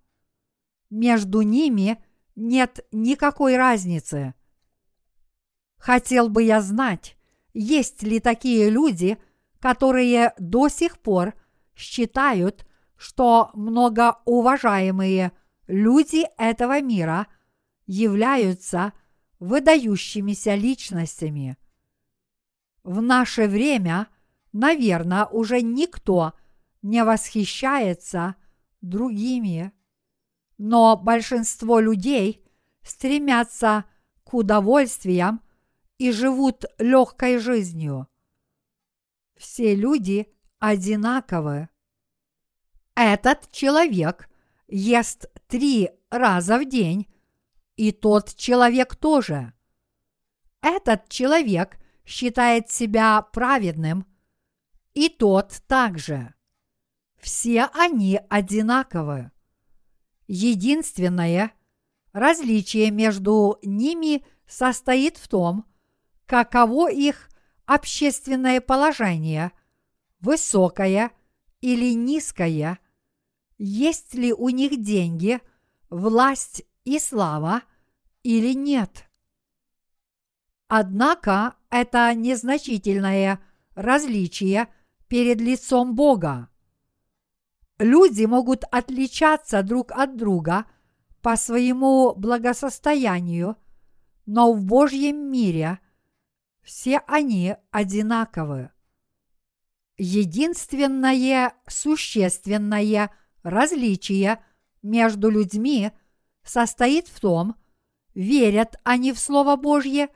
Между 0.90 1.42
ними 1.42 2.04
нет 2.36 2.86
никакой 2.92 3.58
разницы. 3.58 4.34
Хотел 5.78 6.30
бы 6.30 6.44
я 6.44 6.62
знать, 6.62 7.18
есть 7.54 8.04
ли 8.04 8.20
такие 8.20 8.70
люди, 8.70 9.18
которые 9.60 10.34
до 10.38 10.70
сих 10.70 11.00
пор 11.00 11.34
считают, 11.76 12.66
что 12.96 13.52
многоуважаемые 13.54 15.32
люди 15.68 16.26
этого 16.38 16.82
мира 16.82 17.28
являются 17.86 18.94
выдающимися 19.40 20.56
личностями. 20.56 21.58
В 22.84 23.02
наше 23.02 23.48
время, 23.48 24.08
наверное, 24.52 25.26
уже 25.26 25.62
никто 25.62 26.34
не 26.82 27.04
восхищается 27.04 28.36
другими, 28.82 29.72
но 30.58 30.98
большинство 30.98 31.80
людей 31.80 32.46
стремятся 32.84 33.86
к 34.24 34.34
удовольствиям 34.34 35.42
и 35.98 36.12
живут 36.12 36.66
легкой 36.78 37.38
жизнью. 37.38 38.08
Все 39.36 39.76
люди 39.76 40.34
одинаковы. 40.64 41.68
Этот 42.96 43.52
человек 43.52 44.30
ест 44.70 45.26
три 45.48 45.92
раза 46.10 46.58
в 46.58 46.64
день 46.64 47.14
и 47.76 47.92
тот 47.92 48.34
человек 48.36 48.96
тоже. 48.96 49.52
Этот 50.62 51.10
человек 51.10 51.78
считает 52.06 52.72
себя 52.72 53.22
праведным, 53.22 54.08
и 54.94 55.10
тот 55.10 55.62
также. 55.68 56.34
Все 57.18 57.66
они 57.74 58.22
одинаковы. 58.30 59.32
Единственное 60.28 61.52
различие 62.14 62.90
между 62.90 63.60
ними 63.64 64.26
состоит 64.48 65.18
в 65.18 65.28
том, 65.28 65.66
каково 66.26 66.90
их 66.90 67.30
общественное 67.66 68.62
положение, 68.62 69.52
высокое 70.24 71.12
или 71.62 71.94
низкое, 71.94 72.80
есть 73.58 74.14
ли 74.14 74.34
у 74.34 74.50
них 74.50 74.82
деньги, 74.82 75.42
власть 75.90 76.64
и 76.86 76.98
слава 76.98 77.62
или 78.24 78.54
нет. 78.54 79.06
Однако 80.68 81.56
это 81.70 82.14
незначительное 82.16 83.40
различие 83.76 84.70
перед 85.08 85.40
лицом 85.40 85.94
Бога. 85.94 86.50
Люди 87.78 88.26
могут 88.26 88.64
отличаться 88.72 89.62
друг 89.62 89.92
от 89.92 90.16
друга 90.16 90.66
по 91.22 91.36
своему 91.36 92.16
благосостоянию, 92.16 93.58
но 94.26 94.54
в 94.54 94.64
Божьем 94.64 95.32
мире 95.32 95.80
все 96.62 97.02
они 97.08 97.56
одинаковы. 97.72 98.73
Единственное 99.98 101.54
существенное 101.68 103.12
различие 103.44 104.44
между 104.82 105.30
людьми 105.30 105.92
состоит 106.44 107.08
в 107.08 107.20
том, 107.20 107.56
верят 108.16 108.80
они 108.84 109.14
в 109.14 109.20
Слово 109.20 109.56
Божье 109.56 110.10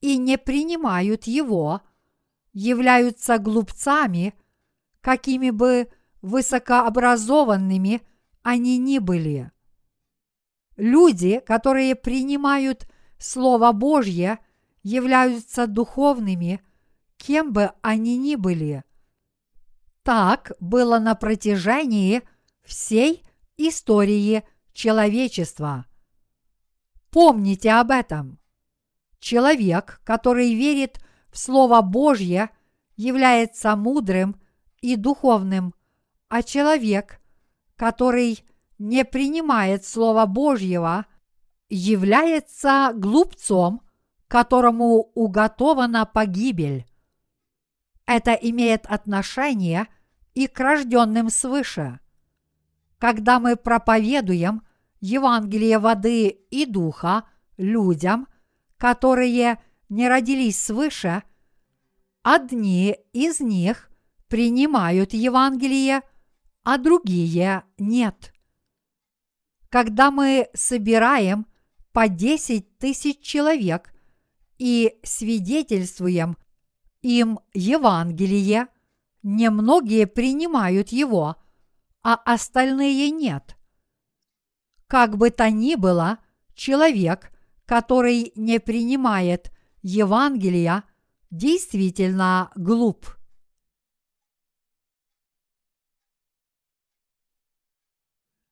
и 0.00 0.16
не 0.16 0.36
принимают 0.36 1.24
его, 1.24 1.80
являются 2.52 3.38
глупцами, 3.38 4.34
какими 5.00 5.50
бы 5.50 5.88
высокообразованными 6.22 8.02
они 8.42 8.78
ни 8.78 8.98
были. 8.98 9.50
Люди, 10.76 11.40
которые 11.40 11.94
принимают 11.94 12.88
Слово 13.18 13.72
Божье, 13.72 14.38
являются 14.82 15.66
духовными, 15.66 16.60
кем 17.16 17.52
бы 17.52 17.72
они 17.80 18.18
ни 18.18 18.34
были. 18.34 18.82
Так 20.04 20.52
было 20.60 21.00
на 21.00 21.16
протяжении 21.16 22.22
всей 22.62 23.24
истории 23.56 24.44
человечества. 24.72 25.86
Помните 27.10 27.72
об 27.72 27.90
этом. 27.90 28.38
Человек, 29.18 30.00
который 30.04 30.54
верит 30.54 31.00
в 31.32 31.38
Слово 31.38 31.80
Божье, 31.80 32.50
является 32.96 33.74
мудрым 33.74 34.40
и 34.80 34.94
духовным– 34.94 35.74
а 36.34 36.42
человек, 36.42 37.20
который 37.76 38.44
не 38.78 39.04
принимает 39.04 39.84
Слова 39.84 40.26
Божьего, 40.26 41.06
является 41.68 42.90
глупцом, 42.92 43.82
которому 44.26 45.12
уготована 45.14 46.06
погибель. 46.06 46.86
Это 48.06 48.32
имеет 48.32 48.86
отношение 48.86 49.86
и 50.34 50.46
к 50.46 50.58
рожденным 50.60 51.30
свыше. 51.30 52.00
Когда 52.98 53.40
мы 53.40 53.56
проповедуем 53.56 54.62
Евангелие 55.00 55.78
воды 55.78 56.28
и 56.28 56.66
духа 56.66 57.24
людям, 57.56 58.28
которые 58.76 59.60
не 59.88 60.08
родились 60.08 60.62
свыше, 60.62 61.22
одни 62.22 62.96
из 63.12 63.40
них 63.40 63.90
принимают 64.28 65.12
Евангелие– 65.12 66.02
а 66.64 66.78
другие 66.78 67.62
нет. 67.78 68.32
Когда 69.68 70.10
мы 70.10 70.48
собираем 70.54 71.46
по 71.92 72.08
10 72.08 72.78
тысяч 72.78 73.20
человек 73.20 73.92
и 74.58 74.98
свидетельствуем 75.02 76.36
им 77.04 77.38
Евангелие, 77.52 78.68
немногие 79.22 80.06
принимают 80.06 80.88
его, 80.88 81.36
а 82.02 82.14
остальные 82.14 83.10
нет. 83.10 83.56
Как 84.86 85.16
бы 85.16 85.30
то 85.30 85.50
ни 85.50 85.74
было, 85.74 86.18
человек, 86.54 87.30
который 87.66 88.32
не 88.36 88.58
принимает 88.58 89.52
Евангелия, 89.82 90.84
действительно 91.30 92.50
глуп. 92.56 93.06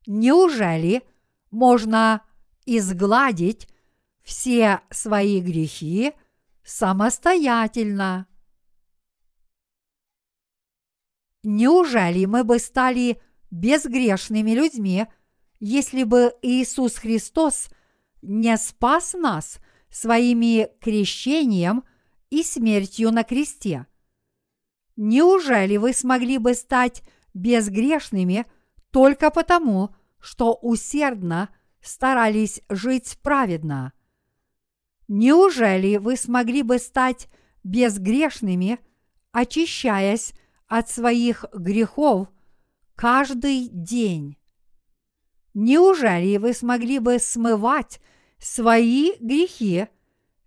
Неужели 0.06 1.02
можно 1.50 2.22
изгладить 2.66 3.68
все 4.22 4.80
свои 4.90 5.40
грехи 5.40 6.12
самостоятельно? 6.64 8.26
Неужели 11.42 12.24
мы 12.24 12.44
бы 12.44 12.58
стали 12.58 13.20
безгрешными 13.50 14.52
людьми, 14.52 15.06
если 15.60 16.04
бы 16.04 16.34
Иисус 16.42 16.96
Христос 16.96 17.68
не 18.22 18.56
спас 18.56 19.14
нас 19.14 19.58
своими 19.90 20.68
крещением 20.80 21.84
и 22.30 22.42
смертью 22.42 23.10
на 23.10 23.24
кресте? 23.24 23.86
Неужели 24.96 25.76
вы 25.76 25.92
смогли 25.92 26.38
бы 26.38 26.54
стать 26.54 27.02
безгрешными– 27.34 28.46
только 28.92 29.30
потому, 29.30 29.94
что 30.20 30.54
усердно 30.54 31.48
старались 31.80 32.60
жить 32.68 33.18
праведно. 33.22 33.92
Неужели 35.08 35.96
вы 35.96 36.16
смогли 36.16 36.62
бы 36.62 36.78
стать 36.78 37.28
безгрешными, 37.64 38.78
очищаясь 39.32 40.34
от 40.72 40.88
своих 40.88 41.44
грехов 41.52 42.28
каждый 42.94 43.68
день? 43.68 44.38
Неужели 45.54 46.36
вы 46.38 46.54
смогли 46.54 46.98
бы 46.98 47.18
смывать 47.18 48.00
свои 48.38 49.12
грехи 49.20 49.88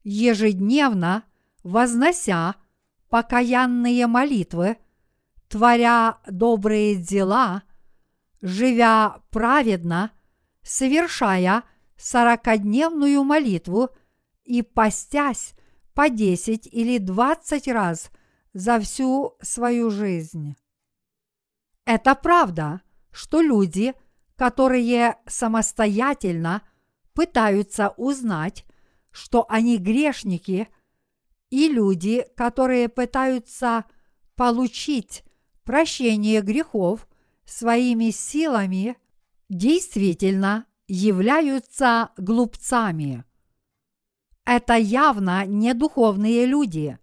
ежедневно, 0.04 1.24
вознося 1.64 2.56
покаянные 3.10 4.08
молитвы, 4.08 4.78
творя 5.48 6.20
добрые 6.28 6.96
дела– 6.96 7.64
живя 8.46 9.22
праведно, 9.32 10.12
совершая 10.62 11.64
сорокодневную 11.98 13.24
молитву 13.24 13.90
и 14.44 14.62
постясь 14.62 15.54
по 15.94 16.10
десять 16.10 16.68
или 16.68 17.00
двадцать 17.00 17.68
раз 17.68 18.12
за 18.56 18.80
всю 18.80 19.36
свою 19.42 19.92
жизнь. 19.92 20.56
Это 21.86 22.16
правда, 22.16 22.82
что 23.12 23.42
люди, 23.42 23.94
которые 24.38 25.18
самостоятельно 25.28 26.62
пытаются 27.14 27.90
узнать, 27.98 28.66
что 29.12 29.46
они 29.50 29.78
грешники, 29.78 30.70
и 31.50 31.68
люди, 31.68 32.26
которые 32.38 32.88
пытаются 32.88 33.84
получить 34.36 35.26
прощение 35.66 36.42
грехов 36.42 37.08
своими 37.46 38.10
силами 38.10 38.98
действительно 39.50 40.66
являются 40.88 42.12
глупцами. 42.16 43.26
Это 44.46 44.76
явно 44.76 45.46
не 45.46 45.74
духовные 45.74 46.46
люди. 46.46 46.98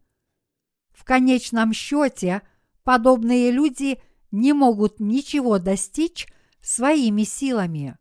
В 0.93 1.05
конечном 1.05 1.73
счете, 1.73 2.43
подобные 2.85 3.51
люди 3.51 4.01
не 4.31 4.53
могут 4.53 5.01
ничего 5.01 5.59
достичь 5.59 6.27
своими 6.61 7.23
силами. 7.23 7.99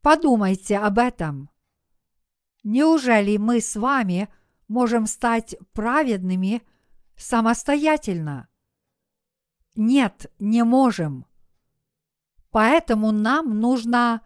Подумайте 0.00 0.78
об 0.78 0.98
этом. 0.98 1.50
Неужели 2.62 3.36
мы 3.36 3.60
с 3.60 3.76
вами 3.76 4.28
можем 4.68 5.06
стать 5.06 5.56
праведными 5.72 6.62
самостоятельно? 7.16 8.48
Нет, 9.74 10.32
не 10.38 10.64
можем. 10.64 11.26
Поэтому 12.50 13.12
нам 13.12 13.60
нужно 13.60 14.22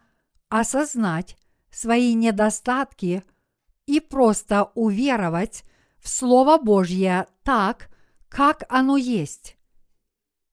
осознать 0.49 1.37
свои 1.69 2.13
недостатки 2.13 3.23
и 3.85 3.99
просто 3.99 4.71
уверовать 4.75 5.63
в 6.03 6.09
Слово 6.09 6.57
Божье 6.57 7.27
так, 7.43 7.89
как 8.27 8.65
оно 8.69 8.97
есть. 8.97 9.57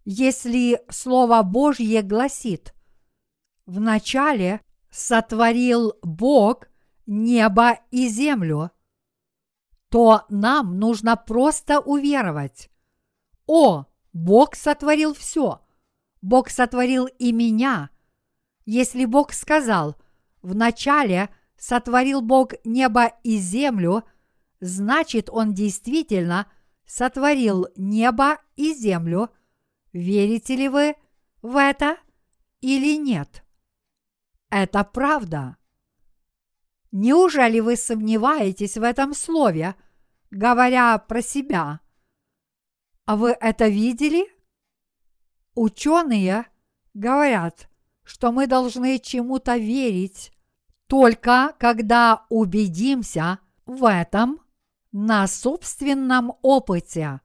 Если 0.05 0.81
Слово 0.89 1.43
Божье 1.43 2.03
гласит 2.03 2.73
«Вначале 3.67 4.61
сотворил 4.91 5.95
Бог 6.03 6.69
небо 7.07 7.81
и 7.91 8.09
землю», 8.09 8.71
то 9.89 10.25
нам 10.29 10.79
нужно 10.79 11.17
просто 11.17 11.81
уверовать. 11.81 12.71
О, 13.47 13.87
Бог 14.13 14.55
сотворил 14.55 15.15
все. 15.15 15.61
Бог 16.23 16.49
сотворил 16.49 17.07
и 17.07 17.33
меня. 17.33 17.91
Если 18.67 19.05
Бог 19.05 19.33
сказал, 19.33 19.97
вначале 20.43 21.29
сотворил 21.59 22.21
Бог 22.21 22.53
небо 22.65 23.13
и 23.25 23.39
землю, 23.39 24.05
значит 24.61 25.31
Он 25.31 25.55
действительно 25.55 26.51
сотворил 26.87 27.69
небо 27.77 28.39
и 28.57 28.75
землю. 28.75 29.31
Верите 29.93 30.57
ли 30.57 30.69
вы 30.69 30.95
в 31.43 31.57
это 31.57 31.97
или 32.61 32.97
нет? 32.97 33.45
Это 34.51 34.85
правда. 34.85 35.57
Неужели 36.93 37.61
вы 37.61 37.77
сомневаетесь 37.77 38.77
в 38.77 38.83
этом 38.83 39.15
слове, 39.15 39.77
говоря 40.31 40.99
про 40.99 41.23
себя? 41.23 41.81
А 43.05 43.17
вы 43.17 43.31
это 43.31 43.69
видели? 43.69 44.27
Ученые 45.55 46.47
говорят, 46.95 47.69
что 48.03 48.33
мы 48.33 48.47
должны 48.47 48.99
чему-то 48.99 49.57
верить 49.57 50.33
только 50.91 51.55
когда 51.61 52.27
убедимся 52.29 53.39
в 53.65 53.89
этом 53.89 54.41
на 54.93 55.27
собственном 55.27 56.33
опыте. 56.43 57.21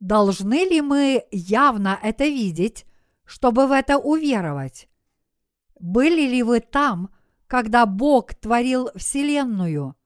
Должны 0.00 0.68
ли 0.68 0.80
мы 0.80 1.26
явно 1.30 1.98
это 2.02 2.24
видеть, 2.26 2.86
чтобы 3.24 3.66
в 3.66 3.72
это 3.72 3.98
уверовать? 3.98 4.88
Были 5.78 6.28
ли 6.28 6.42
вы 6.42 6.60
там, 6.60 7.10
когда 7.46 7.86
Бог 7.86 8.34
творил 8.34 8.90
Вселенную? 8.94 9.96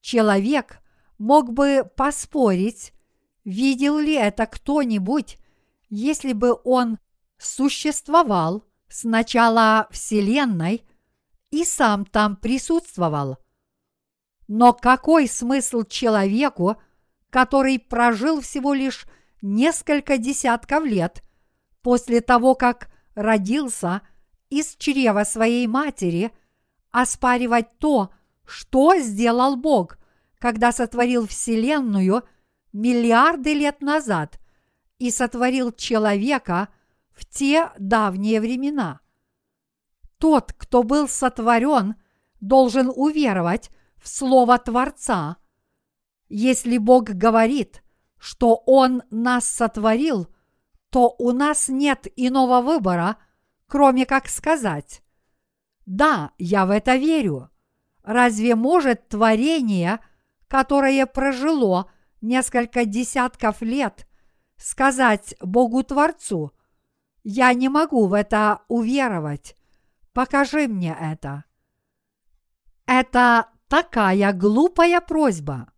Человек 0.00 0.80
мог 1.18 1.52
бы 1.52 1.88
поспорить, 1.96 2.92
видел 3.44 3.98
ли 3.98 4.14
это 4.14 4.46
кто-нибудь, 4.46 5.38
если 5.88 6.32
бы 6.32 6.58
он 6.64 6.98
существовал 7.38 8.64
с 8.88 9.04
начала 9.04 9.86
Вселенной 9.90 10.84
и 11.50 11.64
сам 11.64 12.04
там 12.04 12.36
присутствовал. 12.36 13.38
Но 14.48 14.72
какой 14.72 15.28
смысл 15.28 15.82
человеку, 15.84 16.76
который 17.30 17.78
прожил 17.78 18.40
всего 18.40 18.72
лишь 18.72 19.06
несколько 19.42 20.16
десятков 20.16 20.84
лет 20.84 21.22
после 21.82 22.22
того, 22.22 22.54
как 22.54 22.90
родился 23.14 24.00
из 24.48 24.74
чрева 24.76 25.24
своей 25.24 25.66
матери, 25.66 26.32
оспаривать 26.90 27.78
то, 27.78 28.10
что 28.46 28.96
сделал 28.96 29.56
Бог, 29.56 29.98
когда 30.38 30.72
сотворил 30.72 31.26
Вселенную 31.26 32.24
миллиарды 32.72 33.52
лет 33.52 33.82
назад 33.82 34.40
и 34.98 35.10
сотворил 35.10 35.72
человека 35.72 36.68
в 37.12 37.26
те 37.26 37.70
давние 37.78 38.40
времена. 38.40 39.00
Тот, 40.16 40.54
кто 40.54 40.82
был 40.82 41.06
сотворен, 41.06 41.96
должен 42.40 42.90
уверовать 42.94 43.70
в 44.00 44.08
Слово 44.08 44.58
Творца. 44.58 45.36
Если 46.28 46.78
Бог 46.78 47.04
говорит, 47.10 47.82
что 48.18 48.62
Он 48.66 49.02
нас 49.10 49.46
сотворил, 49.46 50.28
то 50.90 51.14
у 51.18 51.32
нас 51.32 51.68
нет 51.68 52.06
иного 52.16 52.60
выбора, 52.60 53.16
кроме 53.66 54.06
как 54.06 54.28
сказать 54.28 55.02
«Да, 55.86 56.32
я 56.38 56.66
в 56.66 56.70
это 56.70 56.96
верю». 56.96 57.50
Разве 58.02 58.54
может 58.54 59.08
творение, 59.08 60.00
которое 60.48 61.04
прожило 61.04 61.90
несколько 62.22 62.86
десятков 62.86 63.60
лет, 63.60 64.08
сказать 64.56 65.34
Богу 65.42 65.82
Творцу 65.82 66.52
«Я 67.22 67.52
не 67.52 67.68
могу 67.68 68.06
в 68.06 68.14
это 68.14 68.62
уверовать, 68.68 69.56
покажи 70.14 70.68
мне 70.68 70.96
это»? 70.98 71.44
Это 72.86 73.48
такая 73.68 74.32
глупая 74.32 75.00
просьба. 75.00 75.70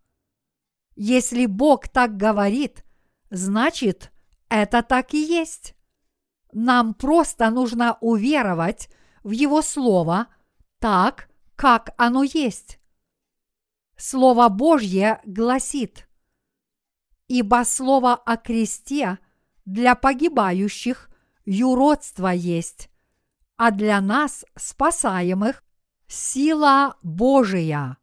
Если 0.95 1.45
Бог 1.45 1.87
так 1.87 2.17
говорит, 2.17 2.83
значит, 3.29 4.11
это 4.49 4.83
так 4.83 5.13
и 5.13 5.21
есть. 5.21 5.75
Нам 6.51 6.93
просто 6.93 7.49
нужно 7.49 7.97
уверовать 8.01 8.89
в 9.23 9.31
Его 9.31 9.61
Слово 9.61 10.27
так, 10.79 11.29
как 11.55 11.93
оно 11.97 12.23
есть. 12.23 12.79
Слово 13.95 14.49
Божье 14.49 15.21
гласит, 15.25 16.09
«Ибо 17.27 17.63
слово 17.65 18.15
о 18.15 18.35
кресте 18.35 19.19
для 19.63 19.95
погибающих 19.95 21.09
юродство 21.45 22.29
есть, 22.29 22.89
а 23.57 23.71
для 23.71 24.01
нас, 24.01 24.43
спасаемых, 24.57 25.63
Сила 26.13 26.97
Божия. 27.03 27.97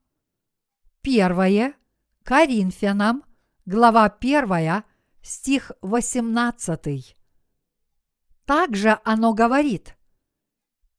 Первое 1.02 1.74
Коринфянам, 2.22 3.22
глава 3.66 4.06
1, 4.06 4.82
стих 5.20 5.72
18. 5.82 7.14
Также 8.46 8.98
оно 9.04 9.34
говорит, 9.34 9.98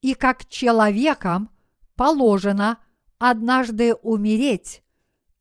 и 0.02 0.14
как 0.14 0.46
человекам 0.46 1.50
положено 1.96 2.78
однажды 3.18 3.96
умереть, 3.96 4.84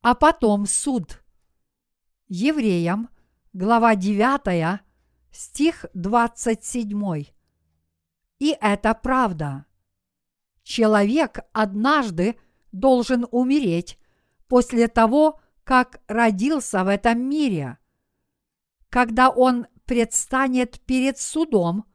а 0.00 0.14
потом 0.14 0.64
суд. 0.64 1.22
Евреям, 2.28 3.10
глава 3.52 3.94
9, 3.94 4.80
стих 5.32 5.84
27. 5.92 7.26
И 8.38 8.56
это 8.58 8.94
правда 8.94 9.66
человек 10.68 11.38
однажды 11.54 12.36
должен 12.72 13.26
умереть 13.30 13.98
после 14.48 14.86
того, 14.86 15.40
как 15.64 16.02
родился 16.06 16.84
в 16.84 16.88
этом 16.88 17.22
мире. 17.22 17.78
Когда 18.90 19.30
он 19.30 19.66
предстанет 19.86 20.78
перед 20.80 21.18
судом, 21.18 21.86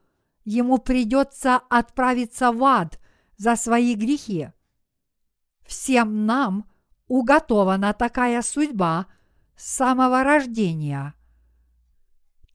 ему 0.44 0.80
придется 0.80 1.58
отправиться 1.70 2.52
в 2.52 2.64
ад 2.64 3.00
за 3.38 3.56
свои 3.56 3.94
грехи. 3.94 4.50
Всем 5.68 6.26
нам 6.26 6.68
уготована 7.08 7.94
такая 7.94 8.42
судьба 8.42 9.06
с 9.56 9.72
самого 9.72 10.24
рождения. 10.24 11.14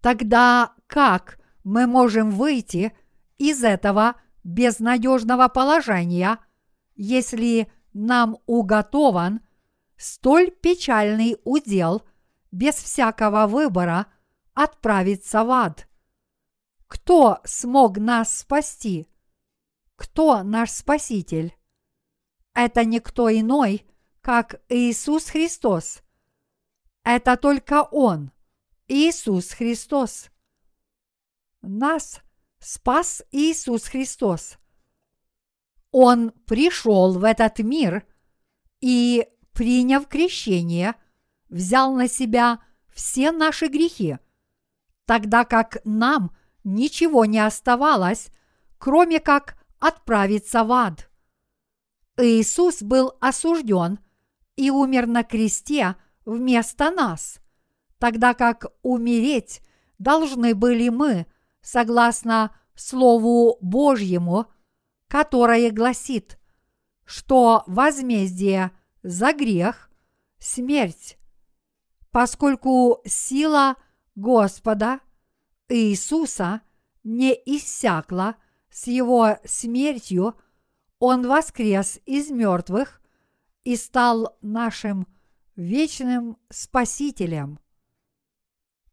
Тогда 0.00 0.74
как 0.88 1.38
мы 1.62 1.86
можем 1.86 2.32
выйти 2.32 2.92
из 3.38 3.62
этого– 3.62 4.16
безнадежного 4.48 5.48
положения, 5.48 6.38
если 6.94 7.70
нам 7.92 8.38
уготован 8.46 9.40
столь 9.98 10.50
печальный 10.50 11.36
удел 11.44 12.02
без 12.50 12.76
всякого 12.76 13.46
выбора 13.46 14.06
отправиться 14.54 15.44
в 15.44 15.50
ад. 15.50 15.86
Кто 16.86 17.40
смог 17.44 17.98
нас 17.98 18.38
спасти? 18.38 19.06
Кто 19.96 20.42
наш 20.42 20.70
Спаситель? 20.70 21.54
Это 22.54 22.86
никто 22.86 23.28
иной, 23.30 23.86
как 24.22 24.62
Иисус 24.70 25.28
Христос. 25.28 26.02
Это 27.04 27.36
только 27.36 27.82
Он, 27.82 28.32
Иисус 28.86 29.50
Христос. 29.50 30.30
Нас 31.60 32.22
спас 32.60 33.22
Иисус 33.30 33.84
Христос. 33.84 34.58
Он 35.90 36.30
пришел 36.46 37.18
в 37.18 37.24
этот 37.24 37.58
мир 37.60 38.04
и, 38.80 39.26
приняв 39.52 40.06
крещение, 40.06 40.94
взял 41.48 41.94
на 41.94 42.08
себя 42.08 42.60
все 42.88 43.32
наши 43.32 43.68
грехи, 43.68 44.18
тогда 45.06 45.44
как 45.44 45.78
нам 45.84 46.36
ничего 46.64 47.24
не 47.24 47.38
оставалось, 47.38 48.28
кроме 48.76 49.20
как 49.20 49.56
отправиться 49.78 50.64
в 50.64 50.72
ад. 50.72 51.10
Иисус 52.18 52.82
был 52.82 53.14
осужден 53.20 54.00
и 54.56 54.70
умер 54.70 55.06
на 55.06 55.22
кресте 55.22 55.96
вместо 56.24 56.90
нас, 56.90 57.38
тогда 57.98 58.34
как 58.34 58.66
умереть 58.82 59.62
должны 59.98 60.54
были 60.54 60.88
мы– 60.90 61.26
согласно 61.68 62.56
Слову 62.74 63.58
Божьему, 63.60 64.46
которое 65.06 65.70
гласит, 65.70 66.38
что 67.04 67.62
возмездие 67.66 68.70
за 69.02 69.34
грех– 69.34 69.90
смерть, 70.38 71.18
поскольку 72.10 73.02
сила 73.04 73.76
Господа 74.14 75.00
Иисуса 75.68 76.62
не 77.04 77.34
иссякла 77.34 78.36
с 78.70 78.86
его 78.86 79.36
смертью, 79.44 80.36
он 80.98 81.26
воскрес 81.26 82.00
из 82.06 82.30
мертвых 82.30 83.02
и 83.64 83.76
стал 83.76 84.38
нашим 84.40 85.06
вечным 85.54 86.38
Спасителем. 86.48 87.58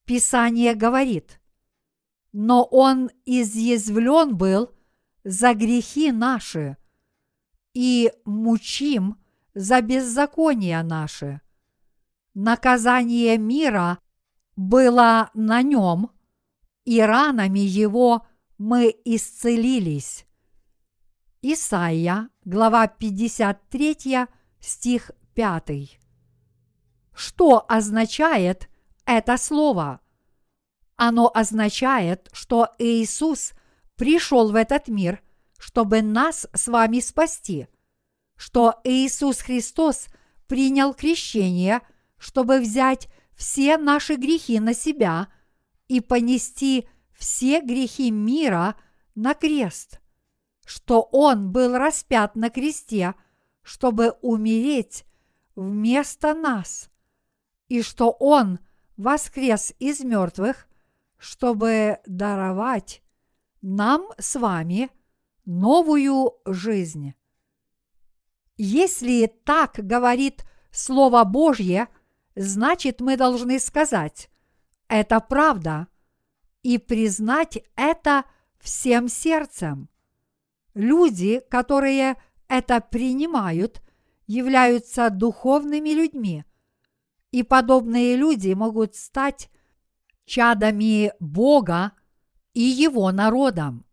Писание 0.03 0.75
говорит– 0.75 1.39
но 2.37 2.67
он 2.69 3.09
изъязвлен 3.25 4.35
был 4.35 4.69
за 5.23 5.53
грехи 5.53 6.11
наши 6.11 6.75
и 7.73 8.11
мучим 8.25 9.15
за 9.53 9.81
беззакония 9.81 10.83
наши. 10.83 11.39
Наказание 12.33 13.37
мира 13.37 13.99
было 14.57 15.31
на 15.33 15.61
нем, 15.61 16.09
и 16.83 16.99
ранами 16.99 17.59
его 17.59 18.27
мы 18.57 18.93
исцелились. 19.05 20.25
Исайя, 21.41 22.29
глава 22.43 22.87
53, 22.87 24.27
стих 24.59 25.11
5. 25.35 25.99
Что 27.13 27.65
означает 27.69 28.67
это 29.05 29.37
слово? 29.37 30.01
Оно 30.97 31.29
означает, 31.33 32.29
что 32.31 32.69
Иисус 32.79 33.53
пришел 33.95 34.51
в 34.51 34.55
этот 34.55 34.87
мир, 34.87 35.21
чтобы 35.57 36.01
нас 36.01 36.47
с 36.53 36.67
вами 36.67 36.99
спасти, 36.99 37.67
что 38.37 38.79
Иисус 38.83 39.39
Христос 39.39 40.07
принял 40.47 40.93
крещение, 40.93 41.81
чтобы 42.17 42.59
взять 42.59 43.09
все 43.35 43.77
наши 43.77 44.15
грехи 44.15 44.59
на 44.59 44.73
себя 44.73 45.27
и 45.87 45.99
понести 45.99 46.87
все 47.13 47.61
грехи 47.61 48.11
мира 48.11 48.75
на 49.15 49.33
крест, 49.33 49.99
что 50.65 51.01
Он 51.11 51.51
был 51.51 51.75
распят 51.77 52.35
на 52.35 52.49
кресте, 52.49 53.15
чтобы 53.63 54.11
умереть 54.21 55.05
вместо 55.55 56.33
нас, 56.33 56.89
и 57.67 57.81
что 57.81 58.11
Он 58.11 58.59
воскрес 58.97 59.73
из 59.79 60.01
мертвых, 60.01 60.67
чтобы 61.25 61.97
даровать 62.05 63.01
нам 63.63 64.09
с 64.19 64.39
вами 64.39 64.91
новую 65.43 66.33
жизнь. 66.45 67.15
Если 68.57 69.25
так 69.43 69.71
говорит 69.75 70.45
Слово 70.69 71.23
Божье, 71.23 71.87
значит 72.35 73.01
мы 73.01 73.17
должны 73.17 73.59
сказать, 73.59 74.29
это 74.87 75.19
правда, 75.19 75.87
и 76.61 76.77
признать 76.77 77.57
это 77.75 78.25
всем 78.59 79.07
сердцем. 79.07 79.89
Люди, 80.75 81.41
которые 81.49 82.17
это 82.47 82.81
принимают, 82.81 83.81
являются 84.27 85.09
духовными 85.09 85.89
людьми, 85.89 86.45
и 87.31 87.41
подобные 87.41 88.15
люди 88.15 88.53
могут 88.53 88.93
стать 88.93 89.49
чадами 90.25 91.13
Бога 91.19 91.93
и 92.53 92.61
Его 92.61 93.11
народом. 93.11 93.85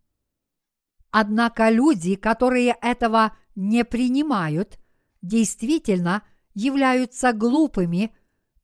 Однако 1.11 1.69
люди, 1.69 2.15
которые 2.15 2.77
этого 2.81 3.37
не 3.55 3.85
принимают, 3.85 4.79
действительно 5.21 6.23
являются 6.55 7.33
глупыми 7.33 8.15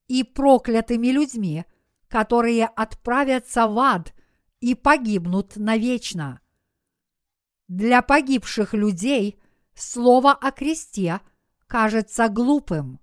и 0.06 0.24
проклятыми 0.24 1.08
людьми, 1.08 1.64
которые 2.08 2.66
отправятся 2.66 3.66
в 3.66 3.78
ад 3.78 4.14
и 4.60 4.74
погибнут 4.74 5.56
навечно. 5.56 6.40
Для 7.68 8.00
погибших 8.00 8.72
людей 8.72 9.38
слово 9.74 10.32
о 10.32 10.50
кресте 10.50 11.20
кажется 11.66 12.28
глупым. 12.28 12.98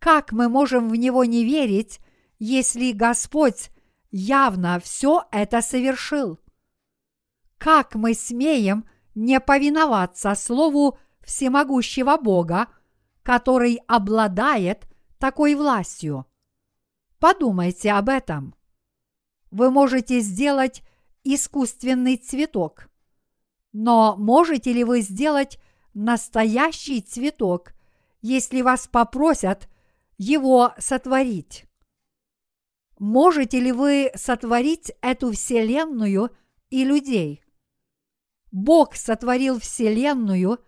Как 0.00 0.32
мы 0.32 0.48
можем 0.48 0.88
в 0.88 0.96
него 0.96 1.24
не 1.24 1.44
верить, 1.44 2.00
если 2.40 2.92
Господь 2.92 3.70
явно 4.10 4.80
все 4.80 5.24
это 5.30 5.60
совершил? 5.62 6.40
Как 7.58 7.94
мы 7.94 8.14
смеем 8.14 8.86
не 9.14 9.38
повиноваться 9.38 10.34
Слову 10.34 10.98
всемогущего 11.20 12.16
Бога, 12.16 12.68
который 13.22 13.78
обладает 13.86 14.88
такой 15.18 15.54
властью? 15.54 16.26
Подумайте 17.18 17.92
об 17.92 18.08
этом. 18.08 18.54
Вы 19.50 19.70
можете 19.70 20.20
сделать 20.20 20.82
искусственный 21.22 22.16
цветок, 22.16 22.88
но 23.72 24.16
можете 24.16 24.72
ли 24.72 24.82
вы 24.84 25.02
сделать 25.02 25.60
настоящий 25.92 27.02
цветок, 27.02 27.74
если 28.22 28.62
вас 28.62 28.88
попросят 28.88 29.68
его 30.16 30.72
сотворить? 30.78 31.69
Можете 33.00 33.60
ли 33.60 33.72
вы 33.72 34.12
сотворить 34.14 34.92
эту 35.00 35.32
вселенную 35.32 36.36
и 36.68 36.84
людей? 36.84 37.42
Бог 38.52 38.94
сотворил 38.94 39.58
вселенную, 39.58 40.58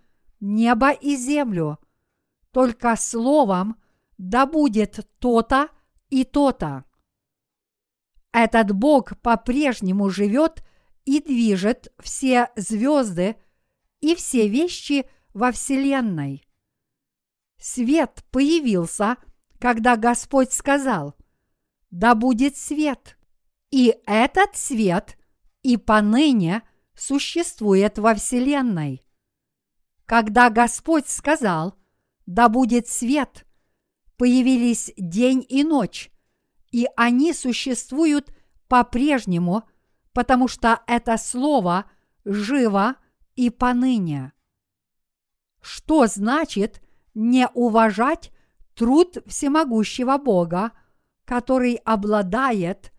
небо 0.41 0.93
и 0.93 1.15
землю, 1.15 1.79
только 2.51 2.97
словом 2.97 3.77
да 4.17 4.47
будет 4.47 5.07
то-то 5.19 5.69
и 6.09 6.25
то-то. 6.25 6.87
Этот 8.33 8.73
Бог 8.73 9.21
по-прежнему 9.21 10.09
живет 10.09 10.65
и 11.05 11.21
движет 11.21 11.93
все 11.99 12.51
звезды 12.57 13.37
и 14.01 14.15
все 14.15 14.49
вещи 14.49 15.07
во 15.35 15.53
Вселенной. 15.53 16.49
Свет 17.59 18.25
появился, 18.31 19.19
когда 19.59 19.99
Господь 19.99 20.55
сказал, 20.55 21.15
да 21.93 22.17
будет 22.17 22.57
свет. 22.57 23.17
И 23.71 23.95
этот 24.07 24.57
свет 24.57 25.17
и 25.63 25.77
поныне 25.77 26.63
существует 26.97 27.99
во 27.99 28.15
Вселенной. 28.15 29.05
Когда 30.07 30.51
Господь 30.51 31.09
сказал, 31.09 31.79
да 32.27 32.49
будет 32.49 32.89
свет, 32.89 33.47
появились 34.17 34.93
день 34.97 35.47
и 35.49 35.63
ночь, 35.65 36.11
и 36.71 36.89
они 36.97 37.33
существуют 37.33 38.35
по-прежнему, 38.69 39.69
потому 40.13 40.49
что 40.49 40.83
это 40.87 41.17
слово 41.19 41.91
живо 42.25 42.97
и 43.37 43.51
поныне. 43.51 44.33
Что 45.61 46.07
значит 46.07 46.83
не 47.15 47.49
уважать 47.49 48.33
труд 48.75 49.19
всемогущего 49.27 50.17
Бога, 50.17 50.73
который 51.33 51.77
обладает 51.77 52.93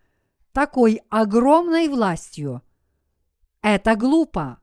такой 0.50 1.02
огромной 1.08 1.86
властью? 1.86 2.62
Это 3.62 3.94
глупо. 3.94 4.60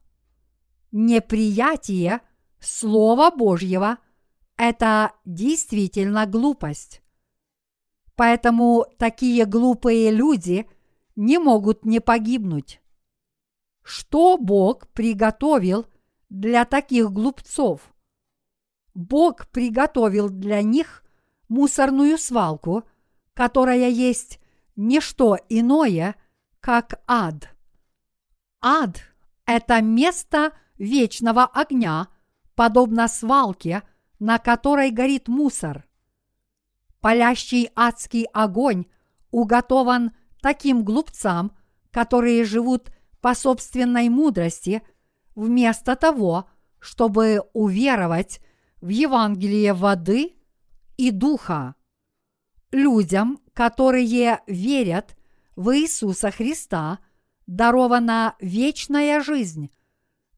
Неприятие 0.91 2.19
Слова 2.59 3.31
Божьего– 3.31 3.97
это 4.57 5.13
действительно 5.23 6.25
глупость. 6.25 7.01
Поэтому 8.17 8.87
такие 8.97 9.45
глупые 9.45 10.11
люди 10.11 10.69
не 11.15 11.37
могут 11.37 11.85
не 11.85 12.01
погибнуть. 12.01 12.81
Что 13.83 14.37
Бог 14.37 14.89
приготовил 14.89 15.85
для 16.27 16.65
таких 16.65 17.09
глупцов? 17.13 17.93
Бог 18.93 19.47
приготовил 19.47 20.29
для 20.29 20.61
них 20.61 21.05
мусорную 21.47 22.17
свалку, 22.17 22.83
которая 23.41 23.89
есть 23.89 24.39
не 24.75 24.99
что 24.99 25.35
иное, 25.49 26.13
как 26.59 27.01
ад. 27.07 27.49
Ад– 28.61 29.01
это 29.47 29.81
место 29.81 30.53
вечного 30.77 31.45
огня, 31.45 32.09
подобно 32.53 33.07
свалке, 33.07 33.81
на 34.19 34.37
которой 34.37 34.91
горит 34.91 35.27
мусор. 35.27 35.87
Палящий 36.99 37.71
адский 37.75 38.25
огонь 38.25 38.85
уготован 39.31 40.11
таким 40.39 40.83
глупцам, 40.83 41.57
которые 41.89 42.43
живут 42.43 42.91
по 43.21 43.33
собственной 43.33 44.09
мудрости, 44.09 44.83
вместо 45.33 45.95
того, 45.95 46.47
чтобы 46.77 47.41
уверовать 47.53 48.39
в 48.81 48.89
Евангелие 48.89 49.73
воды 49.73 50.35
и 50.97 51.09
духа. 51.09 51.73
Людям, 52.71 53.39
которые 53.53 54.41
верят 54.47 55.15
в 55.55 55.75
Иисуса 55.75 56.31
Христа, 56.31 56.99
дарована 57.47 58.35
вечная 58.39 59.21
жизнь, 59.21 59.71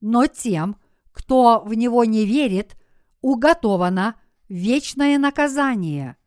но 0.02 0.28
тем, 0.28 0.78
кто 1.12 1.62
в 1.64 1.74
Него 1.74 2.06
не 2.06 2.26
верит, 2.26 2.76
уготовано 3.22 4.16
вечное 4.50 5.18
наказание– 5.18 6.18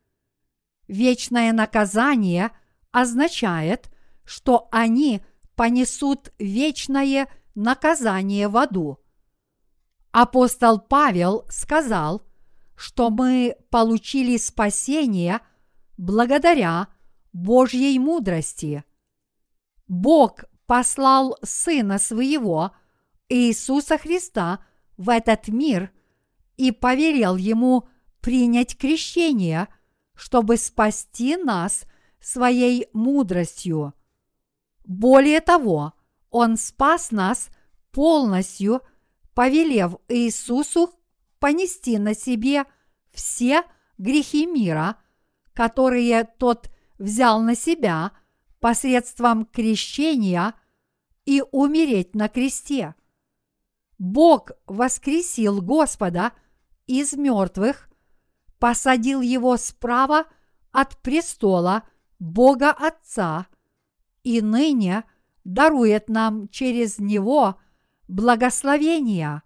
Вечное 0.89 1.53
наказание 1.53 2.53
означает, 2.93 3.91
что 4.25 4.69
они 4.71 5.21
понесут 5.57 6.33
вечное 6.39 7.29
наказание 7.55 8.49
в 8.49 8.57
аду. 8.57 8.99
Апостол 10.13 10.79
Павел 10.79 11.45
сказал, 11.49 12.23
что 12.77 13.11
мы 13.11 13.57
получили 13.71 14.37
спасение 14.37 15.41
благодаря 15.97 16.89
Божьей 17.33 17.99
мудрости. 17.99 18.85
Бог 19.89 20.45
послал 20.67 21.39
Сына 21.43 21.99
Своего 21.99 22.73
Иисуса 23.29 23.99
Христа 23.99 24.65
в 24.97 25.11
этот 25.11 25.49
мир 25.49 25.91
и 26.57 26.73
повелел 26.73 27.37
ему 27.37 27.89
принять 28.21 28.77
крещение, 28.77 29.69
чтобы 30.15 30.57
спасти 30.57 31.37
нас 31.37 31.85
своей 32.21 32.89
мудростью. 32.93 33.95
Более 34.85 35.41
того, 35.41 35.93
Он 36.31 36.57
спас 36.57 37.11
нас 37.11 37.51
полностью, 37.93 38.83
повелев 39.35 39.97
Иисусу 40.09 40.91
понести 41.39 41.99
на 41.99 42.15
себе 42.15 42.65
все 43.13 43.63
грехи 43.99 44.47
мира, 44.47 44.97
которые 45.57 46.29
Тот 46.39 46.71
взял 46.99 47.41
на 47.41 47.55
себя 47.57 48.13
посредством 48.61 49.47
крещения 49.47 50.53
и 51.25 51.43
умереть 51.51 52.15
на 52.15 52.29
кресте. 52.29 52.95
Бог 53.99 54.51
воскресил 54.67 55.63
Господа 55.63 56.33
из 56.87 57.15
мертвых, 57.15 57.89
посадил 58.59 59.23
его 59.23 59.57
справа 59.57 60.27
от 60.73 60.99
престола 60.99 61.85
Бога 62.19 62.71
Отца 62.71 63.47
и 64.25 64.43
ныне 64.43 65.05
дарует 65.45 66.11
нам 66.11 66.49
через 66.49 66.99
него 66.99 67.59
благословения. 68.09 69.43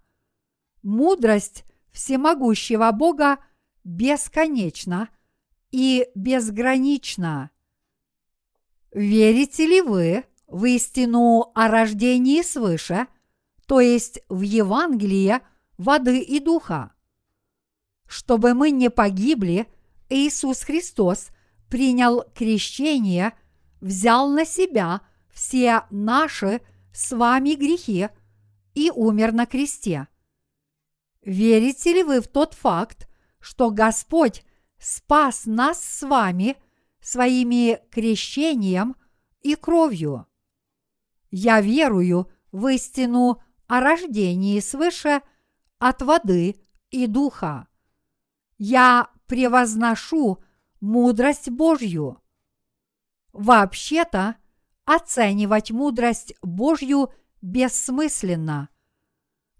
Мудрость 0.83 1.63
всемогущего 1.91 2.91
Бога 2.91 3.37
бесконечна 3.85 5.09
и 5.71 6.07
безгранична. 6.15 7.51
Верите 8.91 9.65
ли 9.65 9.81
вы 9.81 10.25
в 10.47 10.65
истину 10.65 11.51
о 11.55 11.67
рождении 11.67 12.41
свыше– 12.41 13.07
то 13.71 13.79
есть 13.79 14.19
в 14.27 14.41
Евангелие 14.41 15.39
воды 15.77 16.19
и 16.19 16.41
духа. 16.41 16.91
Чтобы 18.05 18.53
мы 18.53 18.69
не 18.69 18.89
погибли, 18.89 19.65
Иисус 20.09 20.63
Христос 20.63 21.29
принял 21.69 22.25
крещение, 22.35 23.31
взял 23.79 24.29
на 24.29 24.43
себя 24.43 24.99
все 25.29 25.83
наши 25.89 26.59
с 26.91 27.15
вами 27.15 27.55
грехи 27.55 28.09
и 28.73 28.91
умер 28.91 29.31
на 29.31 29.45
кресте. 29.45 30.09
Верите 31.21 31.93
ли 31.93 32.03
вы 32.03 32.19
в 32.19 32.27
тот 32.27 32.55
факт, 32.55 33.07
что 33.39 33.69
Господь 33.69 34.43
спас 34.81 35.45
нас 35.45 35.81
с 35.83 36.01
вами 36.03 36.57
своими 36.99 37.79
крещением 37.91 38.95
и 39.41 39.55
кровью? 39.55 40.27
Я 41.29 41.61
верую 41.61 42.29
в 42.51 42.67
истину 42.67 43.41
о 43.67 43.79
рождении 43.79 44.59
свыше 44.59 45.21
от 45.79 46.01
воды 46.01 46.59
и 46.89 47.07
духа. 47.07 47.67
Я 48.57 49.09
превозношу 49.27 50.43
мудрость 50.81 51.49
Божью. 51.49 52.21
Вообще-то, 53.31 54.35
оценивать 54.85 55.71
мудрость 55.71 56.35
Божью 56.41 57.13
бессмысленно. 57.41 58.69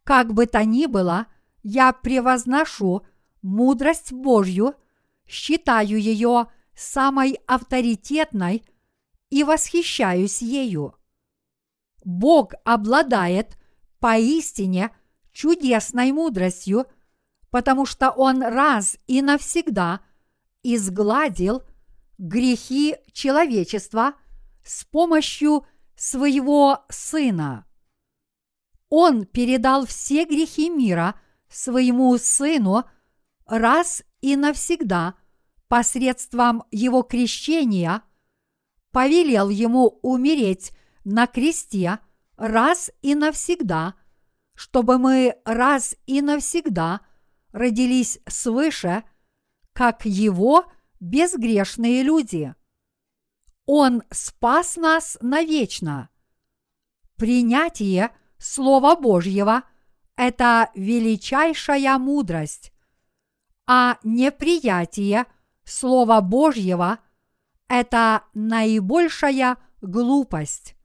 Как 0.03 0.33
бы 0.33 0.45
то 0.45 0.65
ни 0.65 0.87
было, 0.87 1.27
я 1.63 1.93
превозношу 1.93 3.05
мудрость 3.41 4.11
Божью, 4.11 4.75
считаю 5.31 5.99
ее 5.99 6.47
самой 6.75 7.39
авторитетной 7.47 8.63
и 9.29 9.43
восхищаюсь 9.43 10.41
ею. 10.41 10.95
Бог 12.03 12.53
обладает 12.65 13.57
поистине 13.99 14.91
чудесной 15.31 16.11
мудростью, 16.11 16.85
потому 17.49 17.85
что 17.85 18.09
Он 18.11 18.41
раз 18.41 18.97
и 19.07 19.21
навсегда 19.21 20.01
изгладил 20.63 21.63
грехи 22.17 22.97
человечества 23.13 24.15
с 24.65 24.83
помощью 24.83 25.65
своего 25.95 26.83
Сына. 26.89 27.65
Он 28.89 29.25
передал 29.25 29.85
все 29.85 30.25
грехи 30.25 30.69
мира 30.69 31.15
своему 31.47 32.17
Сыну 32.17 32.83
раз 33.45 34.03
и 34.19 34.35
навсегда 34.35 35.15
посредством 35.71 36.65
его 36.69 37.01
крещения, 37.01 38.03
повелел 38.91 39.47
ему 39.47 39.99
умереть 40.01 40.73
на 41.05 41.25
кресте– 41.27 41.99
раз 42.35 42.91
и 43.01 43.15
навсегда, 43.15 43.93
чтобы 44.55 44.97
мы 44.97 45.37
раз 45.45 45.95
и 46.07 46.21
навсегда 46.21 47.01
родились 47.51 48.19
свыше, 48.27 49.03
как 49.73 50.05
Его 50.05 50.65
безгрешные 50.99 52.03
люди. 52.03 52.53
Он 53.65 54.03
спас 54.09 54.75
нас 54.75 55.17
навечно. 55.21 56.09
Принятие 57.15 58.11
Слова 58.39 58.95
Божьего– 58.95 59.63
это 60.15 60.71
величайшая 60.73 61.97
мудрость, 61.99 62.73
а 63.67 63.99
неприятие 64.03 65.27
Слова 65.63 66.21
Божьего– 66.21 66.99
это 67.67 68.23
наибольшая 68.33 69.57
глупость. 69.81 70.75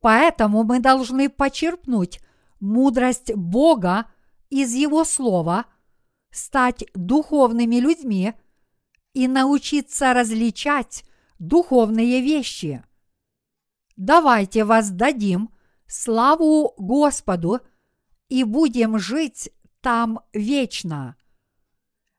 Поэтому 0.00 0.64
мы 0.64 0.80
должны 0.80 1.28
почерпнуть 1.28 2.20
мудрость 2.60 3.34
Бога 3.34 4.10
из 4.50 4.74
Его 4.74 5.04
Слова, 5.04 5.66
стать 6.30 6.84
духовными 6.94 7.76
людьми 7.76 8.34
и 9.12 9.28
научиться 9.28 10.12
различать 10.14 11.04
духовные 11.38 12.20
вещи. 12.20 12.84
Давайте 13.96 14.64
воздадим 14.64 15.50
славу 15.86 16.74
Господу 16.78 17.60
и 18.28 18.44
будем 18.44 18.98
жить 18.98 19.50
там 19.80 20.20
вечно. 20.32 21.16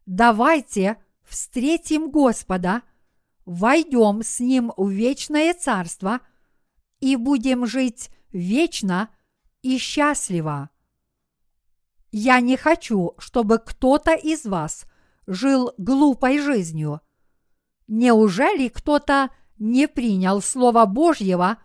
Давайте 0.06 1.03
встретим 1.24 2.12
Господа, 2.12 2.82
войдем 3.46 4.24
с 4.24 4.40
Ним 4.40 4.72
в 4.78 4.90
вечное 4.90 5.54
Царство– 5.54 6.20
и 7.04 7.18
будем 7.18 7.66
жить 7.66 8.10
вечно 8.32 9.10
и 9.62 9.78
счастливо. 9.78 10.70
Я 12.14 12.40
не 12.40 12.56
хочу, 12.56 13.16
чтобы 13.18 13.60
кто-то 13.60 14.14
из 14.14 14.46
вас 14.46 14.86
жил 15.28 15.74
глупой 15.78 16.40
жизнью. 16.40 17.02
Неужели 17.88 18.70
кто-то 18.70 19.32
не 19.58 19.90
принял 19.90 20.42
Слово 20.42 20.86
Божьего, 20.86 21.58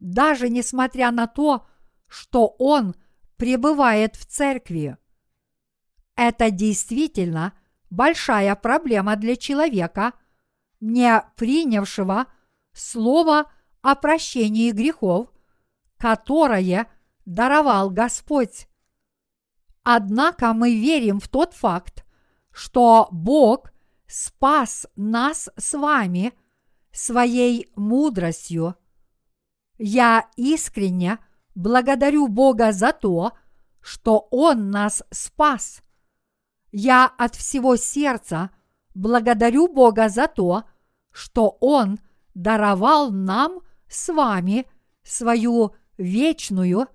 даже 0.00 0.48
несмотря 0.48 1.10
на 1.10 1.26
то, 1.26 1.66
что 2.08 2.46
он 2.58 2.94
пребывает 3.36 4.16
в 4.16 4.24
церкви? 4.24 4.96
Это 6.14 6.50
действительно 6.50 7.52
большая 7.90 8.54
проблема 8.54 9.16
для 9.16 9.36
человека, 9.36 10.12
не 10.80 11.22
принявшего 11.36 12.26
Слово 12.72 13.50
о 13.80 13.94
прощении 13.94 14.70
грехов, 14.70 15.32
которое 15.96 16.90
даровал 17.24 17.88
Господь. 17.88 18.68
Однако 19.82 20.52
мы 20.52 20.74
верим 20.74 21.18
в 21.18 21.28
тот 21.28 21.54
факт, 21.54 22.04
что 22.52 23.08
Бог 23.10 23.72
спас 24.06 24.86
нас 24.94 25.48
с 25.56 25.72
вами 25.72 26.34
своей 26.92 27.70
мудростью. 27.76 28.76
Я 29.78 30.28
искренне 30.36 31.18
благодарю 31.54 32.28
Бога 32.28 32.72
за 32.72 32.92
то, 32.92 33.32
что 33.80 34.28
Он 34.30 34.70
нас 34.70 35.02
спас. 35.10 35.82
Я 36.78 37.06
от 37.06 37.34
всего 37.36 37.76
сердца 37.76 38.50
благодарю 38.94 39.66
Бога 39.66 40.10
за 40.10 40.28
то, 40.28 40.64
что 41.10 41.56
Он 41.60 41.98
даровал 42.34 43.10
нам 43.10 43.60
с 43.88 44.12
вами 44.12 44.66
свою 45.02 45.74
вечную 45.96 46.86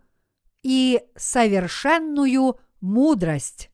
и 0.61 1.01
совершенную 1.15 2.59
мудрость. 2.79 3.70